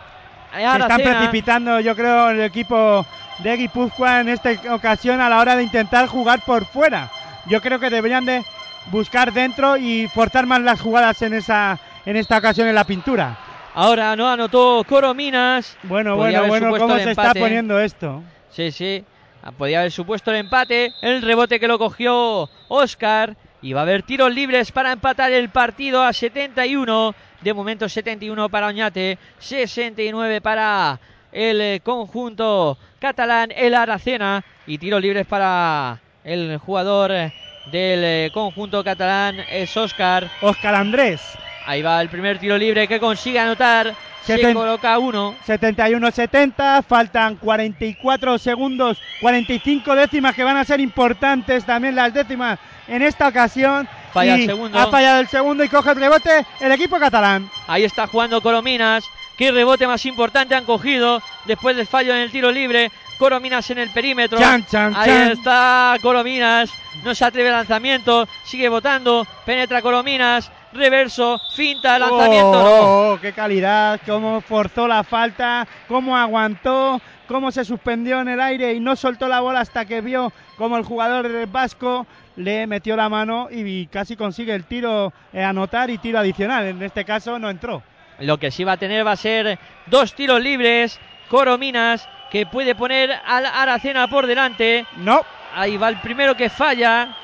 [0.53, 3.07] Se están precipitando, yo creo, el equipo
[3.39, 7.11] de Guipúzcoa en esta ocasión a la hora de intentar jugar por fuera.
[7.47, 8.45] Yo creo que deberían de
[8.91, 13.37] buscar dentro y forzar más las jugadas en esa en esta ocasión en la pintura.
[13.75, 15.77] Ahora no anotó Corominas.
[15.85, 17.41] Bueno, Podía bueno, bueno, cómo se está empate.
[17.41, 18.23] poniendo esto.
[18.51, 19.05] Sí, sí.
[19.43, 20.93] Ah, Podía haber supuesto el empate.
[21.01, 23.37] El rebote que lo cogió Oscar.
[23.63, 27.15] Y va a haber tiros libres para empatar el partido a 71.
[27.41, 29.19] De momento 71 para Oñate.
[29.39, 30.99] 69 para
[31.31, 34.45] el eh, conjunto catalán, el Aracena.
[34.67, 37.33] Y tiros libres para el jugador eh,
[37.71, 40.29] del eh, conjunto catalán, es Oscar.
[40.41, 41.21] Oscar Andrés,
[41.65, 43.95] Ahí va el primer tiro libre que consigue anotar.
[44.25, 45.35] Se coloca uno.
[45.47, 53.03] 71-70, faltan 44 segundos, 45 décimas que van a ser importantes también las décimas en
[53.03, 53.89] esta ocasión.
[54.13, 54.79] Falla el segundo.
[54.79, 57.51] Ha fallado el segundo y coge el rebote el equipo catalán.
[57.67, 59.05] Ahí está jugando Corominas.
[59.37, 62.93] Qué rebote más importante han cogido después del fallo en el tiro libre.
[63.23, 64.37] Corominas en el perímetro.
[64.37, 65.31] Chan, chan, Ahí chan.
[65.31, 66.73] está Corominas.
[67.05, 68.27] No se atreve al lanzamiento.
[68.43, 69.25] Sigue votando.
[69.47, 70.51] Penetra Corominas.
[70.73, 71.41] Reverso.
[71.55, 72.01] Finta.
[72.01, 72.53] Lanzamiento.
[72.53, 72.65] no.
[72.65, 78.41] Oh, oh, qué calidad, cómo forzó la falta, cómo aguantó, cómo se suspendió en el
[78.41, 82.67] aire y no soltó la bola hasta que vio como el jugador del vasco le
[82.67, 86.65] metió la mano y casi consigue el tiro eh, anotar y tiro adicional.
[86.67, 87.85] En este caso no entró.
[88.19, 90.99] Lo que sí va a tener va a ser dos tiros libres.
[91.29, 94.87] Corominas que puede poner al Aracena por delante.
[94.97, 95.21] No,
[95.55, 97.15] Ahí va el primero que falla.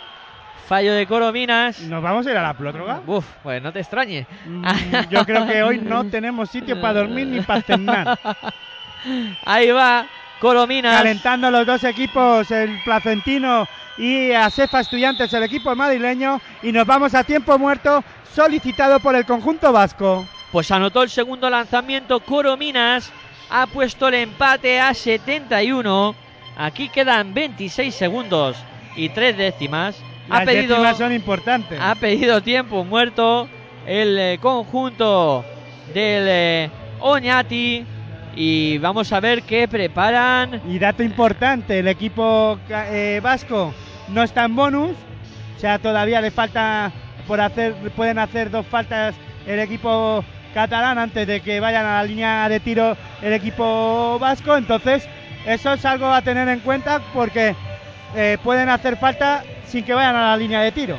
[0.67, 1.81] Fallo de Corominas.
[1.81, 3.01] nos vamos a ir a la prótroga.
[3.07, 4.27] Uf, pues no te extrañe.
[4.45, 4.65] Mm,
[5.09, 8.19] Yo creo que hoy no tenemos sitio para dormir ni para cenar.
[9.47, 10.07] Ahí va
[10.41, 10.95] Corominas.
[10.99, 13.67] Calentando los dos equipos, el placentino
[13.97, 18.05] y a Cefa Estudiantes, el equipo madrileño, y nos vamos a tiempo muerto
[18.35, 20.27] solicitado por el conjunto vasco.
[20.53, 23.11] Pues anotó el segundo lanzamiento Corominas,
[23.51, 26.15] ha puesto el empate a 71.
[26.57, 28.57] Aquí quedan 26 segundos
[28.97, 29.97] y 3 décimas.
[30.29, 31.79] Las ha pedido, décimas son importantes.
[31.81, 33.49] ha pedido tiempo muerto
[33.87, 35.45] el eh, conjunto
[35.95, 36.71] del eh,
[37.01, 37.85] Oñati.
[38.35, 40.63] Y vamos a ver qué preparan.
[40.69, 43.75] Y dato importante, el equipo eh, vasco
[44.09, 44.93] no está en bonus,
[45.57, 46.93] o sea, todavía le falta
[47.27, 49.15] por hacer, pueden hacer dos faltas
[49.47, 54.57] el equipo catalán antes de que vayan a la línea de tiro el equipo vasco,
[54.57, 55.09] entonces
[55.47, 57.55] eso es algo a tener en cuenta porque
[58.17, 60.97] eh, pueden hacer falta sin que vayan a la línea de tiro.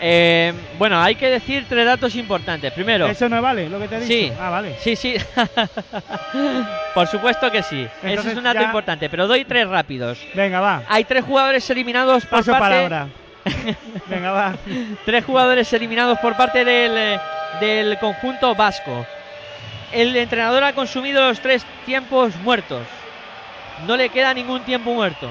[0.00, 2.72] Eh, bueno, hay que decir tres datos importantes.
[2.72, 4.12] Primero, Eso no vale, lo que te he dicho.
[4.12, 4.32] Sí.
[4.38, 4.74] Ah, vale.
[4.80, 5.14] Sí, sí.
[6.94, 7.86] Por supuesto que sí.
[8.02, 10.18] Ese es un dato ya- importante, pero doy tres rápidos.
[10.34, 10.82] Venga, va.
[10.88, 13.08] Hay tres jugadores eliminados por Paso parte palabra.
[14.08, 14.54] Venga, va.
[15.04, 17.20] tres jugadores eliminados por parte del, eh,
[17.60, 19.06] del conjunto vasco.
[19.92, 22.86] El entrenador ha consumido los tres tiempos muertos.
[23.86, 25.30] No le queda ningún tiempo muerto.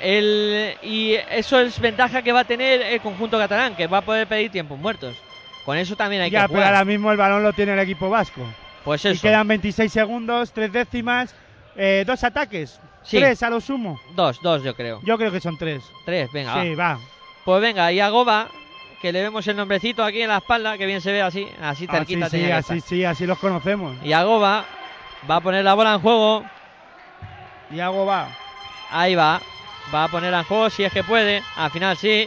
[0.00, 4.02] El, y eso es ventaja que va a tener el conjunto catalán, que va a
[4.02, 5.16] poder pedir tiempos muertos.
[5.64, 6.74] Con eso también hay Ya, que pero jugar.
[6.74, 8.42] ahora mismo el balón lo tiene el equipo vasco.
[8.84, 9.22] Pues Y eso.
[9.22, 11.34] quedan 26 segundos, tres décimas,
[11.76, 12.78] eh, dos ataques.
[13.02, 13.18] Sí.
[13.18, 13.98] Tres a lo sumo.
[14.14, 15.00] Dos, dos yo creo.
[15.04, 15.82] Yo creo que son tres.
[16.04, 16.62] Tres, venga.
[16.62, 16.94] sí, va.
[16.94, 17.00] va.
[17.44, 18.48] Pues venga, y a Goba,
[19.04, 21.86] que le vemos el nombrecito aquí en la espalda, que bien se ve así, así
[21.86, 22.24] Así, cerquita.
[22.24, 23.94] Ah, sí, así, sí, así los conocemos.
[24.02, 24.64] Y a Goba
[25.30, 26.42] va a poner la bola en juego.
[27.70, 28.28] Y hago va.
[28.90, 29.42] Ahí va.
[29.94, 31.42] Va a ponerla en juego si es que puede.
[31.56, 32.26] Al final sí.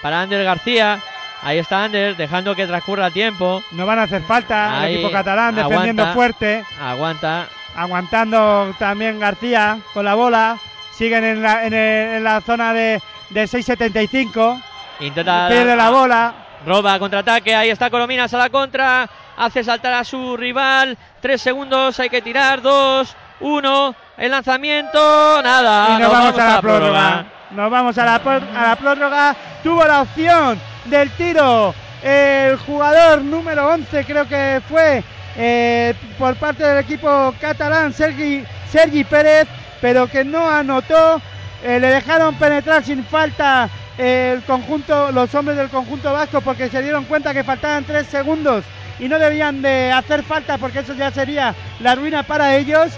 [0.00, 0.98] Para Ander García.
[1.42, 3.62] Ahí está Ander, dejando que transcurra el tiempo.
[3.72, 6.64] No van a hacer falta Ahí, el equipo catalán defendiendo fuerte.
[6.80, 7.48] Aguanta.
[7.76, 10.58] Aguantando también García con la bola.
[10.96, 14.62] Siguen en la, en el- en la zona de, de 6.75.
[15.00, 15.48] Intenta.
[15.48, 16.34] Pierde la bola.
[16.66, 19.06] Roba contraataque, ahí está Colominas a la contra,
[19.36, 25.90] hace saltar a su rival, tres segundos, hay que tirar, dos, uno, el lanzamiento, nada,
[25.90, 27.26] y nos, vamos, a la prórroga.
[27.50, 29.36] Nos vamos a la, a la prórroga.
[29.62, 35.02] Tuvo la opción del tiro el jugador número 11, creo que fue
[35.36, 39.48] eh, por parte del equipo catalán, Sergi, Sergi Pérez,
[39.80, 41.20] pero que no anotó.
[41.62, 46.82] Eh, le dejaron penetrar sin falta el conjunto, los hombres del conjunto vasco porque se
[46.82, 48.64] dieron cuenta que faltaban tres segundos
[48.98, 52.92] y no debían de hacer falta porque eso ya sería la ruina para ellos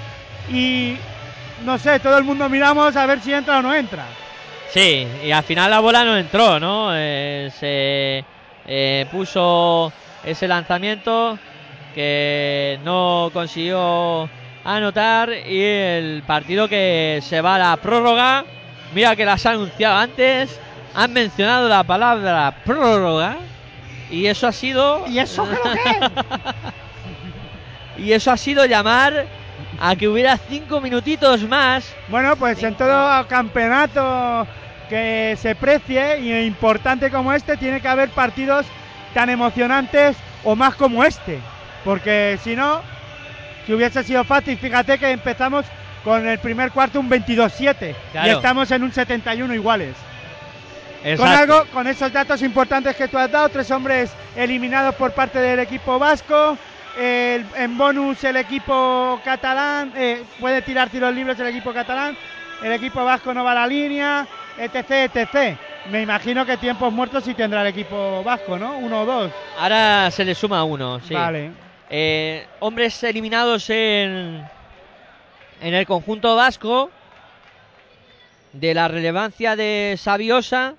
[0.53, 0.97] y
[1.65, 4.05] no sé, todo el mundo miramos a ver si entra o no entra.
[4.71, 6.91] Sí, y al final la bola no entró, ¿no?
[6.93, 8.25] Eh, se
[8.67, 9.93] eh, puso
[10.25, 11.39] ese lanzamiento
[11.95, 14.29] que no consiguió
[14.65, 18.45] anotar y el partido que se va a la prórroga.
[18.95, 20.61] Mira que las ha anunciado antes,
[20.97, 23.37] han mencionado la palabra prórroga
[24.11, 25.05] y eso ha sido...
[25.07, 26.11] ¿Y eso creo que?
[28.03, 29.27] y eso ha sido llamar
[29.79, 34.47] a que hubiera cinco minutitos más Bueno, pues en todo campeonato
[34.89, 38.65] que se precie y importante como este, tiene que haber partidos
[39.13, 41.41] tan emocionantes o más como este.
[41.85, 42.81] Porque si no,
[43.67, 45.67] si hubiese sido fácil, fíjate que empezamos
[46.05, 48.31] con el primer cuarto un 22-7 y Claro.
[48.33, 49.95] estamos en un 71 iguales.
[51.17, 55.39] Con algo, con esos datos importantes que tú has dado, tres hombres eliminados por parte
[55.39, 56.57] del equipo vasco.
[56.99, 62.17] el- en bonus el equipo catalán eh, puede tirar tiros libres el equipo catalán.
[62.63, 65.59] El equipo vasco no va a la línea, etc, etc.
[65.91, 68.79] Me imagino que tiempos muertos sí tendrá el equipo vasco, ¿no?
[68.79, 69.31] Uno o dos.
[69.59, 71.13] Ahora se le suma uno, sí.
[71.13, 71.51] Vale.
[71.91, 74.43] Eh, hombres eliminados en,
[75.61, 76.91] en el conjunto vasco.
[78.55, 80.75] De la relevancia de Sabiosa.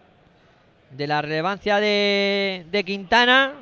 [0.92, 3.54] De la relevancia de, de Quintana.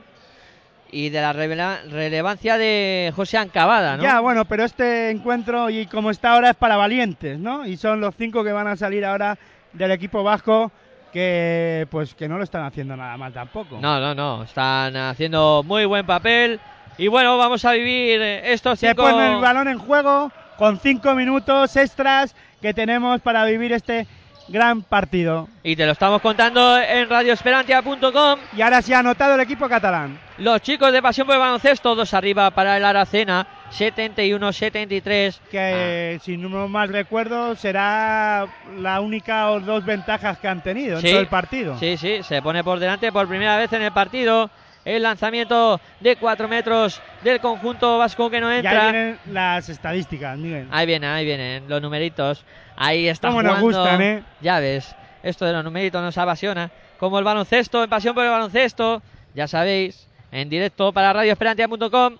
[0.91, 4.03] Y de la relevancia de José Ancabada, ¿no?
[4.03, 7.65] Ya, bueno, pero este encuentro y como está ahora es para valientes, ¿no?
[7.65, 9.37] Y son los cinco que van a salir ahora
[9.73, 10.71] del equipo vasco
[11.11, 13.77] que pues que no lo están haciendo nada mal tampoco.
[13.81, 14.43] No, no, no.
[14.43, 16.61] Están haciendo muy buen papel.
[16.97, 19.03] Y bueno, vamos a vivir estos Se cinco...
[19.03, 24.07] pone el balón en juego con cinco minutos extras que tenemos para vivir este
[24.47, 25.47] gran partido.
[25.63, 28.39] Y te lo estamos contando en radioesperantia.com.
[28.55, 30.19] Y ahora se ha anotado el equipo catalán.
[30.37, 35.39] Los chicos de Pasión por el Baloncesto, dos arriba para el Aracena, 71-73.
[35.49, 38.47] Que si no mal recuerdo será
[38.77, 41.07] la única o dos ventajas que han tenido Sí.
[41.07, 41.77] en todo el partido.
[41.79, 44.49] Sí, sí, se pone por delante por primera vez en el partido.
[44.85, 48.83] El lanzamiento de 4 metros del conjunto vasco que no Y ahí entra.
[48.91, 50.67] vienen las estadísticas, Miguel.
[50.71, 52.45] Ahí viene, ahí vienen los numeritos.
[52.77, 53.79] Ahí está Cómo nos jugando.
[53.81, 54.23] gustan, ¿eh?
[54.41, 54.95] Ya ves.
[55.23, 56.69] Esto de los numeritos nos apasiona.
[56.99, 59.01] Como el baloncesto, en pasión por el baloncesto.
[59.33, 62.17] Ya sabéis, en directo para radioesperantia.com.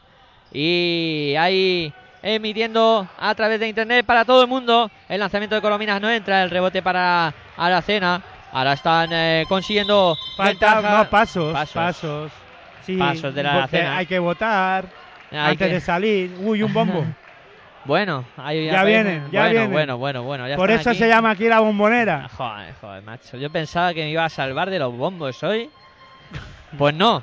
[0.52, 1.94] Y ahí
[2.24, 4.90] emitiendo a través de internet para todo el mundo.
[5.08, 6.42] El lanzamiento de Colominas no entra.
[6.44, 8.22] El rebote para Aracena.
[8.52, 11.74] Ahora están eh, consiguiendo Falta, pasos, Pasos.
[11.74, 12.32] pasos.
[12.86, 13.98] Sí, Pasos de la Aracena.
[13.98, 14.86] hay que votar
[15.32, 16.36] Hay antes que- de salir.
[16.40, 17.06] Uy, un bombo.
[17.86, 19.04] Bueno, ahí Ya aparecen.
[19.06, 19.72] vienen, ya bueno, vienen.
[19.72, 20.48] bueno, bueno, bueno.
[20.48, 20.98] ya Por eso aquí.
[20.98, 22.28] se llama aquí la bombonera.
[22.36, 23.38] Joder, joder, macho.
[23.38, 25.70] Yo pensaba que me iba a salvar de los bombos hoy.
[26.80, 27.22] Pues no.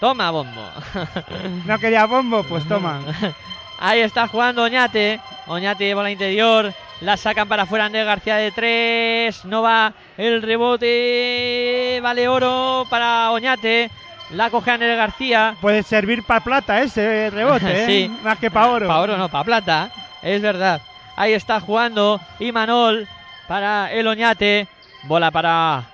[0.00, 0.62] Toma bombo.
[1.66, 3.00] No quería bombo, pues toma.
[3.80, 5.20] Ahí está jugando Oñate.
[5.46, 6.72] Oñate bola interior.
[7.02, 9.44] La sacan para afuera Andrés García de tres.
[9.44, 12.00] No va el rebote.
[12.02, 13.90] Vale oro para Oñate.
[14.30, 15.56] La coge Andrés García.
[15.60, 18.10] Puede servir para plata ese rebote, ¿eh?
[18.22, 18.86] Más que para oro.
[18.86, 19.90] Para oro no, para plata.
[20.22, 20.80] Es verdad.
[21.16, 23.08] Ahí está jugando Imanol
[23.46, 24.68] para el Oñate.
[25.04, 25.84] Bola para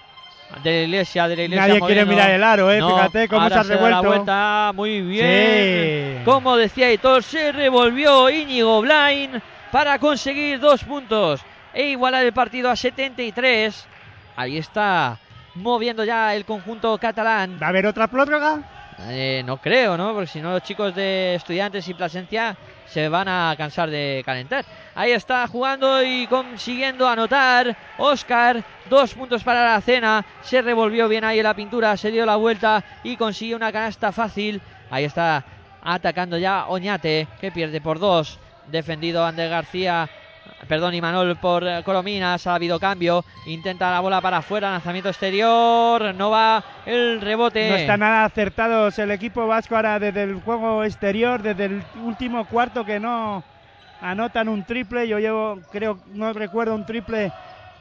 [0.63, 1.67] de la iglesia, de la iglesia.
[1.67, 2.79] Nadie quiere mirar el aro, ¿eh?
[2.79, 4.09] No, Fíjate cómo ahora se ha da la revuelto.
[4.09, 6.19] vuelta, muy bien.
[6.19, 6.25] Sí.
[6.25, 11.41] Como decía Hitor, se revolvió Íñigo Blain para conseguir dos puntos
[11.73, 13.87] e igualar el partido a 73.
[14.37, 15.19] Ahí está
[15.55, 17.59] moviendo ya el conjunto catalán.
[17.61, 18.63] ¿Va a haber otra prórroga?
[19.09, 20.13] Eh, no creo, ¿no?
[20.13, 22.57] Porque si no los chicos de estudiantes y Plasencia
[22.87, 24.65] se van a cansar de calentar.
[24.95, 28.63] Ahí está jugando y consiguiendo anotar Oscar.
[28.89, 30.25] Dos puntos para la cena.
[30.43, 34.13] Se revolvió bien ahí en la pintura, se dio la vuelta y consiguió una canasta
[34.13, 34.61] fácil.
[34.91, 35.45] Ahí está
[35.83, 38.39] atacando ya Oñate, que pierde por dos.
[38.69, 40.09] Defendido Ander García.
[40.69, 42.47] Perdón, Imanol por eh, Colominas.
[42.47, 43.25] Ha habido cambio.
[43.47, 44.71] Intenta la bola para afuera.
[44.71, 46.15] Lanzamiento exterior.
[46.15, 47.69] No va el rebote.
[47.69, 52.47] No está nada acertados el equipo vasco ahora desde el juego exterior, desde el último
[52.47, 53.43] cuarto que no
[54.01, 55.09] anotan un triple.
[55.09, 57.33] Yo llevo, creo, no recuerdo un triple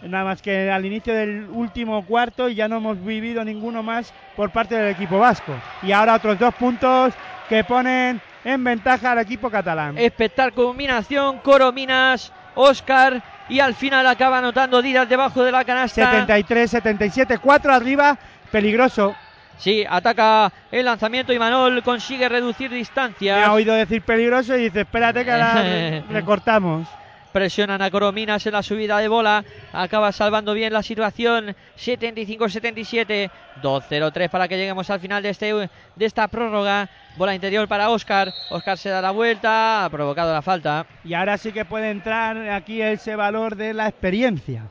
[0.02, 4.14] nada más que al inicio del último cuarto y ya no hemos vivido ninguno más
[4.36, 5.54] por parte del equipo vasco.
[5.82, 7.14] Y ahora otros dos puntos
[7.48, 9.98] que ponen en ventaja al equipo catalán.
[9.98, 16.26] Espectacular combinación, Corominas, Oscar y al final acaba anotando Díaz debajo de la canasta.
[16.26, 18.18] 73-77, 4 arriba,
[18.52, 19.16] peligroso.
[19.58, 24.82] Sí, ataca el lanzamiento y Manol consigue reducir Me ha oído decir peligroso y dice,
[24.82, 26.88] espérate que ahora re- recortamos.
[27.34, 29.44] Presionan a Corominas en la subida de bola.
[29.74, 31.56] Acaba salvando bien la situación.
[31.78, 33.30] 75-77.
[33.62, 36.90] 2-0-3 para que lleguemos al final de, este, de esta prórroga.
[37.18, 38.34] Bola interior para Oscar.
[38.50, 39.86] Oscar se da la vuelta.
[39.86, 40.86] Ha provocado la falta.
[41.04, 44.70] Y ahora sí que puede entrar aquí ese valor de la experiencia.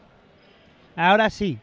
[0.97, 1.59] Ahora sí.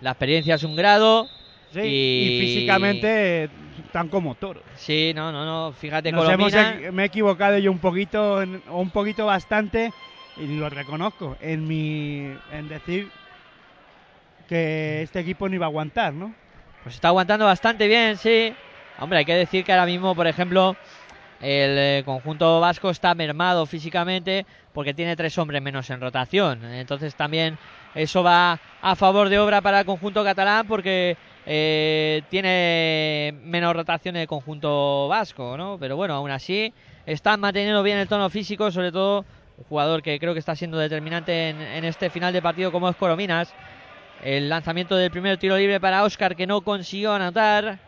[0.00, 1.28] La experiencia es un grado.
[1.72, 2.40] Sí, Y- y...
[2.40, 3.48] físicamente
[3.84, 4.62] están como toros.
[4.76, 5.72] Sí, no, no, no.
[5.72, 6.90] Fíjate, Nos hemos Colomina.
[6.92, 9.92] me he equivocado yo un poquito, un poquito bastante,
[10.40, 13.10] y lo reconozco, en mi en decir
[14.48, 16.34] que este equipo no iba a aguantar, ¿no?
[16.82, 18.54] Pues está aguantando bastante bien, sí.
[18.98, 20.76] Hombre, hay que decir que ahora mismo, por ejemplo,
[21.40, 26.64] el eh, conjunto vasco está mermado físicamente porque tiene tres hombres menos en rotación.
[26.64, 27.58] Entonces también
[27.94, 34.16] eso va a favor de obra para el conjunto catalán porque eh, tiene menos rotación
[34.16, 35.78] el conjunto vasco, ¿no?
[35.78, 36.72] Pero bueno, aún así
[37.06, 39.24] están manteniendo bien el tono físico, sobre todo
[39.60, 42.88] un jugador que creo que está siendo determinante en, en este final de partido como
[42.88, 43.54] es Corominas.
[44.22, 47.78] El lanzamiento del primer tiro libre para Oscar que no consiguió anotar.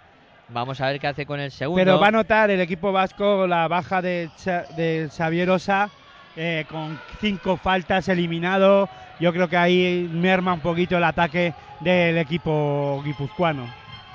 [0.48, 1.80] Vamos a ver qué hace con el segundo.
[1.82, 4.28] Pero va a notar el equipo vasco la baja de,
[4.76, 5.90] de Xavier Osa,
[6.36, 8.88] eh, con cinco faltas eliminado.
[9.18, 13.66] Yo creo que ahí merma un poquito el ataque del equipo guipuzcoano.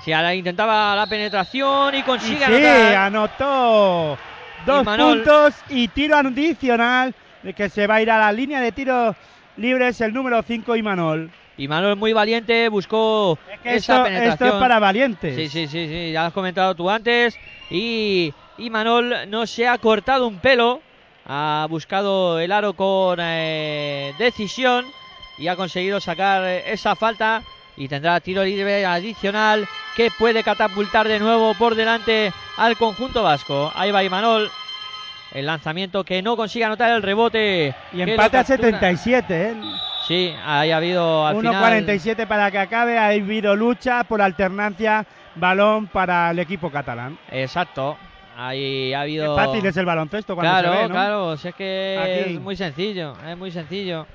[0.04, 2.96] Sí, ahora intentaba la penetración y Y consigue sí, anotar.
[2.96, 4.18] anotó
[4.66, 7.14] dos Manol- puntos y tiro adicional
[7.56, 9.16] que se va a ir a la línea de tiros
[9.58, 11.32] libres el número 5 Imanol.
[11.60, 14.34] Y Manuel muy valiente, buscó Es que esa esto, penetración.
[14.34, 15.36] esto es para valientes.
[15.36, 17.36] Sí, sí, sí, sí, ya lo has comentado tú antes.
[17.72, 20.82] Y, y Manol no se ha cortado un pelo,
[21.26, 24.86] ha buscado el aro con eh, decisión
[25.40, 27.42] y ha conseguido sacar esa falta
[27.76, 33.72] y tendrá tiro libre adicional que puede catapultar de nuevo por delante al conjunto vasco.
[33.76, 34.52] Ahí va Imanol.
[35.32, 37.76] El lanzamiento que no consigue anotar el rebote.
[37.94, 38.72] Y empate a captura.
[38.72, 39.56] 77, ¿eh?
[40.08, 41.86] Sí, ahí ha habido al final.
[41.86, 42.98] 1.47 para que acabe.
[42.98, 45.06] Ha habido lucha por alternancia
[45.36, 47.18] balón para el equipo catalán.
[47.30, 47.98] Exacto.
[48.38, 49.36] Ahí ha habido.
[49.36, 50.94] Qué fácil es el baloncesto cuando claro, se ve, ¿no?
[50.94, 52.36] claro, si es que Aquí.
[52.36, 54.06] es muy sencillo, es muy sencillo.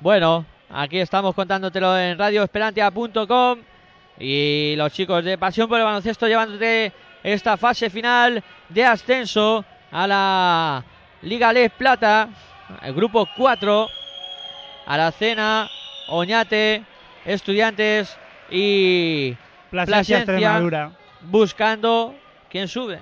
[0.00, 3.58] Bueno, aquí estamos contándotelo en radioesperantia.com
[4.20, 6.92] y los chicos de Pasión por el Baloncesto llevándote
[7.22, 10.84] esta fase final de ascenso a la
[11.22, 12.28] Liga Les Plata,
[12.82, 13.88] el grupo 4,
[14.86, 15.68] Aracena,
[16.08, 16.82] Oñate,
[17.24, 18.16] Estudiantes
[18.50, 19.36] y
[19.70, 20.18] Plasencia.
[20.18, 20.92] Extremadura.
[21.22, 22.14] buscando
[22.50, 23.00] quién sube.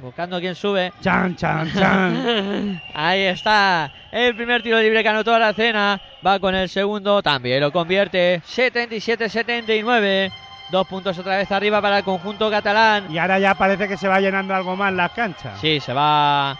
[0.00, 0.92] Buscando quién sube.
[1.02, 2.80] Chan, chan, chan.
[2.94, 3.92] Ahí está.
[4.10, 6.00] El primer tiro libre que anotó Aracena.
[6.26, 7.22] Va con el segundo.
[7.22, 8.40] También lo convierte.
[8.46, 10.32] 77-79.
[10.70, 13.10] Dos puntos otra vez arriba para el conjunto catalán.
[13.10, 15.58] y ahora ya parece que se va llenando algo más las canchas.
[15.60, 16.56] Sí, se va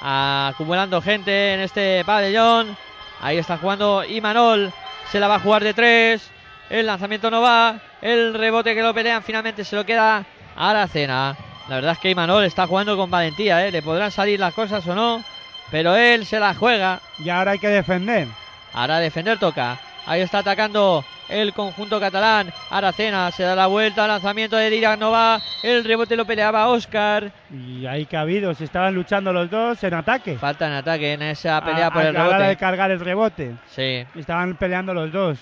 [0.00, 2.74] acumulando gente en este pabellón.
[3.20, 4.72] Ahí está jugando Imanol.
[5.10, 6.30] Se la va a jugar de tres.
[6.70, 7.78] El lanzamiento no va.
[8.00, 10.24] El rebote que lo pelean finalmente se lo queda
[10.56, 11.36] a Aracena.
[11.68, 13.66] La verdad es que Imanol está jugando con valentía.
[13.66, 13.70] ¿eh?
[13.70, 15.22] Le podrán salir las cosas o no.
[15.70, 17.00] Pero él se la juega.
[17.18, 18.26] Y ahora hay que defender.
[18.72, 19.78] Ahora defender toca.
[20.06, 22.52] Ahí está atacando el conjunto catalán.
[22.70, 24.06] Aracena se da la vuelta.
[24.06, 25.40] Lanzamiento de Dirac no va.
[25.62, 27.32] El rebote lo peleaba Oscar.
[27.52, 30.36] Y ahí habido, se estaban luchando los dos en ataque.
[30.38, 32.56] Falta en ataque en esa pelea A- por a el la hora de rebote.
[32.56, 33.54] cargar el rebote.
[33.68, 34.04] Sí.
[34.14, 35.38] Estaban peleando los dos.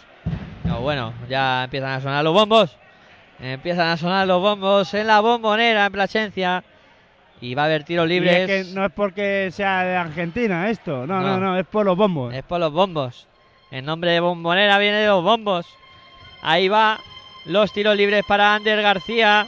[0.65, 2.77] No, bueno, ya empiezan a sonar los bombos.
[3.40, 6.65] Empiezan a sonar los bombos en la bombonera en Plasencia.
[7.40, 8.51] Y va a haber tiros Y libres.
[8.51, 11.06] es que no es porque sea de Argentina esto.
[11.06, 11.28] No, No.
[11.28, 12.35] no, no, es por los bombos.
[12.35, 13.28] Es por los bombos.
[13.70, 15.66] El nombre de bombonera viene de los bombos.
[16.43, 16.98] Ahí va.
[17.44, 19.47] Los tiros libres para Ander García.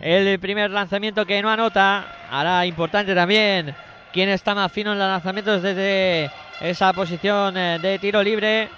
[0.00, 2.04] El primer lanzamiento que no anota.
[2.30, 3.74] Ahora importante también.
[4.12, 8.68] Quién está más fino en los lanzamientos desde esa posición eh, de tiro libre.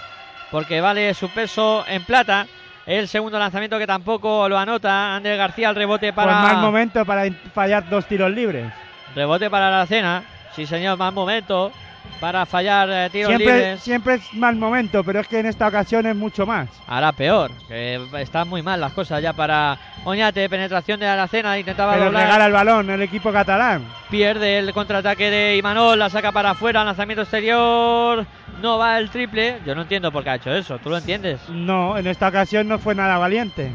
[0.51, 2.47] Porque vale su peso en plata.
[2.87, 5.17] El segundo lanzamiento que tampoco lo anota.
[5.17, 6.41] Ander García al rebote Pues para.
[6.41, 7.25] mal momento para
[7.55, 8.71] fallar dos tiros libres.
[9.15, 10.23] Rebote para la cena.
[10.55, 11.73] Sí, señor, más momento.
[12.21, 13.81] Para fallar eh, tiros Siempre, libres.
[13.83, 16.69] siempre es mal momento, pero es que en esta ocasión es mucho más.
[16.87, 21.93] Ahora peor, que están muy mal las cosas ya para Oñate, penetración de Aracena, intentaba
[21.95, 23.85] Pero doblar, regala el balón el equipo catalán.
[24.11, 28.25] pierde el contraataque de Imanol, la saca para afuera, lanzamiento exterior,
[28.63, 31.41] no va el triple, yo no entiendo por qué ha hecho eso, ¿tú lo entiendes?
[31.49, 33.73] No, en esta ocasión no fue nada valiente.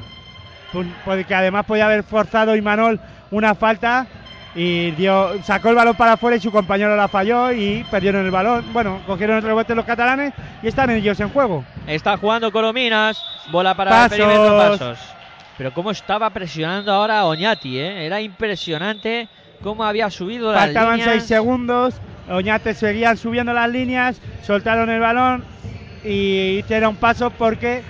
[1.04, 3.00] Porque además podía haber forzado Imanol
[3.32, 4.08] una falta
[4.62, 8.30] y dio, sacó el balón para afuera y su compañero la falló y perdieron el
[8.30, 8.66] balón.
[8.74, 11.64] Bueno, cogieron el rebote los catalanes y están ellos en juego.
[11.88, 13.24] Está jugando Colominas,
[13.54, 14.20] bola para Pasos.
[14.20, 15.00] el perímetro, pasos.
[15.58, 18.06] Pero cómo estaba presionando ahora Oñati, ¿eh?
[18.06, 19.30] era impresionante
[19.64, 21.12] cómo había subido las Faltaban líneas.
[21.20, 21.96] 6 segundos,
[22.30, 25.46] Oñate seguían subiendo las líneas, soltaron el balón
[26.04, 27.82] y hicieron paso porque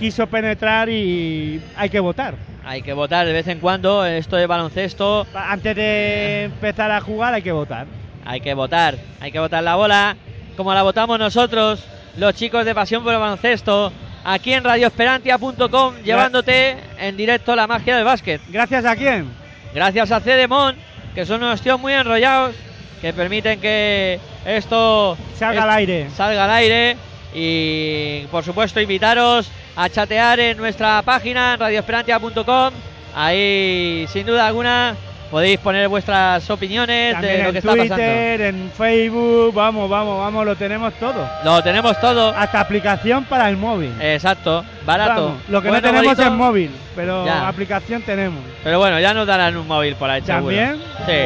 [0.00, 2.34] quiso penetrar y hay que votar.
[2.64, 7.34] Hay que votar de vez en cuando, esto de baloncesto Antes de empezar a jugar
[7.34, 7.86] hay que votar.
[8.24, 10.16] Hay que votar, hay que votar la bola,
[10.56, 11.82] como la votamos nosotros,
[12.16, 13.92] los chicos de Pasión por el Baloncesto,
[14.24, 18.40] aquí en radioesperantia.com, llevándote en directo la magia del básquet.
[18.50, 19.26] ¿Gracias a quién?
[19.74, 20.76] Gracias a Cedemon,
[21.14, 22.54] que son unos tíos muy enrollados,
[23.00, 26.10] que permiten que esto Salga es- al aire.
[26.14, 26.96] salga al aire.
[27.32, 32.72] Y por supuesto, invitaros a chatear en nuestra página, en radioesperantia.com.
[33.14, 34.94] Ahí, sin duda alguna,
[35.30, 37.94] podéis poner vuestras opiniones También de lo en que está pasando.
[37.96, 41.28] Twitter, en Facebook, vamos, vamos, vamos, lo tenemos todo.
[41.44, 42.34] Lo tenemos todo.
[42.36, 43.92] Hasta aplicación para el móvil.
[44.00, 45.24] Exacto, barato.
[45.26, 47.48] Vamos, lo que Bueno, no tenemos bonito, es móvil, pero Ya.
[47.48, 48.42] aplicación tenemos.
[48.62, 50.54] Pero bueno, ya nos darán un móvil por ahí, seguro.
[50.56, 50.76] ¿También?
[51.06, 51.22] Sí,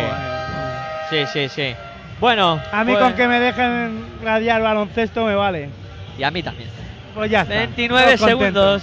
[1.10, 1.74] sí, sí, sí.
[2.20, 5.68] Bueno, A mí pues- con que me dejen radiar baloncesto me vale.
[6.16, 6.70] Y a mí también.
[7.14, 7.54] Pues ya está.
[7.54, 8.82] 29 Todos contentos.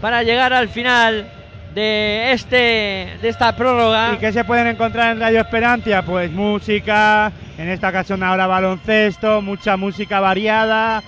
[0.00, 1.30] para llegar al final
[1.74, 4.14] de este de esta prórroga.
[4.14, 6.02] ¿Y qué se pueden encontrar en Radio Esperantia?
[6.02, 11.02] Pues música, en esta ocasión ahora baloncesto, mucha música variada.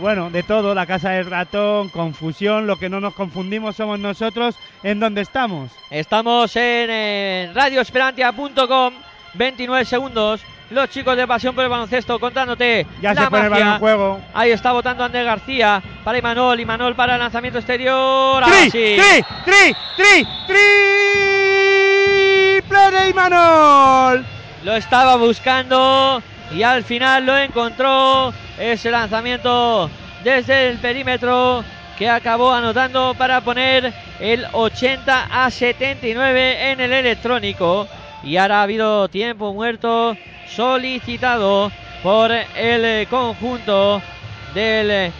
[0.00, 4.56] Bueno, de todo, la casa del ratón, confusión, lo que no nos confundimos somos nosotros
[4.82, 5.70] en donde estamos.
[5.88, 8.92] Estamos en eh, radioesperantia.com.
[9.34, 10.40] 29 segundos.
[10.74, 13.72] Los chicos de Pasión por el Baloncesto contándote Ya la se pone el magia.
[13.74, 14.20] en juego.
[14.34, 16.58] Ahí está votando Andrés García para Imanol.
[16.58, 18.42] Imanol para el lanzamiento exterior.
[18.44, 18.70] ¡Tri!
[18.70, 18.96] sí.
[18.96, 19.24] ¡Tri!
[19.44, 19.76] ¡Tri!
[19.96, 20.26] ¡Tri!
[22.58, 24.24] ¡Triple de Imanol!
[24.64, 26.22] Lo estaba buscando
[26.52, 28.32] y al final lo encontró.
[28.58, 29.90] Ese lanzamiento
[30.22, 31.64] desde el perímetro
[31.98, 37.86] que acabó anotando para poner el 80 a 79 en el electrónico.
[38.22, 41.70] Y ahora ha habido tiempo muerto solicitado
[42.02, 44.02] por el conjunto
[44.54, 45.12] del...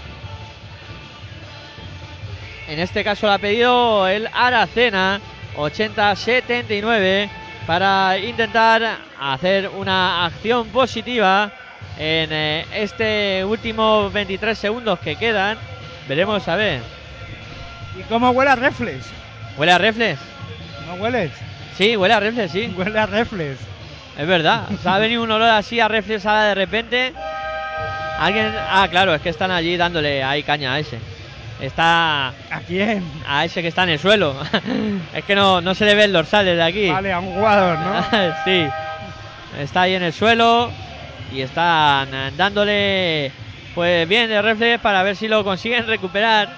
[2.67, 5.21] En este caso lo ha pedido el Aracena
[5.57, 7.29] 80-79
[7.67, 11.53] para intentar hacer una acción positiva
[11.99, 15.59] en eh, este último 23 segundos que quedan.
[16.09, 16.81] Veremos a ver.
[17.99, 19.07] ¿Y cómo huele a reflex?
[19.57, 20.19] ¿Huele a reflex?
[20.87, 21.31] ¿No hueles?
[21.77, 22.75] Sí, huele a reflex, sí.
[22.77, 23.59] Huele a reflex.
[24.19, 24.69] Es verdad.
[24.73, 27.13] O sea, ha venido un olor así a reflex ahora de repente.
[28.19, 28.55] Alguien.
[28.71, 30.99] Ah, claro, es que están allí dándole ahí caña a ese.
[31.61, 33.05] Está ¿A quién?
[33.27, 34.35] a ese que está en el suelo.
[35.15, 36.91] es que no, no se le ve el dorsal desde aquí.
[36.91, 38.05] Vale, a un jugador, ¿no?
[38.45, 38.67] sí.
[39.59, 40.71] Está ahí en el suelo
[41.33, 43.33] y están dándole
[43.75, 46.49] pues bien de reflex para ver si lo consiguen recuperar.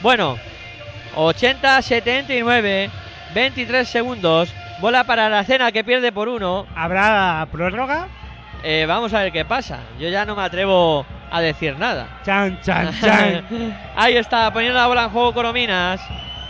[0.00, 0.38] Bueno,
[1.14, 2.90] 80-79,
[3.34, 4.52] 23 segundos.
[4.82, 6.66] Bola para la cena que pierde por uno.
[6.74, 8.08] ¿Habrá prórroga?
[8.64, 9.78] Eh, vamos a ver qué pasa.
[10.00, 12.08] Yo ya no me atrevo a decir nada.
[12.24, 13.44] Chan, chan, chan.
[13.94, 16.00] Ahí está, poniendo la bola en juego Corominas.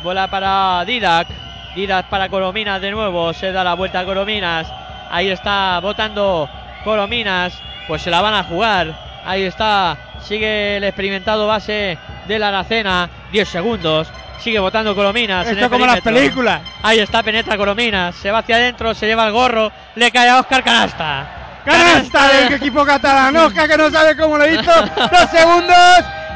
[0.03, 1.29] Bola para Didac.
[1.77, 3.35] Didac para Corominas de nuevo.
[3.35, 4.67] Se da la vuelta a Corominas.
[5.11, 6.49] Ahí está votando
[6.85, 7.53] Corominas.
[7.87, 8.95] Pues se la van a jugar.
[9.27, 9.99] Ahí está.
[10.23, 13.11] Sigue el experimentado base de la Aracena.
[13.31, 14.11] 10 segundos.
[14.43, 15.47] Sigue votando Corominas.
[15.47, 16.61] en Esto el como las películas.
[16.83, 18.15] Ahí está, penetra Corominas.
[18.17, 19.71] Se va hacia adentro, se lleva el gorro.
[19.95, 21.27] Le cae a Oscar Canasta.
[21.65, 23.37] Canasta del equipo catalán.
[23.37, 24.63] Oscar que no sabe cómo lo hizo.
[24.97, 25.77] Dos segundos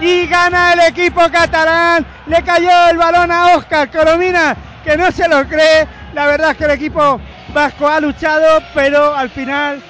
[0.00, 2.06] y gana el equipo catalán.
[2.26, 5.86] Le cayó el balón a Oscar Coromina que no se lo cree.
[6.14, 7.20] La verdad es que el equipo
[7.52, 9.82] vasco ha luchado, pero al final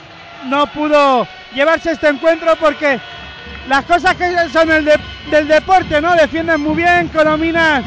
[0.46, 2.98] no pudo llevarse este encuentro porque
[3.68, 6.14] las cosas que son el de- del deporte, ¿no?
[6.14, 7.82] Defienden muy bien, Colominas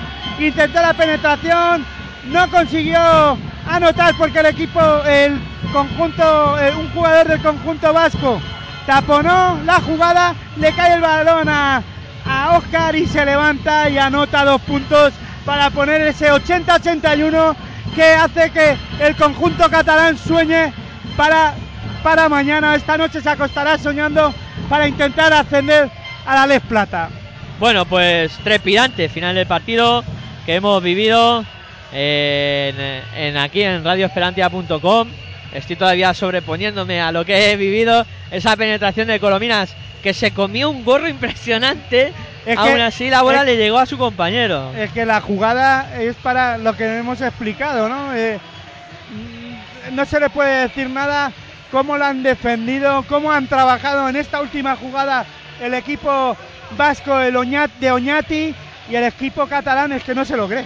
[0.47, 1.85] intentó la penetración,
[2.25, 3.37] no consiguió
[3.67, 5.39] anotar porque el equipo, el
[5.71, 8.41] conjunto, eh, un jugador del conjunto vasco
[8.85, 11.83] taponó la jugada, le cae el balón a,
[12.25, 15.13] a Oscar y se levanta y anota dos puntos
[15.45, 17.55] para poner ese 80-81
[17.95, 20.73] que hace que el conjunto catalán sueñe
[21.15, 21.53] para,
[22.03, 22.75] para mañana.
[22.75, 24.33] Esta noche se acostará soñando
[24.69, 25.89] para intentar ascender
[26.25, 27.09] a la Les Plata.
[27.59, 30.03] Bueno, pues trepidante final del partido
[30.49, 31.45] que hemos vivido
[31.93, 32.75] en,
[33.15, 35.07] en aquí en radioesperantia.com.
[35.53, 38.03] Estoy todavía sobreponiéndome a lo que he vivido.
[38.31, 42.13] Esa penetración de Colominas que se comió un gorro impresionante.
[42.47, 44.73] Es que- Aún así la bola es- le llegó a su compañero.
[44.75, 48.15] Es que la jugada es para lo que hemos explicado, ¿no?
[48.15, 48.39] Eh,
[49.91, 51.31] no se le puede decir nada
[51.69, 55.27] cómo la han defendido, cómo han trabajado en esta última jugada
[55.61, 56.35] el equipo
[56.75, 58.55] vasco el Oñat, de Oñati
[58.89, 60.65] y el equipo catalán es que no se lo cree.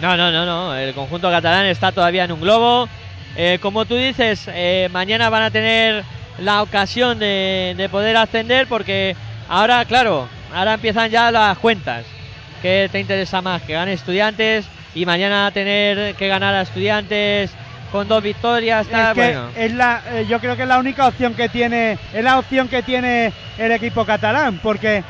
[0.00, 0.74] No, no, no, no.
[0.74, 2.88] El conjunto catalán está todavía en un globo.
[3.36, 6.04] Eh, como tú dices, eh, mañana van a tener
[6.38, 9.14] la ocasión de, de poder ascender porque
[9.48, 12.04] ahora, claro, ahora empiezan ya las cuentas.
[12.62, 13.62] ¿Qué te interesa más?
[13.62, 17.52] Que gane estudiantes y mañana tener que ganar a estudiantes
[17.92, 18.86] con dos victorias.
[18.86, 19.48] es tal, que bueno.
[19.56, 22.68] es la, eh, yo creo que es la única opción que tiene, es la opción
[22.68, 25.02] que tiene el equipo catalán, porque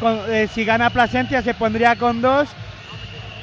[0.00, 2.48] con- eh, si gana Plasencia se pondría con dos,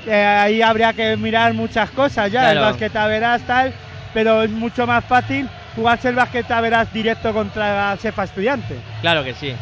[0.07, 2.67] eh, ahí habría que mirar muchas cosas ya, el Claro.
[2.71, 3.73] básquet a verás tal,
[4.13, 8.75] pero es mucho más fácil jugarse el verás directo contra Sefa Estudiante.
[9.01, 9.53] Claro que sí.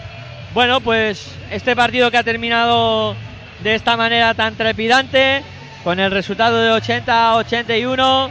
[0.53, 3.15] Bueno, pues este partido que ha terminado
[3.63, 5.43] de esta manera tan trepidante,
[5.83, 8.29] con el resultado de 80-81,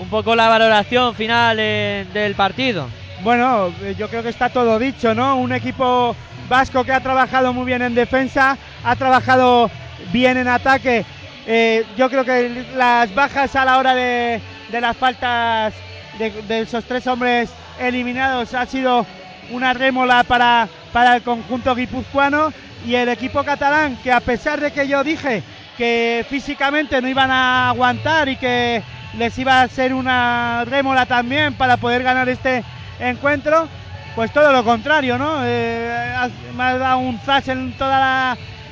[0.00, 2.88] un poco la valoración final eh, del partido.
[3.22, 5.36] Bueno, eh, yo creo que está todo dicho, ¿no?
[5.36, 6.14] Un equipo
[6.48, 9.70] vasco que ha trabajado muy bien en defensa, ha trabajado
[10.12, 11.04] bien en ataque.
[11.46, 14.40] Eh, yo creo que las bajas a la hora de,
[14.72, 15.74] las faltas
[16.18, 19.06] de, de esos tres hombres eliminados ha sido
[19.50, 22.52] una rémola para, para el conjunto guipuzcoano
[22.84, 25.42] y el equipo catalán que a pesar de que yo dije
[25.76, 28.82] que físicamente no iban a aguantar y que
[29.16, 32.64] les iba a ser una rémola también para poder ganar este
[32.98, 33.68] encuentro,
[34.16, 35.40] pues todo lo contrario, ¿no?
[35.44, 36.14] Eh,
[36.54, 38.00] me ha dado un flash en toda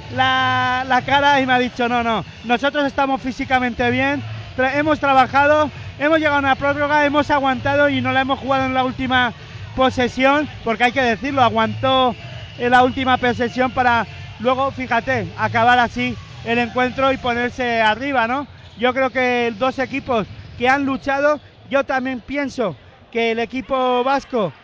[0.09, 4.25] la, la- cara y me ha dicho, no, no, nosotros estamos físicamente bien,
[4.57, 8.73] hemos trabajado, hemos llegado a una prórroga, hemos aguantado y no la hemos jugado en
[8.73, 9.35] la última
[9.75, 12.17] posesión, porque hay que decirlo, aguantó
[12.57, 14.09] en la última posesión para
[14.39, 18.49] luego, fíjate, acabar así el encuentro y ponerse arriba, ¿no?
[18.77, 20.27] Yo creo que dos equipos
[20.57, 22.79] que han luchado, yo también pienso
[23.11, 24.55] que el equipo vasco,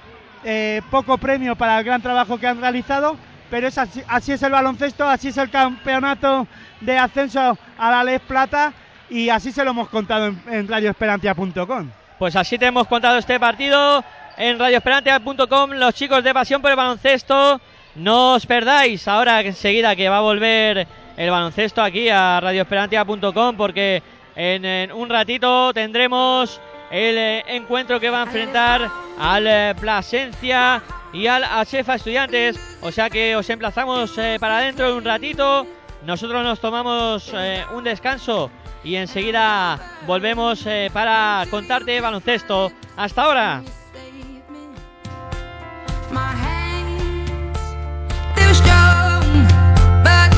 [0.45, 3.17] eh, poco premio para el gran trabajo que han realizado,
[3.51, 6.47] pero es así, es el baloncesto, así es el campeonato
[6.81, 8.73] de ascenso a la Les Plata
[9.09, 11.91] y así se lo hemos contado en, en radioesperantia.com.
[12.19, 14.05] Pues así te hemos contado este partido
[14.37, 15.71] en radioesperantia.com.
[15.73, 17.61] Los chicos de Pasión por el Baloncesto,
[17.97, 20.87] no os perdáis ahora enseguida que va a volver
[21.17, 24.03] el baloncesto aquí a radioesperantia.com porque
[24.37, 26.61] en un ratito tendremos
[26.91, 32.59] el eh, encuentro que va a enfrentar al eh, Plasencia y al Achefa Estudiantes.
[32.81, 35.67] O sea que os emplazamos eh, para dentro de un ratito.
[36.05, 37.31] Nosotros nos tomamos
[37.75, 38.51] un descanso
[38.83, 42.73] y enseguida volvemos para contarte baloncesto.
[42.97, 43.63] Hasta ahora.
[48.47, 49.47] Were strong,
[50.03, 50.33] but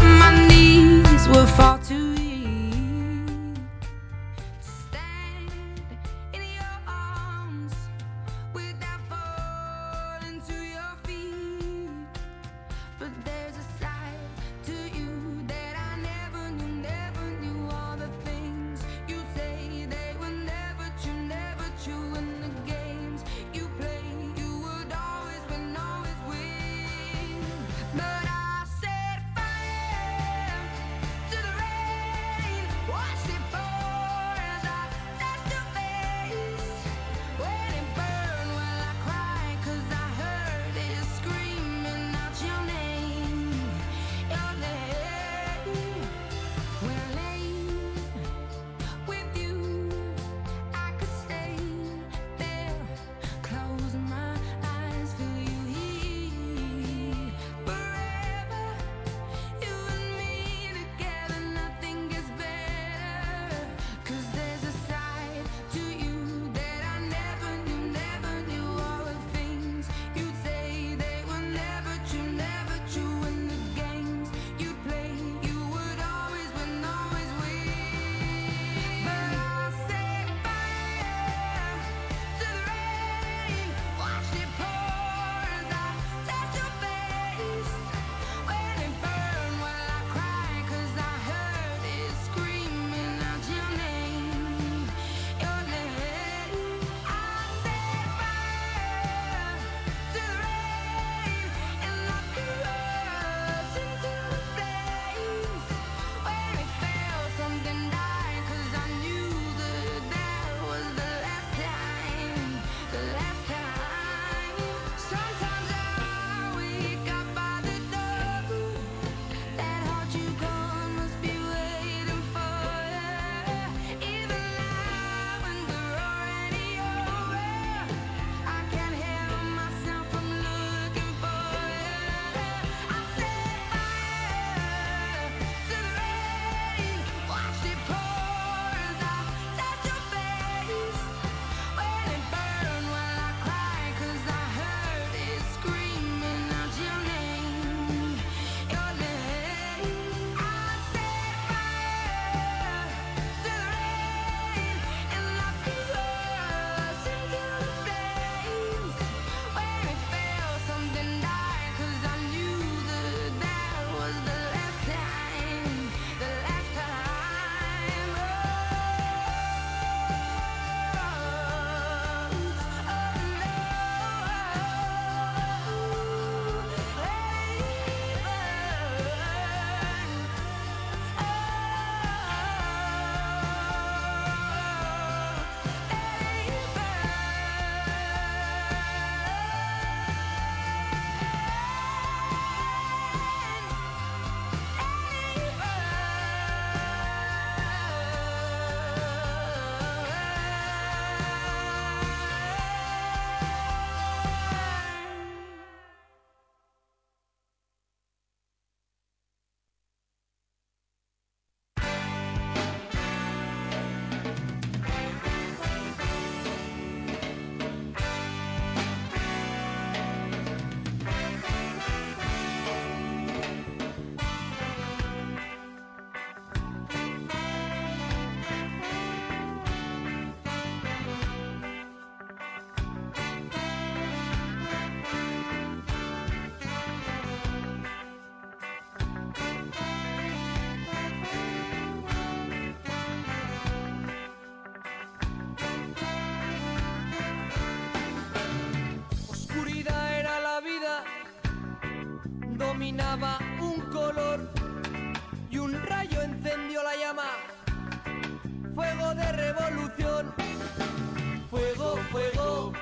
[261.51, 262.73] Fuego, fuego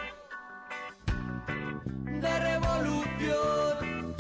[2.06, 4.14] de revolución.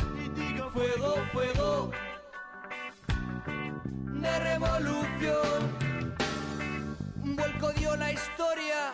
[0.72, 1.90] Fuego, fuego
[4.12, 5.58] de revolución.
[7.16, 8.92] Vuelco dio la historia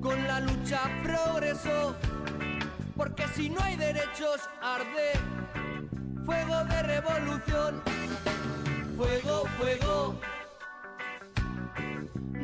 [0.00, 1.96] con la lucha progreso.
[2.96, 5.12] Porque si no hay derechos, arde
[6.24, 7.82] fuego de revolución.
[8.96, 10.20] Fuego, fuego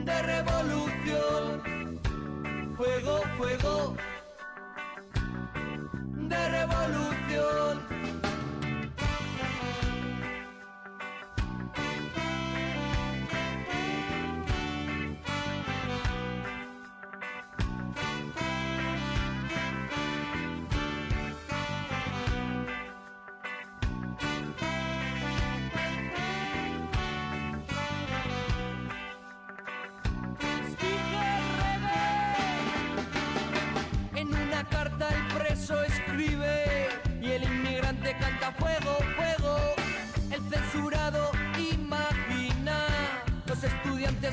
[0.07, 2.01] de revolución.
[2.77, 3.97] Fuego, fuego
[6.31, 8.16] de revolución.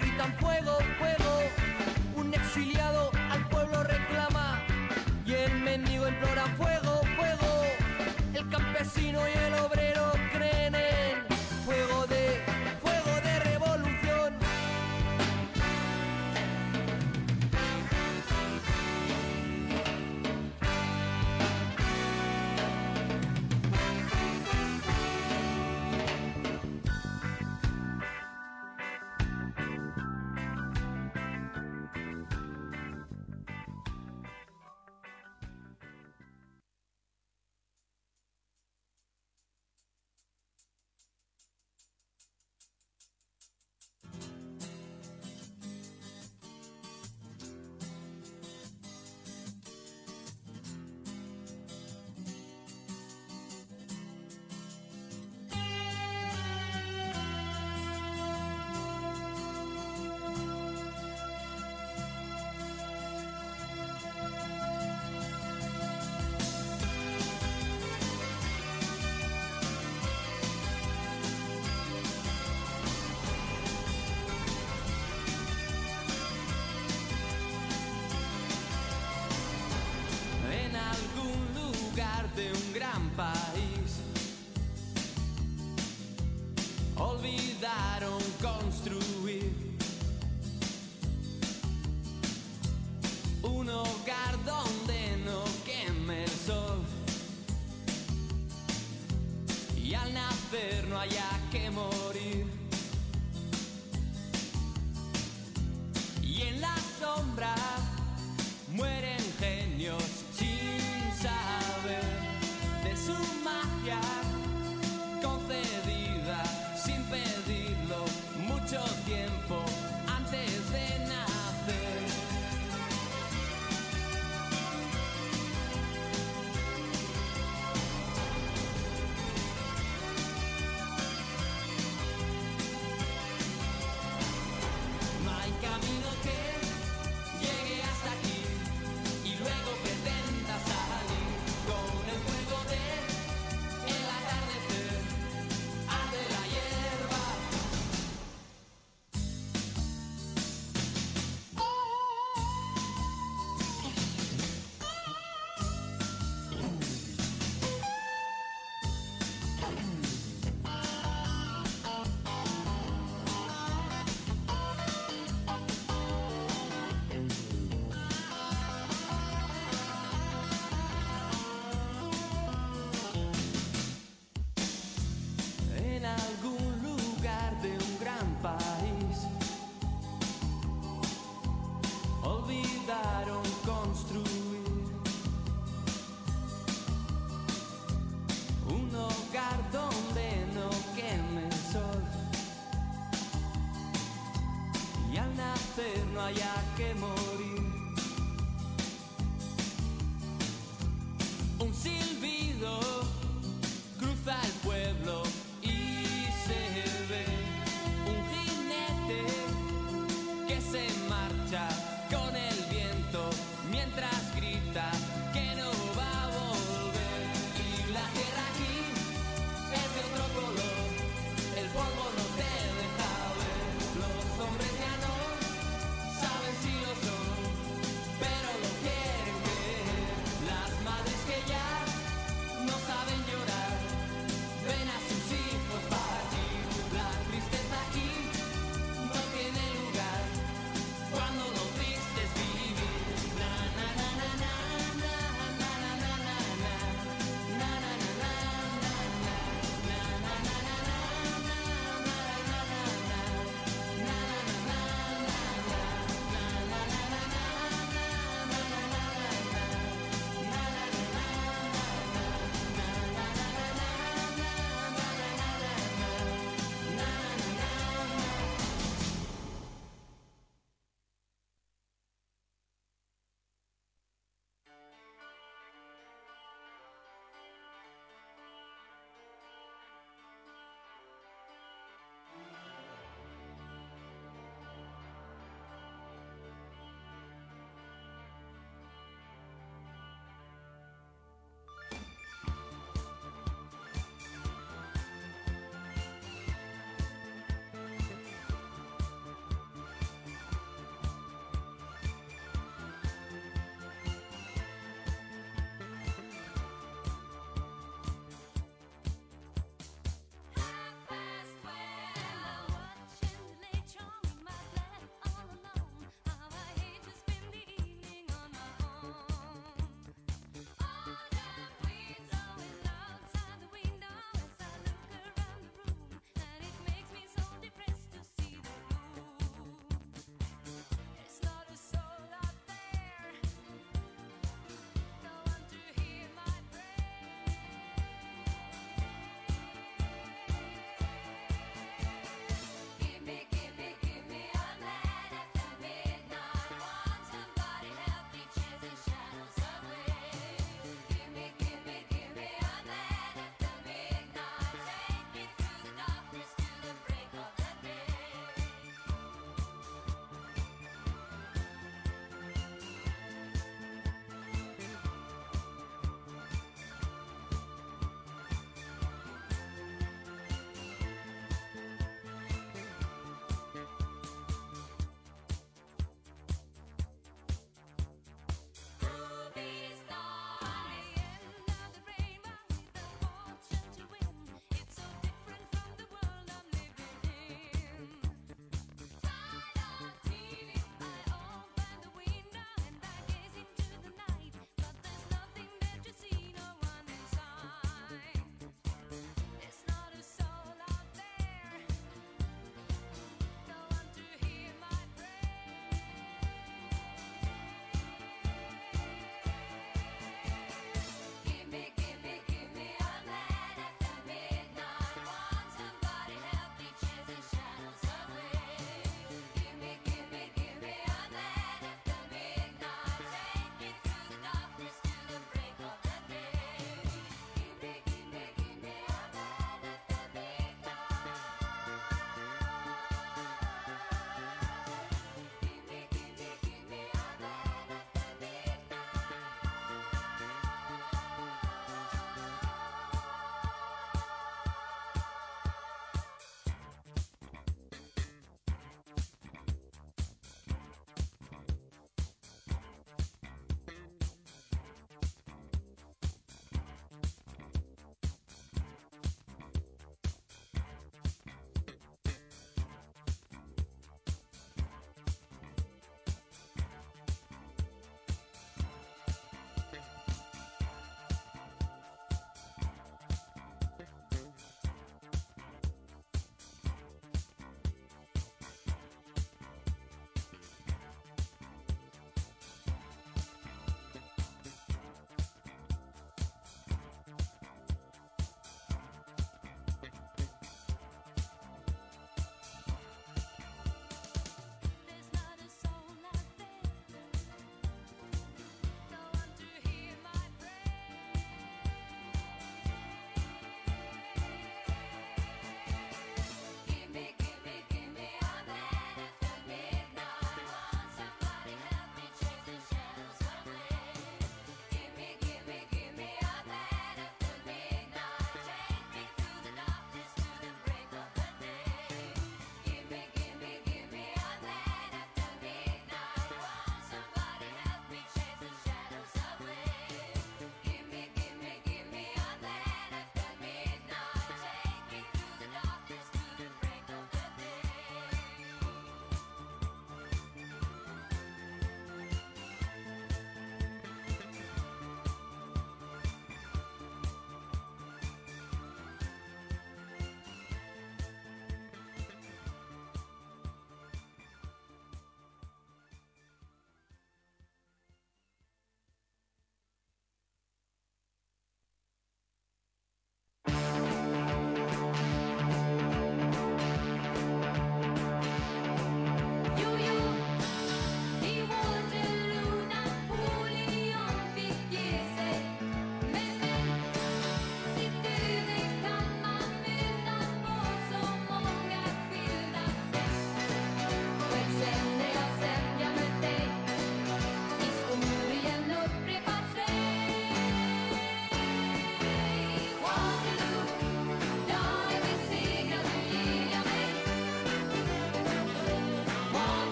[0.00, 1.42] Gritan fuego, fuego.
[2.16, 4.62] Un exiliado al pueblo reclama
[5.26, 7.64] y el mendigo implora fuego, fuego.
[8.34, 9.54] El campesino y el